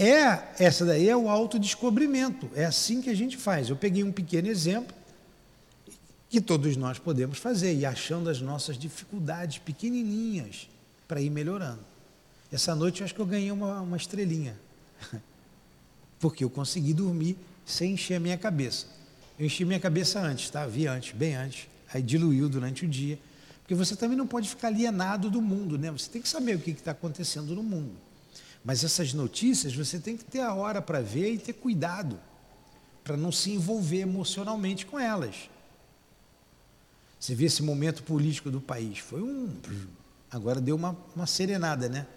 É, 0.03 0.47
essa 0.57 0.83
daí 0.83 1.07
é 1.07 1.15
o 1.15 1.29
autodescobrimento. 1.29 2.49
É 2.55 2.65
assim 2.65 3.03
que 3.03 3.09
a 3.11 3.15
gente 3.15 3.37
faz. 3.37 3.69
Eu 3.69 3.75
peguei 3.75 4.03
um 4.03 4.11
pequeno 4.11 4.47
exemplo 4.47 4.95
que 6.27 6.41
todos 6.41 6.75
nós 6.75 6.97
podemos 6.97 7.37
fazer, 7.37 7.75
e 7.75 7.85
achando 7.85 8.27
as 8.27 8.41
nossas 8.41 8.79
dificuldades 8.79 9.59
pequenininhas 9.59 10.67
para 11.07 11.21
ir 11.21 11.29
melhorando. 11.29 11.81
Essa 12.51 12.73
noite 12.73 13.01
eu 13.01 13.05
acho 13.05 13.13
que 13.13 13.19
eu 13.19 13.25
ganhei 13.27 13.51
uma, 13.51 13.81
uma 13.81 13.97
estrelinha, 13.97 14.57
porque 16.19 16.43
eu 16.43 16.49
consegui 16.49 16.93
dormir 16.93 17.37
sem 17.63 17.93
encher 17.93 18.15
a 18.15 18.19
minha 18.19 18.37
cabeça. 18.37 18.87
Eu 19.37 19.45
enchi 19.45 19.65
minha 19.65 19.79
cabeça 19.79 20.19
antes, 20.19 20.49
tá? 20.49 20.65
Vi 20.65 20.87
antes, 20.87 21.13
bem 21.13 21.35
antes, 21.35 21.67
aí 21.93 22.01
diluiu 22.01 22.49
durante 22.49 22.85
o 22.85 22.87
dia, 22.87 23.19
porque 23.61 23.75
você 23.75 23.95
também 23.95 24.17
não 24.17 24.25
pode 24.25 24.49
ficar 24.49 24.69
alienado 24.69 25.29
do 25.29 25.41
mundo, 25.41 25.77
né? 25.77 25.91
Você 25.91 26.09
tem 26.09 26.21
que 26.21 26.29
saber 26.29 26.55
o 26.55 26.59
que 26.59 26.71
está 26.71 26.91
acontecendo 26.91 27.53
no 27.53 27.61
mundo. 27.61 28.10
Mas 28.63 28.83
essas 28.83 29.13
notícias 29.13 29.75
você 29.75 29.99
tem 29.99 30.15
que 30.15 30.23
ter 30.23 30.41
a 30.41 30.53
hora 30.53 30.81
para 30.81 31.01
ver 31.01 31.33
e 31.33 31.37
ter 31.37 31.53
cuidado, 31.53 32.19
para 33.03 33.17
não 33.17 33.31
se 33.31 33.51
envolver 33.51 33.99
emocionalmente 33.99 34.85
com 34.85 34.99
elas. 34.99 35.49
Você 37.19 37.35
vê 37.35 37.45
esse 37.45 37.63
momento 37.63 38.03
político 38.03 38.49
do 38.49 38.61
país, 38.61 38.99
foi 38.99 39.21
um. 39.21 39.49
Agora 40.29 40.61
deu 40.61 40.75
uma, 40.75 40.97
uma 41.15 41.27
serenada, 41.27 41.89
né? 41.89 42.07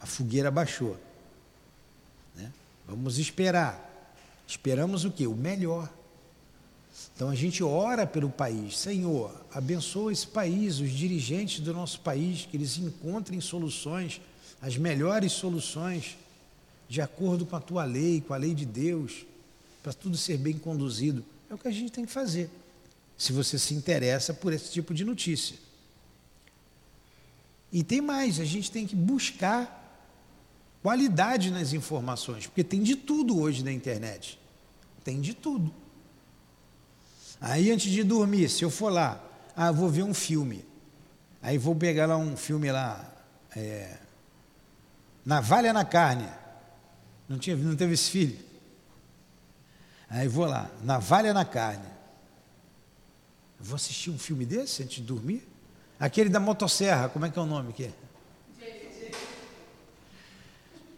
A 0.00 0.06
fogueira 0.06 0.50
baixou. 0.50 0.96
Né? 2.34 2.52
Vamos 2.86 3.18
esperar. 3.18 3.84
Esperamos 4.46 5.04
o 5.04 5.10
quê? 5.10 5.26
O 5.26 5.34
melhor. 5.34 5.92
Então 7.14 7.28
a 7.28 7.34
gente 7.34 7.62
ora 7.64 8.06
pelo 8.06 8.30
país. 8.30 8.78
Senhor, 8.78 9.44
abençoa 9.52 10.12
esse 10.12 10.26
país, 10.26 10.78
os 10.78 10.90
dirigentes 10.90 11.60
do 11.60 11.72
nosso 11.74 12.00
país, 12.00 12.46
que 12.46 12.56
eles 12.56 12.78
encontrem 12.78 13.40
soluções, 13.40 14.20
as 14.60 14.76
melhores 14.76 15.32
soluções, 15.32 16.16
de 16.88 17.00
acordo 17.00 17.46
com 17.46 17.56
a 17.56 17.60
tua 17.60 17.84
lei, 17.84 18.20
com 18.20 18.34
a 18.34 18.36
lei 18.36 18.54
de 18.54 18.64
Deus, 18.64 19.24
para 19.82 19.92
tudo 19.92 20.16
ser 20.16 20.38
bem 20.38 20.58
conduzido. 20.58 21.24
É 21.50 21.54
o 21.54 21.58
que 21.58 21.68
a 21.68 21.72
gente 21.72 21.92
tem 21.92 22.04
que 22.04 22.12
fazer 22.12 22.50
se 23.16 23.32
você 23.32 23.58
se 23.58 23.74
interessa 23.74 24.32
por 24.32 24.52
esse 24.52 24.70
tipo 24.70 24.94
de 24.94 25.04
notícia. 25.04 25.56
E 27.72 27.82
tem 27.82 28.00
mais, 28.00 28.38
a 28.38 28.44
gente 28.44 28.70
tem 28.70 28.86
que 28.86 28.94
buscar 28.94 29.74
qualidade 30.82 31.50
nas 31.50 31.72
informações, 31.72 32.46
porque 32.46 32.62
tem 32.62 32.82
de 32.82 32.96
tudo 32.96 33.40
hoje 33.40 33.64
na 33.64 33.72
internet. 33.72 34.38
Tem 35.04 35.20
de 35.20 35.34
tudo. 35.34 35.72
Aí 37.40 37.70
antes 37.70 37.90
de 37.90 38.02
dormir, 38.02 38.48
se 38.48 38.64
eu 38.64 38.70
for 38.70 38.90
lá, 38.90 39.22
ah, 39.54 39.72
vou 39.72 39.88
ver 39.88 40.04
um 40.04 40.14
filme. 40.14 40.64
Aí 41.42 41.58
vou 41.58 41.74
pegar 41.74 42.06
lá 42.06 42.16
um 42.16 42.36
filme 42.36 42.70
lá, 42.70 43.04
é, 43.54 43.96
Navalha 45.28 45.74
na 45.74 45.84
carne. 45.84 46.26
Não, 47.28 47.36
tinha, 47.36 47.54
não 47.54 47.76
teve 47.76 47.92
esse 47.92 48.10
filho? 48.10 48.38
Aí 50.08 50.26
vou 50.26 50.46
lá, 50.46 50.70
Navalha 50.82 51.34
na 51.34 51.44
carne. 51.44 51.84
vou 53.60 53.76
assistir 53.76 54.08
um 54.08 54.18
filme 54.18 54.46
desse 54.46 54.82
antes 54.82 54.94
de 54.94 55.02
dormir? 55.02 55.46
Aquele 56.00 56.30
da 56.30 56.40
motosserra, 56.40 57.10
como 57.10 57.26
é 57.26 57.30
que 57.30 57.38
é 57.38 57.42
o 57.42 57.44
nome 57.44 57.68
aqui? 57.68 57.90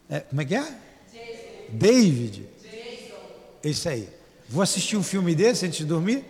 É, 0.09 0.21
como 0.21 0.41
é 0.41 0.45
que 0.45 0.55
é? 0.55 0.79
David. 1.71 2.47
Isso 3.65 3.89
aí. 3.89 4.09
Vou 4.49 4.63
assistir 4.63 4.97
um 4.97 5.03
filme 5.03 5.35
desse 5.35 5.67
antes 5.67 5.79
de 5.79 5.85
dormir? 5.85 6.25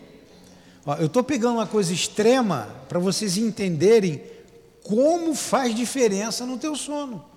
Ó, 0.86 0.94
eu 0.96 1.06
estou 1.06 1.22
pegando 1.22 1.56
uma 1.56 1.66
coisa 1.66 1.92
extrema 1.92 2.74
para 2.88 2.98
vocês 2.98 3.36
entenderem 3.36 4.22
como 4.82 5.34
faz 5.34 5.74
diferença 5.74 6.46
no 6.46 6.56
teu 6.56 6.74
sono. 6.74 7.28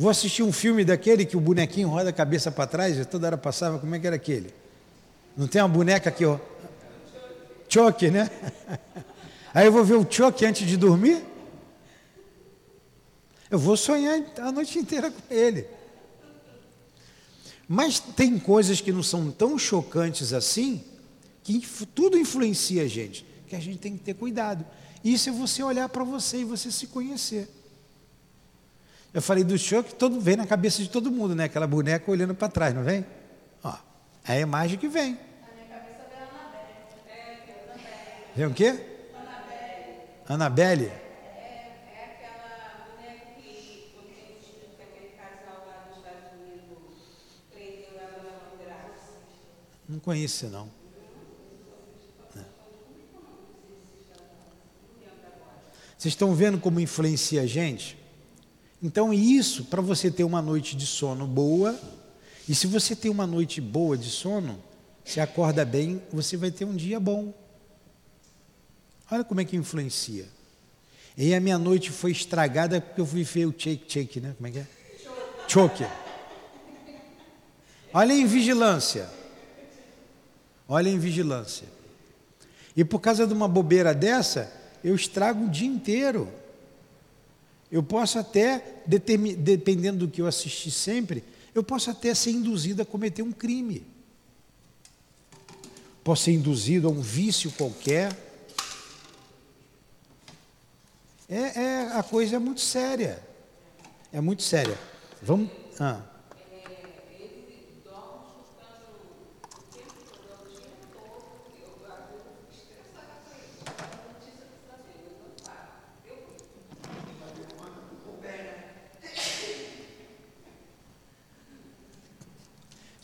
Vou 0.00 0.08
assistir 0.08 0.42
um 0.42 0.50
filme 0.50 0.82
daquele 0.82 1.26
que 1.26 1.36
o 1.36 1.40
bonequinho 1.42 1.86
roda 1.90 2.08
a 2.08 2.12
cabeça 2.12 2.50
para 2.50 2.66
trás, 2.66 3.04
toda 3.04 3.26
hora 3.26 3.36
passava, 3.36 3.78
como 3.78 3.94
é 3.94 3.98
que 3.98 4.06
era 4.06 4.16
aquele? 4.16 4.50
Não 5.36 5.46
tem 5.46 5.60
uma 5.60 5.68
boneca 5.68 6.08
aqui, 6.08 6.24
ó. 6.24 6.38
Choque, 7.68 8.10
né? 8.10 8.30
Aí 9.52 9.66
eu 9.66 9.72
vou 9.72 9.84
ver 9.84 9.96
o 9.96 10.10
choque 10.10 10.46
antes 10.46 10.66
de 10.66 10.78
dormir? 10.78 11.22
Eu 13.50 13.58
vou 13.58 13.76
sonhar 13.76 14.24
a 14.38 14.50
noite 14.50 14.78
inteira 14.78 15.10
com 15.10 15.34
ele. 15.34 15.66
Mas 17.68 18.00
tem 18.00 18.38
coisas 18.38 18.80
que 18.80 18.92
não 18.92 19.02
são 19.02 19.30
tão 19.30 19.58
chocantes 19.58 20.32
assim, 20.32 20.82
que 21.44 21.60
tudo 21.94 22.16
influencia 22.16 22.84
a 22.84 22.88
gente, 22.88 23.26
que 23.46 23.54
a 23.54 23.60
gente 23.60 23.76
tem 23.76 23.98
que 23.98 24.02
ter 24.02 24.14
cuidado. 24.14 24.64
Isso 25.04 25.28
é 25.28 25.32
você 25.32 25.62
olhar 25.62 25.90
para 25.90 26.04
você 26.04 26.38
e 26.38 26.44
você 26.44 26.70
se 26.70 26.86
conhecer. 26.86 27.50
Eu 29.12 29.20
falei 29.20 29.42
do 29.42 29.58
choque, 29.58 29.94
todo 29.94 30.20
vem 30.20 30.36
na 30.36 30.46
cabeça 30.46 30.82
de 30.82 30.88
todo 30.88 31.10
mundo, 31.10 31.34
né? 31.34 31.44
Aquela 31.44 31.66
boneca 31.66 32.10
olhando 32.10 32.34
para 32.34 32.48
trás, 32.48 32.74
não 32.74 32.84
vem? 32.84 33.04
Ó, 33.62 33.76
é 34.24 34.34
a 34.34 34.40
imagem 34.40 34.78
que 34.78 34.88
vem. 34.88 35.14
Na 35.14 35.52
minha 35.54 35.66
cabeça 35.68 36.06
vem 36.08 36.22
Anabelle. 36.22 37.82
Vem 38.36 38.46
o 38.46 38.54
quê? 38.54 38.80
Anabelle. 40.28 40.88
Anabelle. 40.88 40.92
Não 49.88 49.98
conheço, 49.98 50.46
não. 50.48 50.70
Vocês 56.00 56.14
estão 56.14 56.34
vendo 56.34 56.58
como 56.58 56.80
influencia 56.80 57.42
a 57.42 57.46
gente? 57.46 57.99
Então, 58.82 59.12
isso, 59.12 59.64
para 59.64 59.82
você 59.82 60.10
ter 60.10 60.24
uma 60.24 60.40
noite 60.40 60.76
de 60.76 60.86
sono 60.86 61.26
boa, 61.26 61.78
e 62.48 62.54
se 62.54 62.66
você 62.66 62.96
tem 62.96 63.10
uma 63.10 63.26
noite 63.26 63.60
boa 63.60 63.96
de 63.96 64.10
sono, 64.10 64.58
se 65.04 65.20
acorda 65.20 65.64
bem, 65.64 66.02
você 66.12 66.36
vai 66.36 66.50
ter 66.50 66.64
um 66.64 66.74
dia 66.74 66.98
bom. 66.98 67.34
Olha 69.10 69.24
como 69.24 69.40
é 69.40 69.44
que 69.44 69.56
influencia. 69.56 70.26
E 71.16 71.34
a 71.34 71.40
minha 71.40 71.58
noite 71.58 71.90
foi 71.90 72.12
estragada 72.12 72.80
porque 72.80 73.00
eu 73.00 73.06
fui 73.06 73.24
ver 73.24 73.46
o 73.46 73.54
shake-shake, 73.56 74.20
né? 74.20 74.34
Como 74.36 74.46
é 74.46 74.50
que 74.52 74.58
é? 74.60 74.66
Choke. 75.48 75.84
Olha 77.92 78.12
em 78.12 78.24
vigilância. 78.24 79.08
Olha 80.68 80.88
em 80.88 80.98
vigilância. 80.98 81.66
E 82.76 82.84
por 82.84 83.00
causa 83.00 83.26
de 83.26 83.34
uma 83.34 83.48
bobeira 83.48 83.92
dessa, 83.92 84.52
eu 84.82 84.94
estrago 84.94 85.46
o 85.46 85.50
dia 85.50 85.66
inteiro. 85.66 86.32
Eu 87.70 87.82
posso 87.82 88.18
até, 88.18 88.82
dependendo 88.86 90.06
do 90.06 90.12
que 90.12 90.20
eu 90.20 90.26
assisti 90.26 90.70
sempre, 90.70 91.22
eu 91.54 91.62
posso 91.62 91.90
até 91.90 92.14
ser 92.14 92.32
induzido 92.32 92.82
a 92.82 92.84
cometer 92.84 93.22
um 93.22 93.32
crime. 93.32 93.86
Posso 96.02 96.24
ser 96.24 96.32
induzido 96.32 96.88
a 96.88 96.90
um 96.90 97.00
vício 97.00 97.52
qualquer. 97.52 98.16
É, 101.28 101.60
é 101.60 101.92
a 101.92 102.02
coisa 102.02 102.36
é 102.36 102.38
muito 102.38 102.60
séria. 102.60 103.22
É 104.12 104.20
muito 104.20 104.42
séria. 104.42 104.78
Vamos. 105.22 105.50
Ah. 105.78 106.09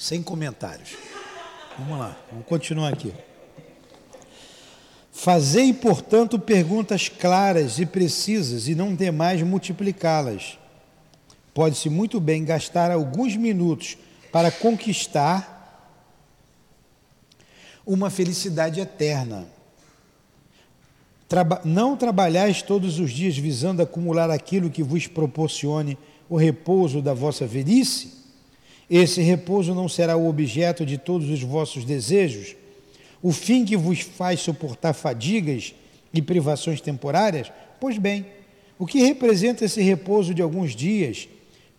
Sem 0.07 0.23
comentários. 0.23 0.91
Vamos 1.77 1.99
lá, 1.99 2.17
vamos 2.31 2.47
continuar 2.47 2.93
aqui. 2.93 3.13
Fazei, 5.11 5.75
portanto, 5.75 6.39
perguntas 6.39 7.09
claras 7.09 7.81
e 7.81 7.87
precisas 7.87 8.69
e 8.69 8.77
não 8.77 8.95
demais 8.95 9.43
multiplicá-las. 9.43 10.61
Pode-se 11.53 11.91
muito 11.91 12.21
bem 12.21 12.45
gastar 12.45 12.93
alguns 12.93 13.35
minutos 13.35 13.99
para 14.31 14.49
conquistar 14.53 15.99
uma 17.85 18.09
felicidade 18.09 18.79
eterna. 18.79 19.45
Traba 21.29 21.61
não 21.65 21.97
trabalhais 21.97 22.63
todos 22.63 23.01
os 23.01 23.11
dias 23.11 23.37
visando 23.37 23.83
acumular 23.83 24.31
aquilo 24.31 24.71
que 24.71 24.85
vos 24.85 25.09
proporcione 25.09 25.99
o 26.29 26.37
repouso 26.37 27.03
da 27.03 27.13
vossa 27.13 27.45
velhice? 27.45 28.16
Esse 28.89 29.21
repouso 29.21 29.75
não 29.75 29.89
será 29.89 30.17
o 30.17 30.29
objeto 30.29 30.87
de 30.87 30.97
todos 30.97 31.29
os 31.29 31.43
vossos 31.43 31.85
desejos, 31.85 32.55
o 33.23 33.33
fim 33.33 33.65
que 33.65 33.77
vos 33.77 34.01
faz 34.01 34.41
suportar 34.41 34.93
fadigas 34.93 35.75
e 36.15 36.23
privações 36.23 36.81
temporárias? 36.81 37.51
Pois 37.81 37.99
bem, 37.99 38.25
o 38.79 38.87
que 38.87 39.01
representa 39.01 39.65
esse 39.65 39.83
repouso 39.83 40.33
de 40.33 40.43
alguns 40.43 40.77
dias, 40.77 41.29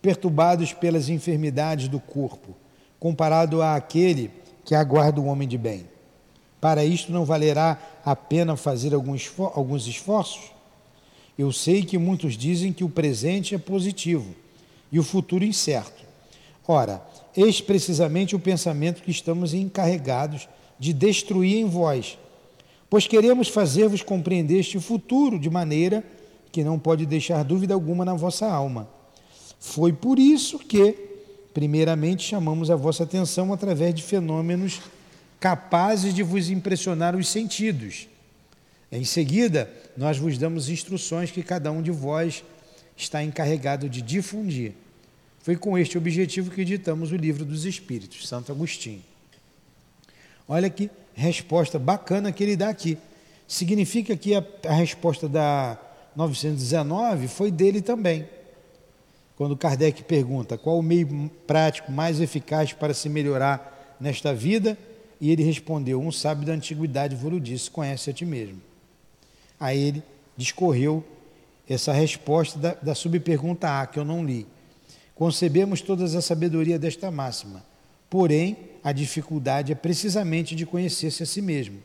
perturbados 0.02 0.72
pelas 0.72 1.08
enfermidades 1.08 1.88
do 1.88 1.98
corpo, 1.98 2.54
comparado 3.00 3.62
àquele 3.62 4.30
que 4.64 4.74
aguarda 4.74 5.20
o 5.20 5.26
homem 5.26 5.48
de 5.48 5.56
bem? 5.56 5.86
Para 6.60 6.84
isto 6.84 7.12
não 7.12 7.24
valerá 7.24 7.80
a 8.04 8.16
pena 8.16 8.56
fazer 8.56 8.92
alguns 8.92 9.86
esforços? 9.86 10.50
Eu 11.38 11.52
sei 11.52 11.84
que 11.84 11.96
muitos 11.96 12.36
dizem 12.36 12.72
que 12.72 12.82
o 12.82 12.88
presente 12.88 13.54
é 13.54 13.58
positivo 13.58 14.34
e 14.90 14.98
o 14.98 15.04
futuro 15.04 15.44
incerto. 15.44 16.07
Ora, 16.70 17.02
eis 17.34 17.62
precisamente 17.62 18.36
o 18.36 18.38
pensamento 18.38 19.02
que 19.02 19.10
estamos 19.10 19.54
encarregados 19.54 20.46
de 20.78 20.92
destruir 20.92 21.56
em 21.56 21.64
vós, 21.64 22.18
pois 22.90 23.06
queremos 23.06 23.48
fazer-vos 23.48 24.02
compreender 24.02 24.60
este 24.60 24.78
futuro 24.78 25.38
de 25.38 25.48
maneira 25.48 26.04
que 26.52 26.62
não 26.62 26.78
pode 26.78 27.06
deixar 27.06 27.42
dúvida 27.42 27.72
alguma 27.72 28.04
na 28.04 28.12
vossa 28.12 28.46
alma. 28.46 28.86
Foi 29.58 29.94
por 29.94 30.18
isso 30.18 30.58
que, 30.58 30.94
primeiramente, 31.54 32.22
chamamos 32.22 32.70
a 32.70 32.76
vossa 32.76 33.04
atenção 33.04 33.50
através 33.50 33.94
de 33.94 34.02
fenômenos 34.02 34.82
capazes 35.40 36.12
de 36.12 36.22
vos 36.22 36.50
impressionar 36.50 37.16
os 37.16 37.28
sentidos. 37.28 38.08
Em 38.92 39.04
seguida, 39.04 39.70
nós 39.96 40.18
vos 40.18 40.36
damos 40.36 40.68
instruções 40.68 41.30
que 41.30 41.42
cada 41.42 41.72
um 41.72 41.80
de 41.80 41.90
vós 41.90 42.44
está 42.94 43.22
encarregado 43.22 43.88
de 43.88 44.02
difundir. 44.02 44.74
Foi 45.48 45.56
com 45.56 45.78
este 45.78 45.96
objetivo 45.96 46.50
que 46.50 46.60
editamos 46.60 47.10
o 47.10 47.16
livro 47.16 47.42
dos 47.42 47.64
Espíritos, 47.64 48.28
Santo 48.28 48.52
Agostinho. 48.52 49.02
Olha 50.46 50.68
que 50.68 50.90
resposta 51.14 51.78
bacana 51.78 52.30
que 52.30 52.42
ele 52.42 52.54
dá 52.54 52.68
aqui. 52.68 52.98
Significa 53.46 54.14
que 54.14 54.34
a, 54.34 54.44
a 54.66 54.74
resposta 54.74 55.26
da 55.26 55.78
919 56.14 57.28
foi 57.28 57.50
dele 57.50 57.80
também. 57.80 58.28
Quando 59.38 59.56
Kardec 59.56 60.04
pergunta 60.04 60.58
qual 60.58 60.78
o 60.78 60.82
meio 60.82 61.30
prático 61.46 61.90
mais 61.90 62.20
eficaz 62.20 62.74
para 62.74 62.92
se 62.92 63.08
melhorar 63.08 63.96
nesta 63.98 64.34
vida, 64.34 64.76
e 65.18 65.30
ele 65.30 65.42
respondeu: 65.42 65.98
Um 65.98 66.12
sábio 66.12 66.44
da 66.44 66.52
antiguidade 66.52 67.16
vos 67.16 67.42
disse: 67.42 67.70
Conhece 67.70 68.10
a 68.10 68.12
ti 68.12 68.26
mesmo. 68.26 68.60
Aí 69.58 69.82
ele 69.82 70.02
discorreu 70.36 71.02
essa 71.66 71.90
resposta 71.90 72.58
da, 72.58 72.74
da 72.74 72.94
subpergunta 72.94 73.80
A, 73.80 73.86
que 73.86 73.98
eu 73.98 74.04
não 74.04 74.22
li. 74.22 74.46
Concebemos 75.18 75.82
todas 75.82 76.14
a 76.14 76.22
sabedoria 76.22 76.78
desta 76.78 77.10
máxima, 77.10 77.64
porém 78.08 78.56
a 78.84 78.92
dificuldade 78.92 79.72
é 79.72 79.74
precisamente 79.74 80.54
de 80.54 80.64
conhecer-se 80.64 81.24
a 81.24 81.26
si 81.26 81.42
mesmo. 81.42 81.82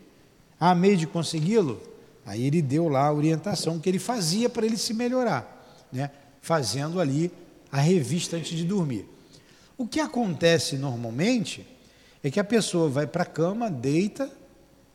Há 0.60 0.76
meio 0.76 0.96
de 0.96 1.08
consegui-lo? 1.08 1.82
Aí 2.28 2.46
ele 2.46 2.62
deu 2.62 2.88
lá 2.88 3.08
a 3.08 3.12
orientação 3.12 3.80
que 3.80 3.90
ele 3.90 3.98
fazia 3.98 4.48
para 4.48 4.68
ele 4.68 4.78
se 4.78 4.94
melhorar, 4.94 5.84
né? 5.92 6.12
fazendo 6.42 7.02
ali 7.02 7.32
a 7.72 7.82
revista 7.82 8.38
antes 8.38 8.56
de 8.56 8.64
dormir. 8.64 9.10
O 9.76 9.88
que 9.88 10.00
acontece 10.00 10.78
normalmente 10.78 11.68
É 12.24 12.30
que 12.30 12.40
a 12.40 12.44
pessoa 12.44 12.88
vai 12.88 13.06
para 13.06 13.24
a 13.24 13.26
cama, 13.26 13.70
deita, 13.70 14.32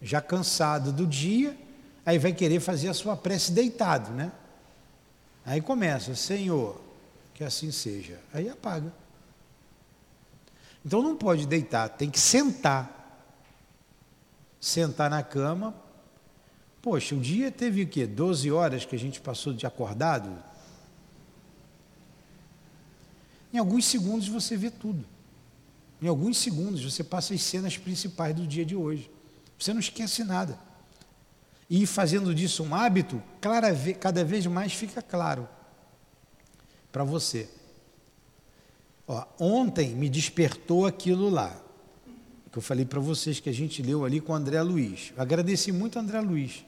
já 0.01 0.19
cansado 0.19 0.93
do 0.93 1.07
dia, 1.07 1.55
aí 2.07 2.19
vai 2.19 2.33
querer 2.33 2.59
fazer 2.59 2.89
a 2.89 2.95
sua 2.95 3.17
prece 3.17 3.53
deitado, 3.53 4.13
né? 4.13 4.33
Aí 5.45 5.61
começa, 5.61 6.15
Senhor, 6.15 6.88
que 7.39 7.45
assim 7.45 7.71
seja. 7.71 8.19
Aí 8.35 8.49
apaga. 8.49 8.93
Então 10.85 11.01
não 11.01 11.17
pode 11.17 11.47
deitar, 11.47 11.89
tem 11.89 12.11
que 12.11 12.19
sentar. 12.19 13.31
Sentar 14.61 15.09
na 15.09 15.23
cama. 15.23 15.73
Poxa, 16.83 17.15
o 17.15 17.21
dia 17.21 17.53
teve 17.53 17.83
o 17.83 17.87
quê? 17.87 18.09
12 18.09 18.51
horas 18.51 18.85
que 18.85 18.97
a 18.97 18.99
gente 18.99 19.21
passou 19.21 19.53
de 19.53 19.65
acordado? 19.65 20.37
Em 23.53 23.59
alguns 23.59 23.85
segundos 23.85 24.27
você 24.27 24.57
vê 24.57 24.69
tudo. 24.69 25.07
Em 26.03 26.09
alguns 26.09 26.39
segundos 26.39 26.83
você 26.83 27.05
passa 27.05 27.35
as 27.35 27.43
cenas 27.43 27.79
principais 27.79 28.35
do 28.35 28.49
dia 28.49 28.67
de 28.67 28.75
hoje. 28.75 29.09
Você 29.57 29.73
não 29.73 29.79
esquece 29.79 30.25
nada. 30.25 30.59
E 31.71 31.87
fazendo 31.87 32.35
disso 32.35 32.65
um 32.65 32.75
hábito, 32.75 33.23
cada 33.41 34.25
vez 34.25 34.45
mais 34.47 34.73
fica 34.73 35.01
claro 35.01 35.49
para 36.93 37.05
você. 37.05 37.49
Ó, 39.07 39.25
ontem 39.39 39.95
me 39.95 40.09
despertou 40.09 40.87
aquilo 40.87 41.29
lá, 41.29 41.57
que 42.53 42.59
eu 42.59 42.63
falei 42.63 42.85
para 42.85 43.01
vocês 43.01 43.41
que 43.41 43.49
a 43.49 43.55
gente 43.55 43.83
leu 43.83 44.05
ali 44.05 44.21
com 44.21 44.35
André 44.35 44.61
Luiz. 44.63 45.13
Eu 45.17 45.23
agradeci 45.23 45.73
muito 45.73 45.99
André 45.99 46.21
Luiz. 46.21 46.65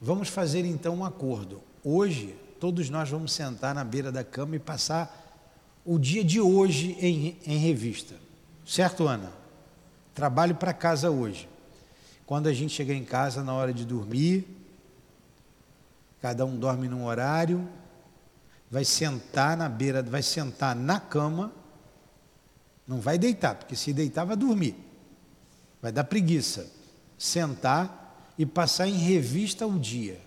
Vamos 0.00 0.28
fazer 0.28 0.64
então 0.64 0.96
um 0.96 1.04
acordo. 1.04 1.62
Hoje, 1.84 2.34
todos 2.58 2.90
nós 2.90 3.08
vamos 3.08 3.32
sentar 3.32 3.74
na 3.74 3.84
beira 3.84 4.10
da 4.10 4.24
cama 4.24 4.56
e 4.56 4.58
passar 4.58 5.22
o 5.84 5.98
dia 5.98 6.24
de 6.24 6.40
hoje 6.40 6.96
em, 7.00 7.36
em 7.46 7.58
revista. 7.58 8.14
Certo, 8.66 9.06
Ana? 9.06 9.32
Trabalho 10.14 10.54
para 10.54 10.72
casa 10.72 11.10
hoje. 11.10 11.48
Quando 12.26 12.48
a 12.48 12.52
gente 12.52 12.72
chegar 12.72 12.94
em 12.94 13.04
casa, 13.04 13.42
na 13.42 13.52
hora 13.52 13.72
de 13.72 13.84
dormir, 13.84 14.46
cada 16.20 16.44
um 16.44 16.56
dorme 16.56 16.88
num 16.88 17.04
horário, 17.04 17.68
vai 18.72 18.86
sentar 18.86 19.54
na 19.54 19.68
beira, 19.68 20.02
vai 20.02 20.22
sentar 20.22 20.74
na 20.74 20.98
cama, 20.98 21.52
não 22.88 23.02
vai 23.02 23.18
deitar, 23.18 23.54
porque 23.54 23.76
se 23.76 23.92
deitar 23.92 24.24
vai 24.24 24.34
dormir. 24.34 24.74
Vai 25.82 25.92
dar 25.92 26.04
preguiça. 26.04 26.66
Sentar 27.18 28.32
e 28.38 28.46
passar 28.46 28.88
em 28.88 28.96
revista 28.96 29.66
o 29.66 29.78
dia. 29.78 30.18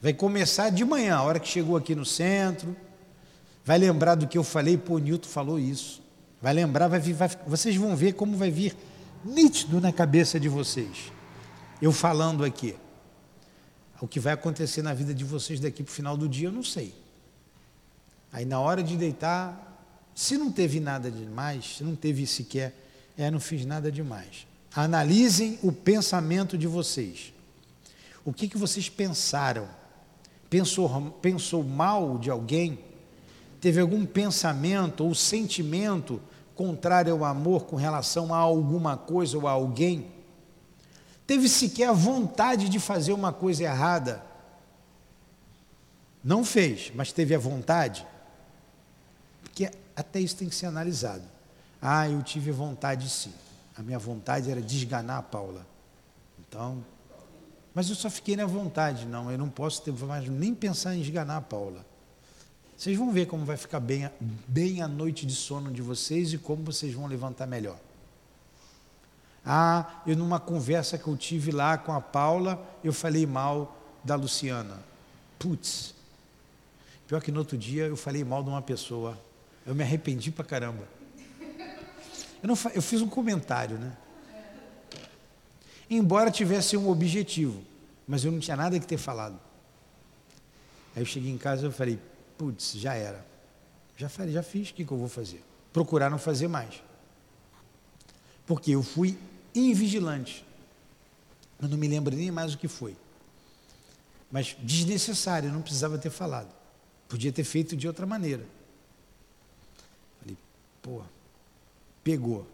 Vai 0.00 0.14
começar 0.14 0.70
de 0.70 0.82
manhã, 0.82 1.16
a 1.16 1.22
hora 1.22 1.38
que 1.38 1.46
chegou 1.46 1.76
aqui 1.76 1.94
no 1.94 2.06
centro, 2.06 2.74
vai 3.66 3.76
lembrar 3.76 4.14
do 4.14 4.26
que 4.26 4.38
eu 4.38 4.42
falei, 4.42 4.78
pô, 4.78 4.96
Newton 4.96 5.28
falou 5.28 5.58
isso. 5.58 6.02
Vai 6.40 6.54
lembrar, 6.54 6.88
vai, 6.88 6.98
vir, 6.98 7.12
vai 7.12 7.28
vocês 7.46 7.76
vão 7.76 7.94
ver 7.94 8.14
como 8.14 8.34
vai 8.34 8.50
vir 8.50 8.74
nítido 9.22 9.78
na 9.78 9.92
cabeça 9.92 10.40
de 10.40 10.48
vocês. 10.48 11.12
Eu 11.82 11.92
falando 11.92 12.44
aqui. 12.44 12.74
O 14.00 14.08
que 14.08 14.18
vai 14.18 14.32
acontecer 14.32 14.80
na 14.80 14.94
vida 14.94 15.12
de 15.12 15.22
vocês 15.22 15.60
daqui 15.60 15.82
para 15.82 15.92
o 15.92 15.94
final 15.94 16.16
do 16.16 16.26
dia, 16.26 16.48
eu 16.48 16.52
não 16.52 16.62
sei. 16.62 16.99
Aí 18.32 18.44
na 18.44 18.60
hora 18.60 18.82
de 18.82 18.96
deitar, 18.96 19.70
se 20.14 20.36
não 20.36 20.52
teve 20.52 20.80
nada 20.80 21.10
demais, 21.10 21.76
se 21.78 21.84
não 21.84 21.96
teve 21.96 22.26
sequer, 22.26 22.74
é, 23.16 23.30
não 23.30 23.40
fiz 23.40 23.64
nada 23.66 23.90
demais. 23.90 24.46
Analisem 24.74 25.58
o 25.62 25.72
pensamento 25.72 26.56
de 26.56 26.66
vocês. 26.66 27.32
O 28.24 28.32
que, 28.32 28.48
que 28.48 28.56
vocês 28.56 28.88
pensaram? 28.88 29.68
Pensou, 30.48 31.10
pensou 31.22 31.64
mal 31.64 32.18
de 32.18 32.30
alguém? 32.30 32.78
Teve 33.60 33.80
algum 33.80 34.06
pensamento 34.06 35.04
ou 35.04 35.14
sentimento 35.14 36.20
contrário 36.54 37.12
ao 37.12 37.24
amor 37.24 37.64
com 37.64 37.76
relação 37.76 38.32
a 38.32 38.38
alguma 38.38 38.96
coisa 38.96 39.36
ou 39.36 39.48
a 39.48 39.52
alguém? 39.52 40.06
Teve 41.26 41.48
sequer 41.48 41.88
a 41.88 41.92
vontade 41.92 42.68
de 42.68 42.78
fazer 42.78 43.12
uma 43.12 43.32
coisa 43.32 43.64
errada? 43.64 44.22
Não 46.22 46.44
fez, 46.44 46.92
mas 46.94 47.12
teve 47.12 47.34
a 47.34 47.38
vontade? 47.38 48.06
Até 50.00 50.18
isso 50.18 50.36
tem 50.36 50.48
que 50.48 50.54
ser 50.54 50.66
analisado. 50.66 51.24
Ah, 51.80 52.08
eu 52.08 52.22
tive 52.22 52.50
vontade 52.50 53.08
sim. 53.08 53.32
A 53.76 53.82
minha 53.82 53.98
vontade 53.98 54.50
era 54.50 54.62
desganar 54.62 55.18
a 55.18 55.22
Paula. 55.22 55.66
Então, 56.38 56.82
mas 57.74 57.88
eu 57.88 57.94
só 57.94 58.08
fiquei 58.08 58.34
na 58.34 58.46
vontade, 58.46 59.06
não, 59.06 59.30
eu 59.30 59.38
não 59.38 59.48
posso 59.48 59.82
ter 59.82 59.92
mais 59.92 60.28
nem 60.28 60.54
pensar 60.54 60.94
em 60.94 61.02
esganar 61.02 61.36
a 61.36 61.40
Paula. 61.40 61.84
Vocês 62.76 62.96
vão 62.96 63.12
ver 63.12 63.26
como 63.26 63.44
vai 63.44 63.58
ficar 63.58 63.78
bem, 63.78 64.10
bem 64.48 64.80
a 64.80 64.88
noite 64.88 65.26
de 65.26 65.34
sono 65.34 65.70
de 65.70 65.82
vocês 65.82 66.32
e 66.32 66.38
como 66.38 66.64
vocês 66.64 66.94
vão 66.94 67.06
levantar 67.06 67.46
melhor. 67.46 67.78
Ah, 69.44 70.02
eu 70.06 70.16
numa 70.16 70.40
conversa 70.40 70.96
que 70.96 71.06
eu 71.06 71.16
tive 71.16 71.50
lá 71.50 71.76
com 71.76 71.92
a 71.92 72.00
Paula, 72.00 72.58
eu 72.82 72.92
falei 72.92 73.26
mal 73.26 73.76
da 74.02 74.14
Luciana. 74.14 74.78
Putz. 75.38 75.94
Pior 77.06 77.20
que 77.20 77.30
no 77.30 77.40
outro 77.40 77.58
dia 77.58 77.84
eu 77.84 77.96
falei 77.96 78.24
mal 78.24 78.42
de 78.42 78.48
uma 78.48 78.62
pessoa. 78.62 79.18
Eu 79.66 79.74
me 79.74 79.82
arrependi 79.82 80.30
pra 80.30 80.44
caramba. 80.44 80.88
Eu, 82.42 82.48
não, 82.48 82.56
eu 82.74 82.80
fiz 82.80 83.02
um 83.02 83.08
comentário, 83.08 83.78
né? 83.78 83.96
Embora 85.88 86.30
tivesse 86.30 86.76
um 86.76 86.88
objetivo, 86.88 87.62
mas 88.06 88.24
eu 88.24 88.32
não 88.32 88.38
tinha 88.38 88.56
nada 88.56 88.78
que 88.78 88.86
ter 88.86 88.96
falado. 88.96 89.38
Aí 90.94 91.02
eu 91.02 91.06
cheguei 91.06 91.30
em 91.30 91.38
casa 91.38 91.66
e 91.66 91.72
falei, 91.72 91.98
putz, 92.38 92.72
já 92.72 92.94
era. 92.94 93.24
Já 93.96 94.08
falei, 94.08 94.32
já 94.32 94.42
fiz, 94.42 94.70
o 94.70 94.74
que, 94.74 94.84
que 94.84 94.92
eu 94.92 94.96
vou 94.96 95.08
fazer? 95.08 95.42
Procurar 95.72 96.08
não 96.08 96.18
fazer 96.18 96.48
mais. 96.48 96.82
Porque 98.46 98.70
eu 98.70 98.82
fui 98.82 99.18
invigilante. 99.54 100.44
Eu 101.60 101.68
não 101.68 101.76
me 101.76 101.86
lembro 101.86 102.14
nem 102.16 102.30
mais 102.30 102.54
o 102.54 102.58
que 102.58 102.68
foi. 102.68 102.96
Mas 104.30 104.56
desnecessário, 104.60 105.52
não 105.52 105.60
precisava 105.60 105.98
ter 105.98 106.10
falado. 106.10 106.48
Podia 107.08 107.32
ter 107.32 107.44
feito 107.44 107.76
de 107.76 107.86
outra 107.86 108.06
maneira. 108.06 108.46
Pô, 110.82 111.02
pegou. 112.02 112.46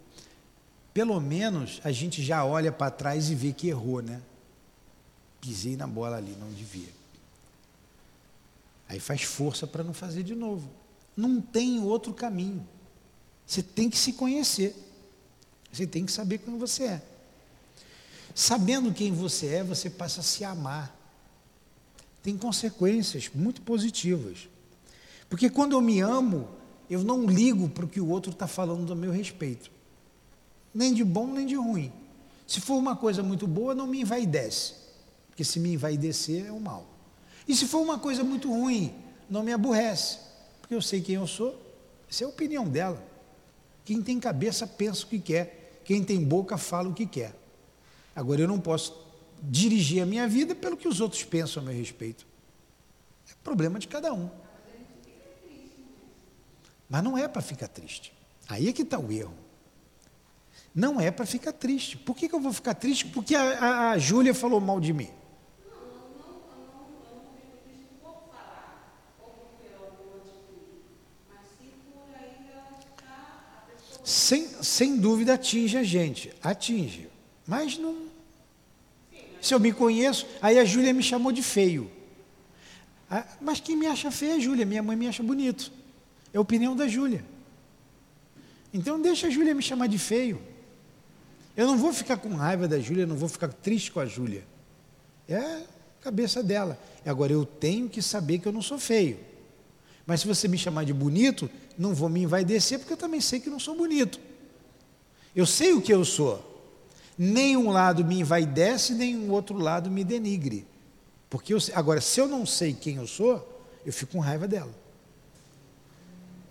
Pelo 0.93 1.19
menos 1.19 1.79
a 1.83 1.91
gente 1.91 2.23
já 2.23 2.43
olha 2.43 2.71
para 2.71 2.91
trás 2.91 3.29
e 3.29 3.35
vê 3.35 3.53
que 3.53 3.67
errou, 3.67 4.01
né? 4.01 4.21
Pisei 5.39 5.75
na 5.75 5.87
bola 5.87 6.17
ali, 6.17 6.35
não 6.39 6.51
devia. 6.51 6.89
Aí 8.89 8.99
faz 8.99 9.21
força 9.23 9.67
para 9.67 9.83
não 9.83 9.93
fazer 9.93 10.23
de 10.23 10.33
novo. 10.33 10.69
Não 11.15 11.41
tem 11.41 11.81
outro 11.81 12.13
caminho. 12.13 12.67
Você 13.45 13.61
tem 13.61 13.89
que 13.89 13.97
se 13.97 14.13
conhecer. 14.13 14.75
Você 15.71 15.85
tem 15.85 16.05
que 16.05 16.11
saber 16.11 16.39
quem 16.39 16.57
você 16.57 16.83
é. 16.85 17.01
Sabendo 18.33 18.93
quem 18.93 19.11
você 19.11 19.47
é, 19.47 19.63
você 19.63 19.89
passa 19.89 20.21
a 20.21 20.23
se 20.23 20.43
amar. 20.43 20.95
Tem 22.21 22.37
consequências 22.37 23.29
muito 23.33 23.61
positivas. 23.61 24.49
Porque 25.29 25.49
quando 25.49 25.73
eu 25.73 25.81
me 25.81 25.99
amo, 25.99 26.49
eu 26.89 27.03
não 27.03 27.25
ligo 27.25 27.69
para 27.69 27.85
o 27.85 27.87
que 27.87 27.99
o 27.99 28.09
outro 28.09 28.31
está 28.31 28.47
falando 28.47 28.85
do 28.85 28.95
meu 28.95 29.11
respeito. 29.11 29.71
Nem 30.73 30.93
de 30.93 31.03
bom, 31.03 31.27
nem 31.27 31.45
de 31.45 31.55
ruim. 31.55 31.91
Se 32.45 32.61
for 32.61 32.75
uma 32.75 32.95
coisa 32.95 33.21
muito 33.21 33.45
boa, 33.45 33.75
não 33.75 33.87
me 33.87 34.01
envaidece. 34.01 34.73
Porque 35.27 35.43
se 35.43 35.59
me 35.59 35.73
envaidecer, 35.73 36.45
é 36.45 36.51
o 36.51 36.59
mal. 36.59 36.85
E 37.47 37.55
se 37.55 37.65
for 37.65 37.79
uma 37.79 37.99
coisa 37.99 38.23
muito 38.23 38.49
ruim, 38.49 38.93
não 39.29 39.43
me 39.43 39.53
aborrece, 39.53 40.19
porque 40.59 40.73
eu 40.73 40.81
sei 40.81 41.01
quem 41.01 41.15
eu 41.15 41.27
sou, 41.27 41.59
essa 42.09 42.23
é 42.23 42.25
a 42.25 42.29
opinião 42.29 42.67
dela. 42.67 43.01
Quem 43.85 44.01
tem 44.01 44.19
cabeça 44.19 44.67
pensa 44.67 45.05
o 45.05 45.07
que 45.07 45.19
quer, 45.19 45.81
quem 45.85 46.03
tem 46.03 46.23
boca 46.23 46.57
fala 46.57 46.89
o 46.89 46.93
que 46.93 47.05
quer. 47.05 47.33
Agora 48.15 48.41
eu 48.41 48.47
não 48.47 48.59
posso 48.59 49.05
dirigir 49.41 50.01
a 50.01 50.05
minha 50.05 50.27
vida 50.27 50.55
pelo 50.55 50.75
que 50.75 50.87
os 50.87 50.99
outros 50.99 51.23
pensam 51.23 51.61
a 51.61 51.65
meu 51.65 51.75
respeito. 51.75 52.25
É 53.29 53.33
problema 53.43 53.79
de 53.79 53.87
cada 53.87 54.13
um. 54.13 54.29
Mas 56.89 57.03
não 57.03 57.17
é 57.17 57.27
para 57.27 57.41
ficar 57.41 57.67
triste. 57.67 58.13
Aí 58.47 58.69
é 58.69 58.73
que 58.73 58.81
está 58.81 58.97
o 58.99 59.11
erro. 59.11 59.33
Não 60.73 61.01
é 61.01 61.11
para 61.11 61.25
ficar 61.25 61.53
triste. 61.53 61.97
Por 61.97 62.15
que, 62.15 62.29
que 62.29 62.35
eu 62.35 62.39
vou 62.39 62.53
ficar 62.53 62.73
triste? 62.73 63.05
Porque 63.07 63.35
a, 63.35 63.41
a, 63.41 63.91
a 63.91 63.97
Júlia 63.97 64.33
falou 64.33 64.59
mal 64.59 64.79
de 64.79 64.93
mim. 64.93 65.09
sem, 74.07 74.47
sem 74.63 74.95
dúvida 74.95 75.33
atinge 75.33 75.77
a 75.77 75.83
gente, 75.83 76.33
atinge. 76.41 77.09
Mas 77.45 77.77
não. 77.77 78.07
Se 79.41 79.53
eu 79.53 79.59
me 79.59 79.73
conheço, 79.73 80.25
aí 80.41 80.57
a 80.57 80.63
Júlia 80.63 80.93
me 80.93 81.03
chamou 81.03 81.29
de 81.31 81.43
feio. 81.43 81.91
Ah, 83.11 83.25
mas 83.41 83.59
quem 83.59 83.75
me 83.75 83.85
acha 83.85 84.09
feio 84.09 84.31
é 84.31 84.35
a 84.35 84.39
Júlia, 84.39 84.65
minha 84.65 84.81
mãe 84.81 84.95
me 84.95 85.09
acha 85.09 85.21
bonito. 85.21 85.73
É 86.33 86.37
a 86.37 86.41
opinião 86.41 86.75
da 86.75 86.87
Júlia. 86.87 87.23
Então 88.73 89.01
deixa 89.01 89.27
a 89.27 89.29
Júlia 89.29 89.55
me 89.55 89.61
chamar 89.61 89.87
de 89.87 89.97
feio. 89.97 90.41
Eu 91.55 91.65
não 91.65 91.77
vou 91.77 91.91
ficar 91.91 92.17
com 92.17 92.35
raiva 92.35 92.67
da 92.67 92.79
Júlia, 92.79 93.07
não 93.07 93.15
vou 93.15 93.27
ficar 93.27 93.51
triste 93.51 93.91
com 93.91 93.99
a 93.99 94.05
Júlia. 94.05 94.45
É 95.27 95.37
a 95.37 95.63
cabeça 96.01 96.43
dela. 96.43 96.79
Agora 97.05 97.33
eu 97.33 97.45
tenho 97.45 97.89
que 97.89 98.01
saber 98.01 98.39
que 98.39 98.47
eu 98.47 98.51
não 98.51 98.61
sou 98.61 98.77
feio. 98.77 99.19
Mas 100.05 100.21
se 100.21 100.27
você 100.27 100.47
me 100.47 100.57
chamar 100.57 100.85
de 100.85 100.93
bonito, 100.93 101.49
não 101.77 101.93
vou 101.93 102.07
me 102.07 102.21
envaidecer, 102.21 102.79
porque 102.79 102.93
eu 102.93 102.97
também 102.97 103.19
sei 103.19 103.39
que 103.39 103.49
não 103.49 103.59
sou 103.59 103.75
bonito. 103.75 104.19
Eu 105.35 105.45
sei 105.45 105.73
o 105.73 105.81
que 105.81 105.93
eu 105.93 106.05
sou. 106.05 106.43
Nem 107.17 107.57
um 107.57 107.71
lado 107.71 108.05
me 108.05 108.19
envaidece, 108.19 108.93
nem 108.93 109.17
um 109.17 109.31
outro 109.31 109.57
lado 109.57 109.89
me 109.89 110.03
denigre. 110.03 110.65
Porque 111.29 111.53
eu, 111.53 111.57
agora, 111.73 111.99
se 111.99 112.19
eu 112.19 112.27
não 112.27 112.45
sei 112.45 112.73
quem 112.73 112.97
eu 112.97 113.07
sou, 113.07 113.65
eu 113.85 113.91
fico 113.91 114.13
com 114.13 114.19
raiva 114.19 114.47
dela. 114.47 114.73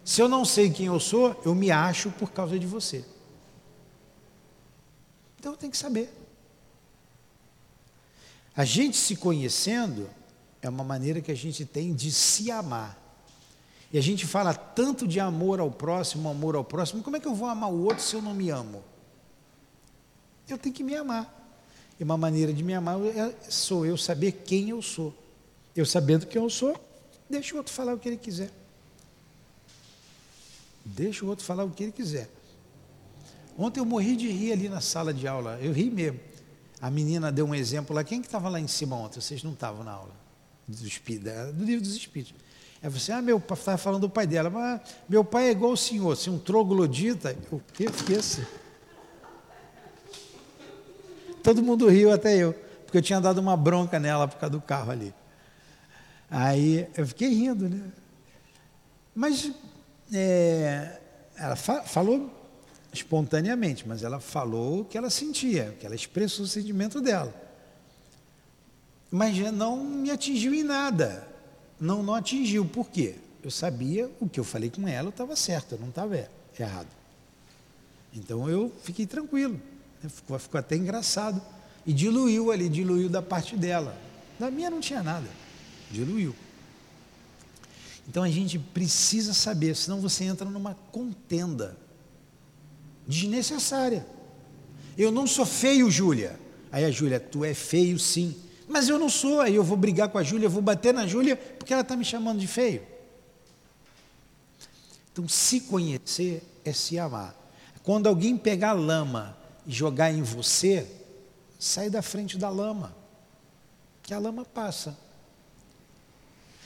Se 0.07 0.23
eu 0.23 0.29
não 0.29 0.45
sei 0.45 0.71
quem 0.71 0.87
eu 0.87 1.01
sou, 1.01 1.39
eu 1.45 1.53
me 1.53 1.73
acho 1.73 2.13
por 2.13 2.31
causa 2.31 2.57
de 2.57 2.65
você. 2.65 3.05
Então 5.37 5.51
eu 5.51 5.59
tenho 5.59 5.73
que 5.73 5.77
saber. 5.77 6.09
A 8.57 8.65
gente 8.65 8.97
se 8.97 9.17
conhecendo 9.17 10.09
é 10.63 10.69
uma 10.69 10.85
maneira 10.85 11.21
que 11.21 11.33
a 11.33 11.35
gente 11.35 11.65
tem 11.65 11.93
de 11.93 12.13
se 12.13 12.53
amar. 12.53 12.97
E 13.93 13.99
a 13.99 14.01
gente 14.01 14.25
fala 14.25 14.55
tanto 14.55 15.09
de 15.09 15.19
amor 15.19 15.59
ao 15.59 15.73
próximo, 15.73 16.29
amor 16.29 16.55
ao 16.55 16.65
próximo, 16.65 17.03
como 17.03 17.17
é 17.17 17.21
que 17.21 17.27
eu 17.27 17.35
vou 17.35 17.49
amar 17.49 17.73
o 17.73 17.83
outro 17.83 18.05
se 18.05 18.15
eu 18.15 18.23
não 18.23 18.33
me 18.33 18.49
amo? 18.49 18.85
Eu 20.49 20.57
tenho 20.57 20.73
que 20.73 20.85
me 20.85 20.95
amar. 20.95 21.35
E 21.99 22.05
uma 22.05 22.17
maneira 22.17 22.53
de 22.53 22.63
me 22.63 22.75
amar 22.75 22.97
é, 23.07 23.35
sou 23.51 23.85
eu 23.85 23.97
saber 23.97 24.31
quem 24.45 24.71
eu 24.71 24.81
sou. 24.81 25.13
Eu 25.75 25.85
sabendo 25.85 26.27
quem 26.27 26.41
eu 26.41 26.49
sou, 26.49 26.81
deixa 27.29 27.55
o 27.55 27.59
outro 27.59 27.73
falar 27.73 27.93
o 27.93 27.99
que 27.99 28.09
ele 28.09 28.17
quiser. 28.17 28.53
Deixa 30.87 31.24
o 31.24 31.28
outro 31.28 31.45
falar 31.45 31.64
o 31.64 31.70
que 31.70 31.82
ele 31.82 31.93
quiser. 31.93 32.30
Ontem 33.59 33.80
eu 33.80 33.84
morri 33.84 34.14
de 34.14 34.30
rir 34.30 34.53
ali 34.53 34.68
na 34.68 34.80
sala 34.80 35.12
de 35.12 35.26
aula. 35.26 35.59
Eu 35.61 35.72
ri 35.72 35.91
mesmo. 35.91 36.20
A 36.80 36.91
menina 36.91 37.32
deu 37.32 37.47
um 37.47 37.55
exemplo 37.55 37.95
lá. 37.97 38.05
Quem 38.05 38.20
que 38.20 38.28
estava 38.28 38.49
lá 38.49 38.61
em 38.61 38.68
cima 38.68 38.95
ontem? 38.97 39.20
Vocês 39.20 39.43
não 39.43 39.53
estavam 39.53 39.82
na 39.82 39.93
aula 39.93 40.14
do, 40.68 40.87
Espírito, 40.87 41.30
do 41.55 41.64
livro 41.64 41.82
dos 41.82 41.97
Espíritos. 41.97 42.34
É 42.82 42.89
você, 42.89 43.11
ah, 43.11 43.20
meu 43.20 43.41
pai 43.41 43.59
estava 43.59 43.78
falando 43.78 44.03
do 44.03 44.11
pai 44.11 44.26
dela, 44.26 44.49
mas 44.51 44.80
meu 45.09 45.24
pai 45.24 45.49
é 45.49 45.51
igual 45.51 45.72
o 45.72 45.76
senhor, 45.76 46.12
assim, 46.12 46.30
um 46.30 46.39
troglodita. 46.39 47.37
O 47.51 47.59
que 47.59 47.84
esqueça? 47.84 48.47
Todo 51.43 51.62
mundo 51.62 51.89
riu, 51.89 52.12
até 52.12 52.37
eu, 52.37 52.53
porque 52.84 52.99
eu 52.99 53.03
tinha 53.03 53.20
dado 53.20 53.39
uma 53.39 53.57
bronca 53.57 53.99
nela 53.99 54.28
por 54.28 54.37
causa 54.37 54.53
do 54.53 54.61
carro 54.61 54.93
ali. 54.93 55.14
Aí 56.30 56.87
eu 56.97 57.07
fiquei 57.07 57.28
rindo, 57.28 57.68
né? 57.68 57.91
Mas 59.14 59.51
é, 60.13 61.01
ela 61.37 61.57
fa 61.57 61.83
falou 61.83 62.31
espontaneamente, 62.93 63.87
mas 63.87 64.03
ela 64.03 64.21
falou 64.21 64.81
o 64.81 64.85
que 64.85 64.97
ela 64.97 65.11
sentia, 65.11 65.77
que 65.79 65.85
ela 65.85 65.95
expressou 65.95 66.45
o 66.45 66.49
sentimento 66.49 67.01
dela. 67.01 67.35
Mas 69.11 69.37
não 69.53 69.85
me 69.85 70.11
atingiu 70.11 70.55
em 70.55 70.65
nada. 70.65 71.27
Não, 71.79 72.03
não 72.03 72.15
atingiu. 72.15 72.65
Por 72.65 72.89
quê? 72.89 73.15
Eu 73.43 73.51
sabia 73.51 74.11
o 74.21 74.29
que 74.29 74.41
eu 74.41 74.45
falei 74.45 74.71
com 74.71 74.89
ela, 74.89 75.11
estava 75.11 75.37
certo, 75.37 75.73
eu 75.73 75.79
não 75.79 75.91
estava 75.91 76.29
errado. 76.59 76.89
Então 78.13 78.49
eu 78.49 78.73
fiquei 78.83 79.07
tranquilo. 79.07 79.61
Né? 80.03 80.09
Ficou, 80.09 80.39
ficou 80.39 80.59
até 80.59 80.75
engraçado. 80.75 81.41
E 81.85 81.93
diluiu 81.93 82.51
ali, 82.51 82.69
diluiu 82.69 83.09
da 83.09 83.23
parte 83.23 83.57
dela. 83.57 83.97
Da 84.39 84.51
minha 84.51 84.71
não 84.71 84.81
tinha 84.81 85.03
nada. 85.03 85.29
Diluiu. 85.91 86.35
Então 88.09 88.23
a 88.23 88.31
gente 88.31 88.59
precisa 88.59 89.35
saber, 89.35 89.75
senão 89.75 90.01
você 90.01 90.25
entra 90.25 90.49
numa 90.49 90.75
contenda 90.93 91.77
desnecessária. 93.07 94.07
Eu 94.97 95.11
não 95.11 95.27
sou 95.27 95.45
feio, 95.45 95.91
Júlia. 95.91 96.39
Aí 96.71 96.85
a 96.85 96.91
Júlia, 96.91 97.19
tu 97.19 97.45
é 97.45 97.53
feio 97.53 97.99
sim. 97.99 98.37
Mas 98.69 98.89
eu 98.89 98.99
não 98.99 99.09
sou, 99.09 99.41
aí 99.41 99.55
eu 99.55 99.63
vou 99.63 99.77
brigar 99.77 100.09
com 100.09 100.19
a 100.19 100.23
Júlia, 100.23 100.49
vou 100.49 100.63
bater 100.63 100.93
na 100.93 101.07
Júlia 101.07 101.37
porque 101.37 101.73
ela 101.73 101.83
está 101.83 101.97
me 101.97 102.05
chamando 102.05 102.39
de 102.39 102.47
feio. 102.47 102.83
Então, 105.13 105.27
se 105.29 105.63
conhecer 105.63 106.43
é 106.65 106.73
se 106.73 106.99
amar. 106.99 107.35
Quando 107.83 108.07
alguém 108.09 108.37
pegar 108.37 108.73
lama 108.73 109.37
e 109.67 109.73
jogar 109.73 110.13
em 110.13 110.23
você, 110.23 110.87
sai 111.59 111.89
da 111.89 112.03
frente 112.03 112.37
da 112.37 112.51
lama, 112.51 112.95
que 114.03 114.13
a 114.13 114.19
lama 114.19 114.45
passa. 114.45 114.97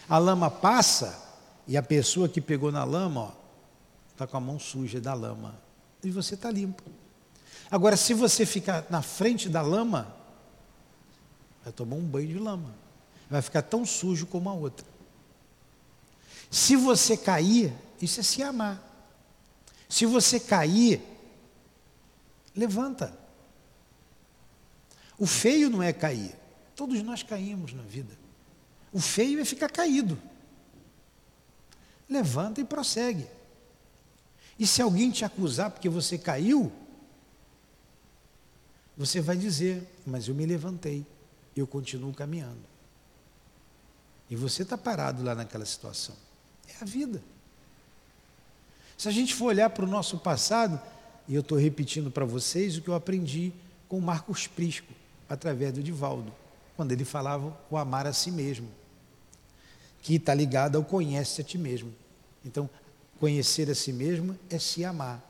A 0.09 0.18
lama 0.18 0.51
passa 0.51 1.30
e 1.70 1.76
a 1.76 1.82
pessoa 1.84 2.28
que 2.28 2.40
pegou 2.40 2.72
na 2.72 2.82
lama, 2.82 3.32
está 4.10 4.26
com 4.26 4.36
a 4.36 4.40
mão 4.40 4.58
suja 4.58 5.00
da 5.00 5.14
lama 5.14 5.54
e 6.02 6.10
você 6.10 6.34
está 6.34 6.50
limpo. 6.50 6.82
Agora, 7.70 7.96
se 7.96 8.12
você 8.12 8.44
ficar 8.44 8.86
na 8.90 9.02
frente 9.02 9.48
da 9.48 9.62
lama, 9.62 10.12
vai 11.62 11.72
tomar 11.72 11.94
um 11.94 12.04
banho 12.04 12.26
de 12.26 12.40
lama, 12.40 12.74
vai 13.30 13.40
ficar 13.40 13.62
tão 13.62 13.86
sujo 13.86 14.26
como 14.26 14.50
a 14.50 14.52
outra. 14.52 14.84
Se 16.50 16.74
você 16.74 17.16
cair, 17.16 17.72
isso 18.02 18.18
é 18.18 18.22
se 18.24 18.42
amar. 18.42 18.82
Se 19.88 20.04
você 20.06 20.40
cair, 20.40 21.00
levanta. 22.52 23.16
O 25.16 25.24
feio 25.24 25.70
não 25.70 25.80
é 25.80 25.92
cair. 25.92 26.34
Todos 26.74 27.00
nós 27.04 27.22
caímos 27.22 27.72
na 27.72 27.82
vida. 27.82 28.18
O 28.92 29.00
feio 29.00 29.38
é 29.38 29.44
ficar 29.44 29.70
caído. 29.70 30.20
Levanta 32.11 32.61
e 32.61 32.64
prossegue. 32.64 33.26
E 34.58 34.66
se 34.66 34.82
alguém 34.82 35.11
te 35.11 35.24
acusar 35.24 35.70
porque 35.70 35.88
você 35.88 36.18
caiu, 36.18 36.70
você 38.96 39.20
vai 39.20 39.36
dizer: 39.36 39.88
Mas 40.04 40.26
eu 40.28 40.34
me 40.34 40.44
levantei, 40.44 41.06
eu 41.56 41.66
continuo 41.66 42.12
caminhando. 42.12 42.68
E 44.28 44.36
você 44.36 44.62
está 44.62 44.76
parado 44.76 45.22
lá 45.22 45.34
naquela 45.34 45.64
situação. 45.64 46.14
É 46.68 46.82
a 46.82 46.84
vida. 46.84 47.22
Se 48.98 49.08
a 49.08 49.11
gente 49.11 49.34
for 49.34 49.46
olhar 49.46 49.70
para 49.70 49.84
o 49.84 49.88
nosso 49.88 50.18
passado, 50.18 50.80
e 51.26 51.34
eu 51.34 51.40
estou 51.40 51.56
repetindo 51.56 52.11
para 52.11 52.24
vocês 52.24 52.76
o 52.76 52.82
que 52.82 52.88
eu 52.88 52.94
aprendi 52.94 53.52
com 53.88 54.00
Marcos 54.00 54.46
Prisco, 54.46 54.92
através 55.28 55.72
do 55.72 55.82
Divaldo, 55.82 56.32
quando 56.76 56.92
ele 56.92 57.04
falava 57.04 57.56
o 57.70 57.76
amar 57.76 58.06
a 58.06 58.12
si 58.12 58.30
mesmo, 58.30 58.68
que 60.03 60.16
está 60.16 60.34
ligado 60.34 60.76
ao 60.76 60.84
conhece 60.84 61.40
a 61.40 61.44
ti 61.44 61.59
mesmo. 61.59 61.92
Então, 62.44 62.68
Conhecer 63.20 63.70
a 63.70 63.74
si 63.74 63.92
mesmo 63.92 64.36
é 64.48 64.59
se 64.59 64.82
amar. 64.82 65.22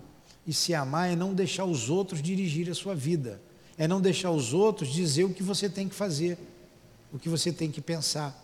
E 0.47 0.55
se 0.55 0.73
amar 0.73 1.11
é 1.11 1.17
não 1.17 1.35
deixar 1.35 1.65
os 1.65 1.91
outros 1.91 2.23
dirigir 2.23 2.71
a 2.71 2.75
sua 2.75 2.95
vida. 2.95 3.43
É 3.77 3.89
não 3.89 4.01
deixar 4.01 4.31
os 4.31 4.55
outros 4.55 4.93
dizer 4.93 5.25
o 5.25 5.35
que 5.35 5.43
você 5.43 5.69
tem 5.69 5.89
que 5.89 5.95
fazer, 5.95 6.39
o 7.13 7.19
que 7.19 7.29
você 7.29 7.53
tem 7.53 7.69
que 7.69 7.81
pensar. 7.81 8.39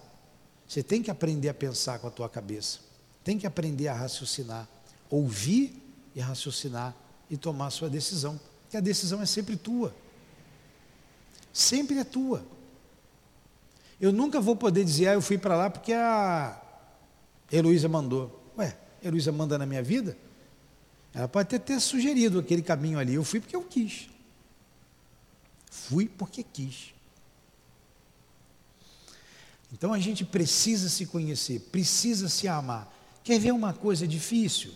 Você 0.66 0.82
tem 0.82 1.00
que 1.00 1.12
aprender 1.12 1.48
a 1.48 1.54
pensar 1.54 2.00
com 2.00 2.08
a 2.08 2.10
tua 2.10 2.28
cabeça. 2.28 2.80
Tem 3.22 3.38
que 3.38 3.46
aprender 3.46 3.86
a 3.86 3.94
raciocinar, 3.94 4.68
ouvir 5.08 5.80
e 6.12 6.20
raciocinar 6.20 6.94
e 7.30 7.36
tomar 7.36 7.68
a 7.68 7.70
sua 7.70 7.88
decisão. 7.88 8.40
Porque 8.64 8.76
a 8.76 8.80
decisão 8.80 9.22
é 9.22 9.26
sempre 9.26 9.56
tua. 9.56 9.94
Sempre 11.52 11.98
é 11.98 12.04
tua. 12.04 12.44
Eu 14.00 14.12
nunca 14.12 14.40
vou 14.40 14.54
poder 14.54 14.84
dizer, 14.84 15.08
ah, 15.08 15.14
eu 15.14 15.22
fui 15.22 15.38
para 15.38 15.56
lá 15.56 15.70
porque 15.70 15.92
a 15.92 16.60
Heloísa 17.50 17.88
mandou. 17.88 18.52
Ué, 18.58 18.76
Heloísa 19.02 19.32
manda 19.32 19.56
na 19.56 19.64
minha 19.64 19.82
vida, 19.82 20.16
ela 21.14 21.26
pode 21.26 21.46
até 21.46 21.58
ter 21.58 21.80
sugerido 21.80 22.38
aquele 22.38 22.62
caminho 22.62 22.98
ali. 22.98 23.14
Eu 23.14 23.24
fui 23.24 23.40
porque 23.40 23.56
eu 23.56 23.62
quis. 23.62 24.08
Fui 25.70 26.06
porque 26.08 26.42
quis. 26.42 26.94
Então 29.72 29.92
a 29.92 29.98
gente 29.98 30.24
precisa 30.24 30.88
se 30.88 31.06
conhecer, 31.06 31.60
precisa 31.72 32.28
se 32.28 32.46
amar. 32.46 32.92
Quer 33.24 33.40
ver 33.40 33.52
uma 33.52 33.72
coisa 33.72 34.06
difícil? 34.06 34.72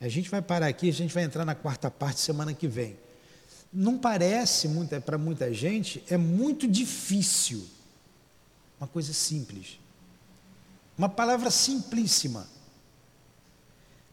A 0.00 0.08
gente 0.08 0.28
vai 0.28 0.42
parar 0.42 0.66
aqui, 0.66 0.88
a 0.88 0.92
gente 0.92 1.14
vai 1.14 1.22
entrar 1.22 1.44
na 1.44 1.54
quarta 1.54 1.90
parte 1.90 2.20
semana 2.20 2.52
que 2.52 2.68
vem. 2.68 2.96
Não 3.76 3.98
parece 3.98 4.68
para 5.04 5.18
muita 5.18 5.52
gente, 5.52 6.04
é 6.08 6.16
muito 6.16 6.68
difícil. 6.68 7.66
Uma 8.78 8.86
coisa 8.86 9.12
simples. 9.12 9.80
Uma 10.96 11.08
palavra 11.08 11.50
simplíssima, 11.50 12.46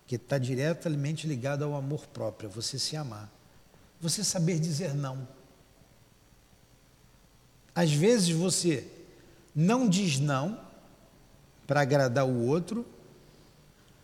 que 0.08 0.16
está 0.16 0.40
diretamente 0.40 1.28
ligada 1.28 1.64
ao 1.64 1.76
amor 1.76 2.08
próprio, 2.08 2.50
você 2.50 2.80
se 2.80 2.98
amar. 2.98 3.32
Você 4.02 4.24
saber 4.24 4.60
dizer 4.60 4.96
não. 4.96 5.28
Às 7.76 7.92
vezes 7.92 8.30
você 8.30 8.88
não 9.56 9.88
diz 9.88 10.18
não 10.18 10.60
para 11.68 11.82
agradar 11.82 12.26
o 12.26 12.48
outro. 12.48 12.84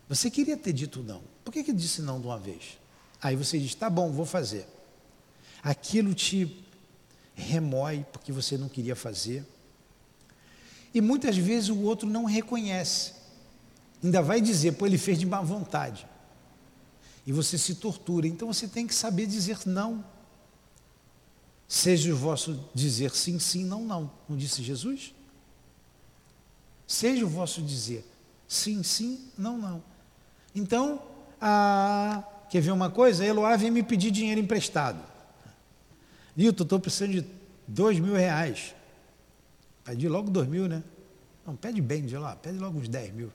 Você 0.08 0.30
queria 0.30 0.56
ter 0.56 0.72
dito 0.72 1.02
não. 1.02 1.20
Por 1.44 1.52
que, 1.52 1.64
que 1.64 1.72
disse 1.72 2.00
não 2.00 2.20
de 2.20 2.28
uma 2.28 2.38
vez? 2.38 2.78
Aí 3.20 3.34
você 3.34 3.58
diz, 3.58 3.74
tá 3.74 3.90
bom, 3.90 4.12
vou 4.12 4.24
fazer. 4.24 4.77
Aquilo 5.68 6.14
te 6.14 6.64
remói 7.34 8.02
porque 8.10 8.32
você 8.32 8.56
não 8.56 8.70
queria 8.70 8.96
fazer. 8.96 9.44
E 10.94 11.00
muitas 11.02 11.36
vezes 11.36 11.68
o 11.68 11.82
outro 11.82 12.08
não 12.08 12.24
reconhece. 12.24 13.12
Ainda 14.02 14.22
vai 14.22 14.40
dizer, 14.40 14.72
pô, 14.72 14.86
ele 14.86 14.96
fez 14.96 15.18
de 15.18 15.26
má 15.26 15.42
vontade. 15.42 16.06
E 17.26 17.32
você 17.34 17.58
se 17.58 17.74
tortura. 17.74 18.26
Então 18.26 18.48
você 18.48 18.66
tem 18.66 18.86
que 18.86 18.94
saber 18.94 19.26
dizer 19.26 19.58
não. 19.66 20.02
Seja 21.68 22.14
o 22.14 22.16
vosso 22.16 22.66
dizer 22.74 23.14
sim, 23.14 23.38
sim, 23.38 23.62
não, 23.66 23.84
não. 23.84 24.10
Não 24.26 24.38
disse 24.38 24.62
Jesus? 24.62 25.14
Seja 26.86 27.26
o 27.26 27.28
vosso 27.28 27.60
dizer 27.60 28.10
sim, 28.48 28.82
sim, 28.82 29.20
não, 29.36 29.58
não. 29.58 29.82
Então, 30.54 31.02
a, 31.38 32.24
quer 32.48 32.62
ver 32.62 32.70
uma 32.70 32.88
coisa? 32.88 33.22
Eloá 33.22 33.54
vem 33.54 33.70
me 33.70 33.82
pedir 33.82 34.10
dinheiro 34.10 34.40
emprestado. 34.40 35.17
Nilton, 36.38 36.62
estou 36.62 36.78
precisando 36.78 37.20
de 37.20 37.26
dois 37.66 37.98
mil 37.98 38.14
reais. 38.14 38.72
Pedi 39.82 40.08
logo 40.08 40.30
dois 40.30 40.46
mil, 40.46 40.68
né? 40.68 40.84
Não, 41.44 41.56
pede 41.56 41.82
bem 41.82 42.06
de 42.06 42.16
lá, 42.16 42.36
pede 42.36 42.58
logo 42.58 42.78
uns 42.78 42.88
dez 42.88 43.12
mil. 43.12 43.32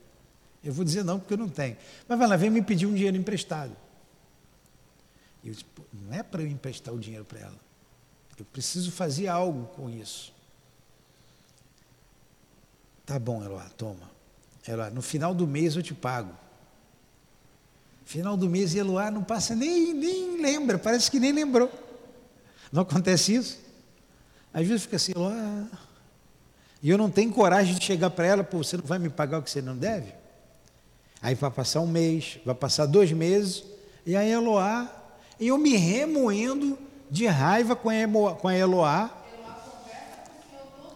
Eu 0.63 0.71
vou 0.71 0.85
dizer 0.85 1.03
não, 1.03 1.19
porque 1.19 1.33
eu 1.33 1.37
não 1.37 1.49
tenho. 1.49 1.75
Mas 2.07 2.17
vai 2.17 2.25
lá, 2.29 2.37
vem 2.37 2.49
me 2.49 2.61
pedir 2.61 2.85
um 2.85 2.93
dinheiro 2.93 3.17
emprestado. 3.17 3.75
E 5.43 5.49
eu 5.49 5.53
disse, 5.53 5.65
não 5.91 6.13
é 6.13 6.23
para 6.23 6.43
eu 6.43 6.47
emprestar 6.47 6.93
o 6.93 6.97
dinheiro 6.97 7.25
para 7.25 7.41
ela. 7.41 7.59
Eu 8.39 8.45
preciso 8.45 8.89
fazer 8.89 9.27
algo 9.27 9.65
com 9.75 9.89
isso. 9.89 10.31
Tá 13.05 13.19
bom, 13.19 13.43
Eloá, 13.43 13.69
toma. 13.77 14.09
Eloá, 14.65 14.89
no 14.89 15.01
final 15.01 15.35
do 15.35 15.45
mês 15.45 15.75
eu 15.75 15.83
te 15.83 15.93
pago. 15.93 16.33
Final 18.05 18.37
do 18.37 18.49
mês, 18.49 18.73
Eloá 18.73 19.11
não 19.11 19.25
passa 19.25 19.53
nem, 19.53 19.93
nem 19.93 20.41
lembra, 20.41 20.79
parece 20.79 21.11
que 21.11 21.19
nem 21.19 21.33
lembrou. 21.33 21.69
Não 22.74 22.82
acontece 22.82 23.36
isso? 23.36 23.59
Às 24.51 24.65
vezes 24.65 24.82
fica 24.82 24.95
assim, 24.95 25.11
Eloá. 25.15 25.67
E 26.82 26.89
eu 26.89 26.97
não 26.97 27.07
tenho 27.07 27.32
coragem 27.32 27.76
de 27.76 27.86
chegar 27.86 28.09
para 28.09 28.26
ela, 28.26 28.43
pô, 28.43 28.63
você 28.63 28.76
não 28.76 28.84
vai 28.84 28.97
me 28.97 29.09
pagar 29.09 29.38
o 29.38 29.43
que 29.43 29.51
você 29.51 29.61
não 29.61 29.78
deve? 29.78 30.11
Aí 31.21 31.36
vai 31.36 31.51
passar 31.51 31.82
um 31.82 31.88
mês, 31.88 32.39
vai 32.43 32.55
passar 32.55 32.88
dois 32.88 33.11
meses, 33.11 33.63
e 34.07 34.15
a 34.15 34.26
Eloá, 34.26 34.91
e 35.39 35.49
eu 35.49 35.57
me 35.59 35.78
remoendo 35.78 36.78
de 37.11 37.28
raiva 37.28 37.76
com 37.76 37.89
a, 37.89 38.36
com 38.36 38.47
a 38.47 38.57
Eloá. 38.57 39.11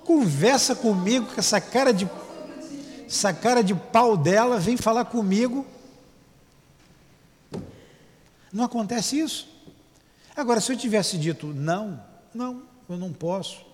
Conversa 0.03 0.75
comigo 0.75 1.27
com 1.27 1.39
essa 1.39 1.61
cara 1.61 1.93
de 1.93 2.09
essa 3.05 3.31
cara 3.31 3.63
de 3.63 3.75
pau 3.75 4.17
dela, 4.17 4.59
vem 4.59 4.75
falar 4.75 5.05
comigo. 5.05 5.65
Não 8.51 8.65
acontece 8.65 9.19
isso. 9.19 9.56
Agora, 10.37 10.61
se 10.61 10.71
eu 10.71 10.77
tivesse 10.77 11.17
dito 11.17 11.47
não, 11.47 11.99
não, 12.31 12.63
eu 12.87 12.95
não 12.95 13.11
posso, 13.11 13.65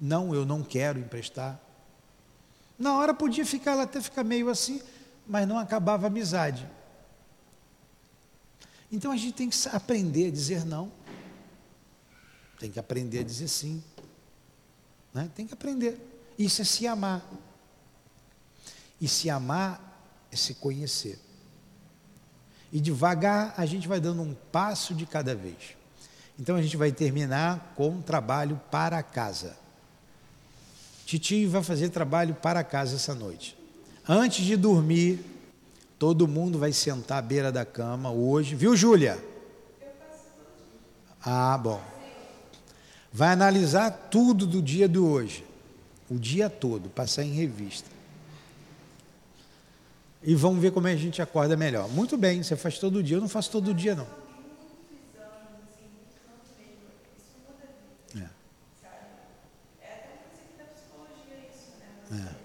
não, 0.00 0.34
eu 0.34 0.44
não 0.44 0.60
quero 0.60 0.98
emprestar. 0.98 1.60
Na 2.76 2.98
hora 2.98 3.14
podia 3.14 3.46
ficar, 3.46 3.70
ela 3.70 3.84
até 3.84 4.00
ficar 4.00 4.24
meio 4.24 4.50
assim, 4.50 4.82
mas 5.24 5.46
não 5.46 5.56
acabava 5.56 6.06
a 6.06 6.08
amizade. 6.08 6.68
Então 8.90 9.12
a 9.12 9.16
gente 9.16 9.34
tem 9.34 9.48
que 9.48 9.56
aprender 9.68 10.26
a 10.26 10.30
dizer 10.32 10.64
não. 10.64 10.90
Tem 12.58 12.72
que 12.72 12.80
aprender 12.80 13.20
a 13.20 13.22
dizer 13.22 13.46
sim. 13.46 13.80
Né? 15.12 15.30
Tem 15.32 15.46
que 15.46 15.54
aprender. 15.54 16.00
Isso 16.36 16.60
é 16.60 16.64
se 16.64 16.88
amar. 16.88 17.24
E 19.00 19.06
se 19.06 19.30
amar 19.30 20.02
é 20.32 20.34
se 20.34 20.54
conhecer. 20.54 21.20
E 22.72 22.80
devagar 22.80 23.54
a 23.56 23.64
gente 23.64 23.86
vai 23.86 24.00
dando 24.00 24.22
um 24.22 24.34
passo 24.34 24.92
de 24.92 25.06
cada 25.06 25.36
vez. 25.36 25.76
Então 26.38 26.56
a 26.56 26.62
gente 26.62 26.76
vai 26.76 26.90
terminar 26.90 27.72
com 27.76 28.00
trabalho 28.00 28.60
para 28.70 29.02
casa. 29.02 29.56
Titio 31.06 31.50
vai 31.50 31.62
fazer 31.62 31.90
trabalho 31.90 32.34
para 32.34 32.64
casa 32.64 32.96
essa 32.96 33.14
noite. 33.14 33.56
Antes 34.08 34.44
de 34.44 34.56
dormir, 34.56 35.24
todo 35.98 36.26
mundo 36.26 36.58
vai 36.58 36.72
sentar 36.72 37.18
à 37.18 37.22
beira 37.22 37.52
da 37.52 37.64
cama 37.64 38.10
hoje, 38.10 38.54
viu, 38.54 38.76
Júlia? 38.76 39.22
Ah, 41.24 41.56
bom. 41.56 41.80
Vai 43.12 43.28
analisar 43.28 43.90
tudo 44.10 44.46
do 44.46 44.60
dia 44.60 44.88
de 44.88 44.98
hoje, 44.98 45.44
o 46.10 46.18
dia 46.18 46.50
todo, 46.50 46.90
passar 46.90 47.22
em 47.22 47.32
revista. 47.32 47.88
E 50.22 50.34
vamos 50.34 50.60
ver 50.60 50.72
como 50.72 50.88
é 50.88 50.92
a 50.92 50.96
gente 50.96 51.22
acorda 51.22 51.56
melhor. 51.56 51.88
Muito 51.88 52.16
bem, 52.16 52.42
você 52.42 52.56
faz 52.56 52.78
todo 52.78 53.02
dia, 53.02 53.18
eu 53.18 53.20
não 53.20 53.28
faço 53.28 53.50
todo 53.50 53.72
dia 53.72 53.94
não. 53.94 54.23
É. 62.14 62.44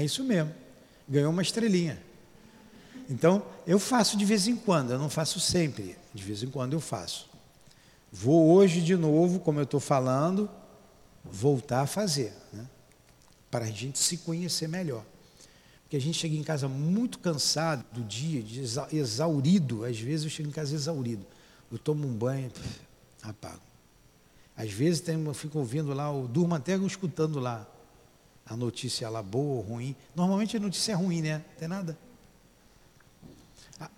É 0.00 0.04
isso 0.04 0.22
mesmo. 0.24 0.52
Ganhou 1.08 1.30
uma 1.30 1.42
estrelinha. 1.42 2.02
Então, 3.08 3.42
eu 3.66 3.78
faço 3.78 4.16
de 4.16 4.24
vez 4.24 4.46
em 4.46 4.56
quando, 4.56 4.92
eu 4.92 4.98
não 4.98 5.08
faço 5.08 5.38
sempre. 5.38 5.96
De 6.12 6.22
vez 6.22 6.42
em 6.42 6.50
quando 6.50 6.72
eu 6.72 6.80
faço. 6.80 7.30
Vou 8.12 8.52
hoje 8.52 8.80
de 8.80 8.96
novo, 8.96 9.40
como 9.40 9.58
eu 9.58 9.64
estou 9.64 9.80
falando, 9.80 10.50
voltar 11.24 11.82
a 11.82 11.86
fazer. 11.86 12.32
Né? 12.52 12.66
Para 13.50 13.66
a 13.66 13.70
gente 13.70 13.98
se 13.98 14.18
conhecer 14.18 14.68
melhor. 14.68 15.04
Porque 15.82 15.96
a 15.96 16.00
gente 16.00 16.18
chega 16.18 16.34
em 16.34 16.42
casa 16.42 16.66
muito 16.68 17.18
cansado 17.20 17.84
do 17.92 18.02
dia, 18.02 18.44
exaurido. 18.92 19.84
Às 19.84 19.98
vezes 19.98 20.24
eu 20.24 20.30
chego 20.30 20.48
em 20.48 20.52
casa 20.52 20.74
exaurido. 20.74 21.24
Eu 21.70 21.78
tomo 21.78 22.08
um 22.08 22.12
banho, 22.12 22.50
apago. 23.22 23.62
Às 24.56 24.70
vezes 24.70 25.00
tem, 25.00 25.22
eu 25.22 25.34
fico 25.34 25.58
ouvindo 25.58 25.92
lá, 25.92 26.08
eu 26.08 26.26
durmo 26.26 26.54
até 26.54 26.76
escutando 26.76 27.38
lá 27.38 27.66
a 28.46 28.56
notícia 28.56 29.08
lá 29.10 29.22
boa 29.22 29.56
ou 29.56 29.60
ruim. 29.60 29.94
Normalmente 30.14 30.56
a 30.56 30.60
notícia 30.60 30.92
é 30.92 30.94
ruim, 30.94 31.20
né? 31.20 31.38
Não 31.38 31.58
tem 31.58 31.68
nada. 31.68 31.98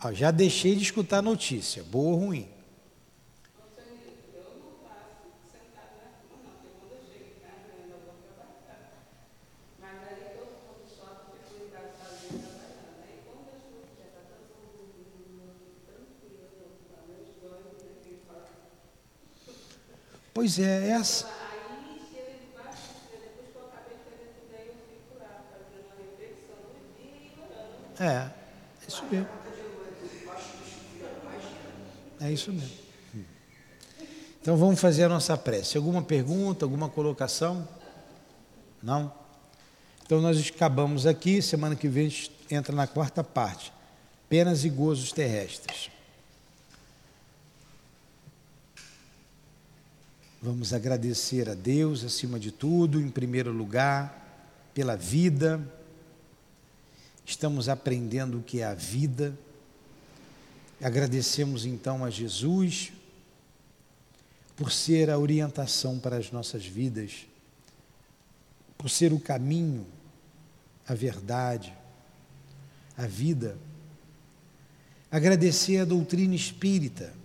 Ah, 0.00 0.12
já 0.12 0.30
deixei 0.30 0.74
de 0.74 0.82
escutar 0.82 1.18
a 1.18 1.22
notícia, 1.22 1.84
boa 1.84 2.14
ou 2.14 2.18
ruim. 2.18 2.48
Pois 20.38 20.56
é, 20.60 20.90
essa. 20.90 21.28
É, 27.98 28.04
é 28.06 28.30
isso 28.86 29.04
mesmo. 29.10 29.28
É 32.20 32.30
isso 32.30 32.52
mesmo. 32.52 32.70
Então 34.40 34.56
vamos 34.56 34.80
fazer 34.80 35.02
a 35.02 35.08
nossa 35.08 35.36
prece. 35.36 35.76
Alguma 35.76 36.02
pergunta, 36.02 36.64
alguma 36.64 36.88
colocação? 36.88 37.68
Não? 38.80 39.12
Então 40.06 40.20
nós 40.20 40.38
acabamos 40.54 41.04
aqui, 41.04 41.42
semana 41.42 41.74
que 41.74 41.88
vem 41.88 42.06
a 42.06 42.10
gente 42.10 42.32
entra 42.48 42.72
na 42.76 42.86
quarta 42.86 43.24
parte. 43.24 43.72
Penas 44.28 44.64
e 44.64 44.70
gozos 44.70 45.10
terrestres. 45.10 45.97
Vamos 50.40 50.72
agradecer 50.72 51.48
a 51.48 51.54
Deus, 51.54 52.04
acima 52.04 52.38
de 52.38 52.52
tudo, 52.52 53.00
em 53.00 53.10
primeiro 53.10 53.50
lugar, 53.50 54.70
pela 54.72 54.96
vida. 54.96 55.60
Estamos 57.26 57.68
aprendendo 57.68 58.38
o 58.38 58.42
que 58.42 58.60
é 58.60 58.64
a 58.64 58.72
vida. 58.72 59.36
Agradecemos 60.80 61.66
então 61.66 62.04
a 62.04 62.10
Jesus 62.10 62.92
por 64.54 64.70
ser 64.70 65.10
a 65.10 65.18
orientação 65.18 65.98
para 65.98 66.16
as 66.16 66.30
nossas 66.30 66.64
vidas, 66.64 67.26
por 68.76 68.88
ser 68.88 69.12
o 69.12 69.18
caminho, 69.18 69.84
a 70.86 70.94
verdade, 70.94 71.76
a 72.96 73.08
vida. 73.08 73.58
Agradecer 75.10 75.78
a 75.78 75.84
doutrina 75.84 76.36
espírita 76.36 77.17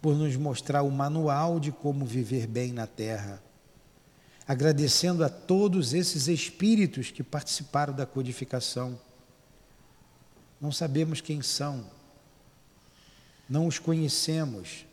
por 0.00 0.16
nos 0.16 0.34
mostrar 0.36 0.82
o 0.82 0.90
manual 0.90 1.60
de 1.60 1.70
como 1.70 2.04
viver 2.04 2.46
bem 2.46 2.72
na 2.72 2.86
terra. 2.86 3.42
Agradecendo 4.46 5.22
a 5.22 5.28
todos 5.28 5.92
esses 5.92 6.26
espíritos 6.26 7.10
que 7.10 7.22
participaram 7.22 7.94
da 7.94 8.06
codificação. 8.06 8.98
Não 10.60 10.72
sabemos 10.72 11.20
quem 11.20 11.40
são, 11.40 11.86
não 13.48 13.66
os 13.66 13.78
conhecemos, 13.78 14.84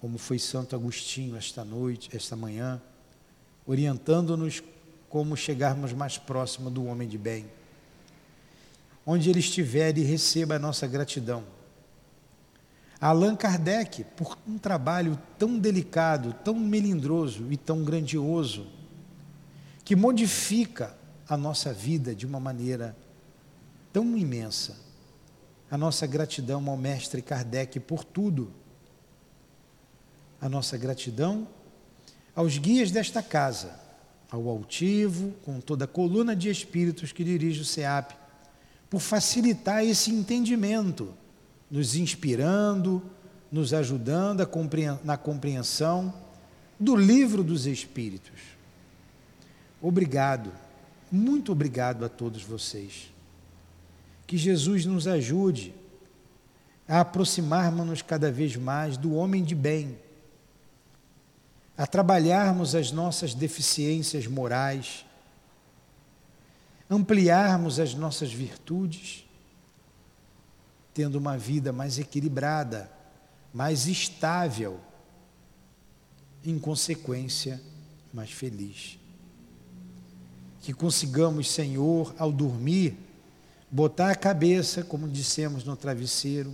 como 0.00 0.16
foi 0.16 0.38
Santo 0.38 0.74
Agostinho 0.74 1.36
esta 1.36 1.64
noite, 1.64 2.08
esta 2.14 2.34
manhã, 2.34 2.80
orientando-nos 3.66 4.62
como 5.08 5.36
chegarmos 5.36 5.92
mais 5.92 6.16
próximo 6.16 6.70
do 6.70 6.86
homem 6.86 7.06
de 7.06 7.18
bem. 7.18 7.46
Onde 9.04 9.28
ele 9.28 9.40
estiver, 9.40 9.96
e 9.98 10.02
receba 10.02 10.56
a 10.56 10.58
nossa 10.58 10.86
gratidão 10.86 11.44
Allan 13.00 13.34
Kardec, 13.34 14.04
por 14.14 14.36
um 14.46 14.58
trabalho 14.58 15.18
tão 15.38 15.58
delicado, 15.58 16.34
tão 16.44 16.54
melindroso 16.54 17.50
e 17.50 17.56
tão 17.56 17.82
grandioso, 17.82 18.66
que 19.84 19.96
modifica 19.96 20.94
a 21.26 21.36
nossa 21.36 21.72
vida 21.72 22.14
de 22.14 22.26
uma 22.26 22.38
maneira 22.38 22.94
tão 23.92 24.16
imensa. 24.16 24.76
A 25.70 25.78
nossa 25.78 26.06
gratidão 26.06 26.68
ao 26.68 26.76
Mestre 26.76 27.22
Kardec 27.22 27.80
por 27.80 28.04
tudo. 28.04 28.52
A 30.40 30.48
nossa 30.48 30.76
gratidão 30.76 31.48
aos 32.34 32.58
guias 32.58 32.90
desta 32.90 33.22
casa, 33.22 33.78
ao 34.30 34.48
altivo, 34.48 35.32
com 35.44 35.60
toda 35.60 35.84
a 35.84 35.88
coluna 35.88 36.36
de 36.36 36.48
espíritos 36.48 37.12
que 37.12 37.24
dirige 37.24 37.62
o 37.62 37.64
SEAP, 37.64 38.12
por 38.88 39.00
facilitar 39.00 39.84
esse 39.84 40.10
entendimento, 40.10 41.14
nos 41.70 41.94
inspirando, 41.94 43.02
nos 43.50 43.72
ajudando 43.72 44.46
na 45.04 45.16
compreensão 45.16 46.12
do 46.78 46.96
livro 46.96 47.44
dos 47.44 47.66
Espíritos. 47.66 48.40
Obrigado, 49.80 50.52
muito 51.10 51.52
obrigado 51.52 52.04
a 52.04 52.08
todos 52.08 52.42
vocês. 52.42 53.12
Que 54.26 54.36
Jesus 54.36 54.84
nos 54.84 55.06
ajude 55.06 55.74
a 56.86 57.00
aproximarmos-nos 57.00 58.02
cada 58.02 58.30
vez 58.32 58.56
mais 58.56 58.96
do 58.96 59.14
homem 59.14 59.44
de 59.44 59.54
bem, 59.54 59.98
a 61.76 61.86
trabalharmos 61.86 62.74
as 62.74 62.92
nossas 62.92 63.32
deficiências 63.32 64.26
morais, 64.26 65.06
ampliarmos 66.90 67.78
as 67.78 67.94
nossas 67.94 68.32
virtudes, 68.32 69.24
tendo 71.00 71.16
uma 71.16 71.38
vida 71.38 71.72
mais 71.72 71.98
equilibrada, 71.98 72.92
mais 73.54 73.86
estável, 73.86 74.78
em 76.44 76.58
consequência, 76.58 77.58
mais 78.12 78.30
feliz. 78.30 78.98
Que 80.60 80.74
consigamos, 80.74 81.50
Senhor, 81.50 82.14
ao 82.18 82.30
dormir, 82.30 82.98
botar 83.70 84.10
a 84.10 84.14
cabeça, 84.14 84.84
como 84.84 85.08
dissemos, 85.08 85.64
no 85.64 85.74
travesseiro 85.74 86.52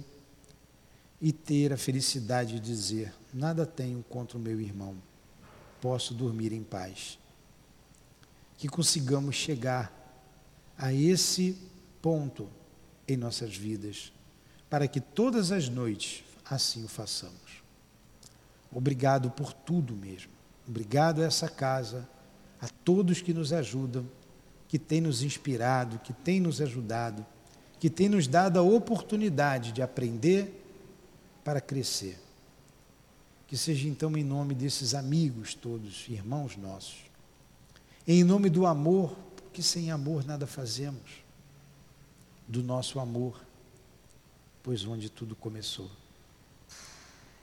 e 1.20 1.32
ter 1.32 1.72
a 1.72 1.76
felicidade 1.76 2.60
de 2.60 2.60
dizer: 2.60 3.12
nada 3.34 3.66
tenho 3.66 4.00
contra 4.08 4.38
o 4.38 4.40
meu 4.40 4.60
irmão, 4.60 4.94
posso 5.80 6.14
dormir 6.14 6.52
em 6.52 6.62
paz. 6.62 7.18
Que 8.56 8.68
consigamos 8.68 9.34
chegar 9.34 9.92
a 10.78 10.92
esse 10.92 11.58
ponto 12.00 12.48
em 13.08 13.16
nossas 13.16 13.56
vidas, 13.56 14.12
para 14.68 14.88
que 14.88 15.00
todas 15.00 15.52
as 15.52 15.68
noites 15.68 16.24
assim 16.44 16.84
o 16.84 16.88
façamos. 16.88 17.62
Obrigado 18.72 19.30
por 19.30 19.52
tudo 19.52 19.94
mesmo. 19.94 20.32
Obrigado 20.68 21.22
a 21.22 21.26
essa 21.26 21.48
casa, 21.48 22.08
a 22.60 22.68
todos 22.84 23.20
que 23.20 23.32
nos 23.32 23.52
ajudam 23.52 24.06
que 24.68 24.78
tem 24.78 25.00
nos 25.00 25.22
inspirado, 25.22 25.98
que 26.00 26.12
tem 26.12 26.40
nos 26.40 26.60
ajudado, 26.60 27.24
que 27.78 27.88
tem 27.88 28.08
nos 28.08 28.26
dado 28.26 28.58
a 28.58 28.62
oportunidade 28.62 29.72
de 29.72 29.82
aprender 29.82 30.64
para 31.44 31.60
crescer. 31.60 32.18
Que 33.46 33.56
seja 33.56 33.88
então 33.88 34.16
em 34.16 34.24
nome 34.24 34.54
desses 34.54 34.94
amigos 34.94 35.54
todos, 35.54 36.06
irmãos 36.08 36.56
nossos, 36.56 37.04
em 38.06 38.24
nome 38.24 38.50
do 38.50 38.66
amor, 38.66 39.16
porque 39.36 39.62
sem 39.62 39.90
amor 39.90 40.24
nada 40.24 40.46
fazemos, 40.46 41.24
do 42.48 42.62
nosso 42.62 42.98
amor, 42.98 43.40
pois 44.66 44.84
onde 44.84 45.08
tudo 45.08 45.36
começou. 45.36 45.88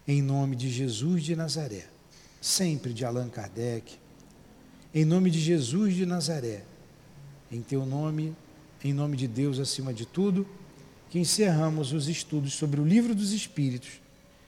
Em 0.06 0.22
nome 0.22 0.58
de 0.58 0.70
Jesus 0.70 1.24
de 1.24 1.38
Nazaré, 1.38 1.88
sempre 2.42 2.94
de 2.94 3.06
Allan 3.06 3.30
Kardec, 3.30 3.98
em 4.94 5.06
nome 5.06 5.32
de 5.32 5.40
Jesus 5.40 5.96
de 5.96 6.06
Nazaré, 6.06 6.66
em 7.50 7.62
teu 7.62 7.86
nome, 7.86 8.36
em 8.84 8.92
nome 8.92 9.16
de 9.16 9.26
Deus 9.26 9.58
acima 9.58 9.94
de 9.94 10.06
tudo, 10.06 10.46
que 11.10 11.18
encerramos 11.18 11.94
os 11.94 12.10
estudos 12.10 12.56
sobre 12.56 12.82
o 12.82 12.86
livro 12.86 13.16
dos 13.16 13.32
Espíritos 13.32 14.02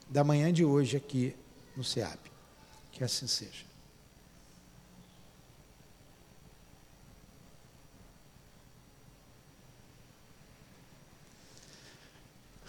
da 0.10 0.22
manhã 0.22 0.52
de 0.52 0.66
hoje 0.66 0.98
aqui 0.98 1.34
no 1.78 1.84
SEAP. 1.84 2.20
Que 2.92 3.06
assim 3.06 3.26
seja. 3.26 3.64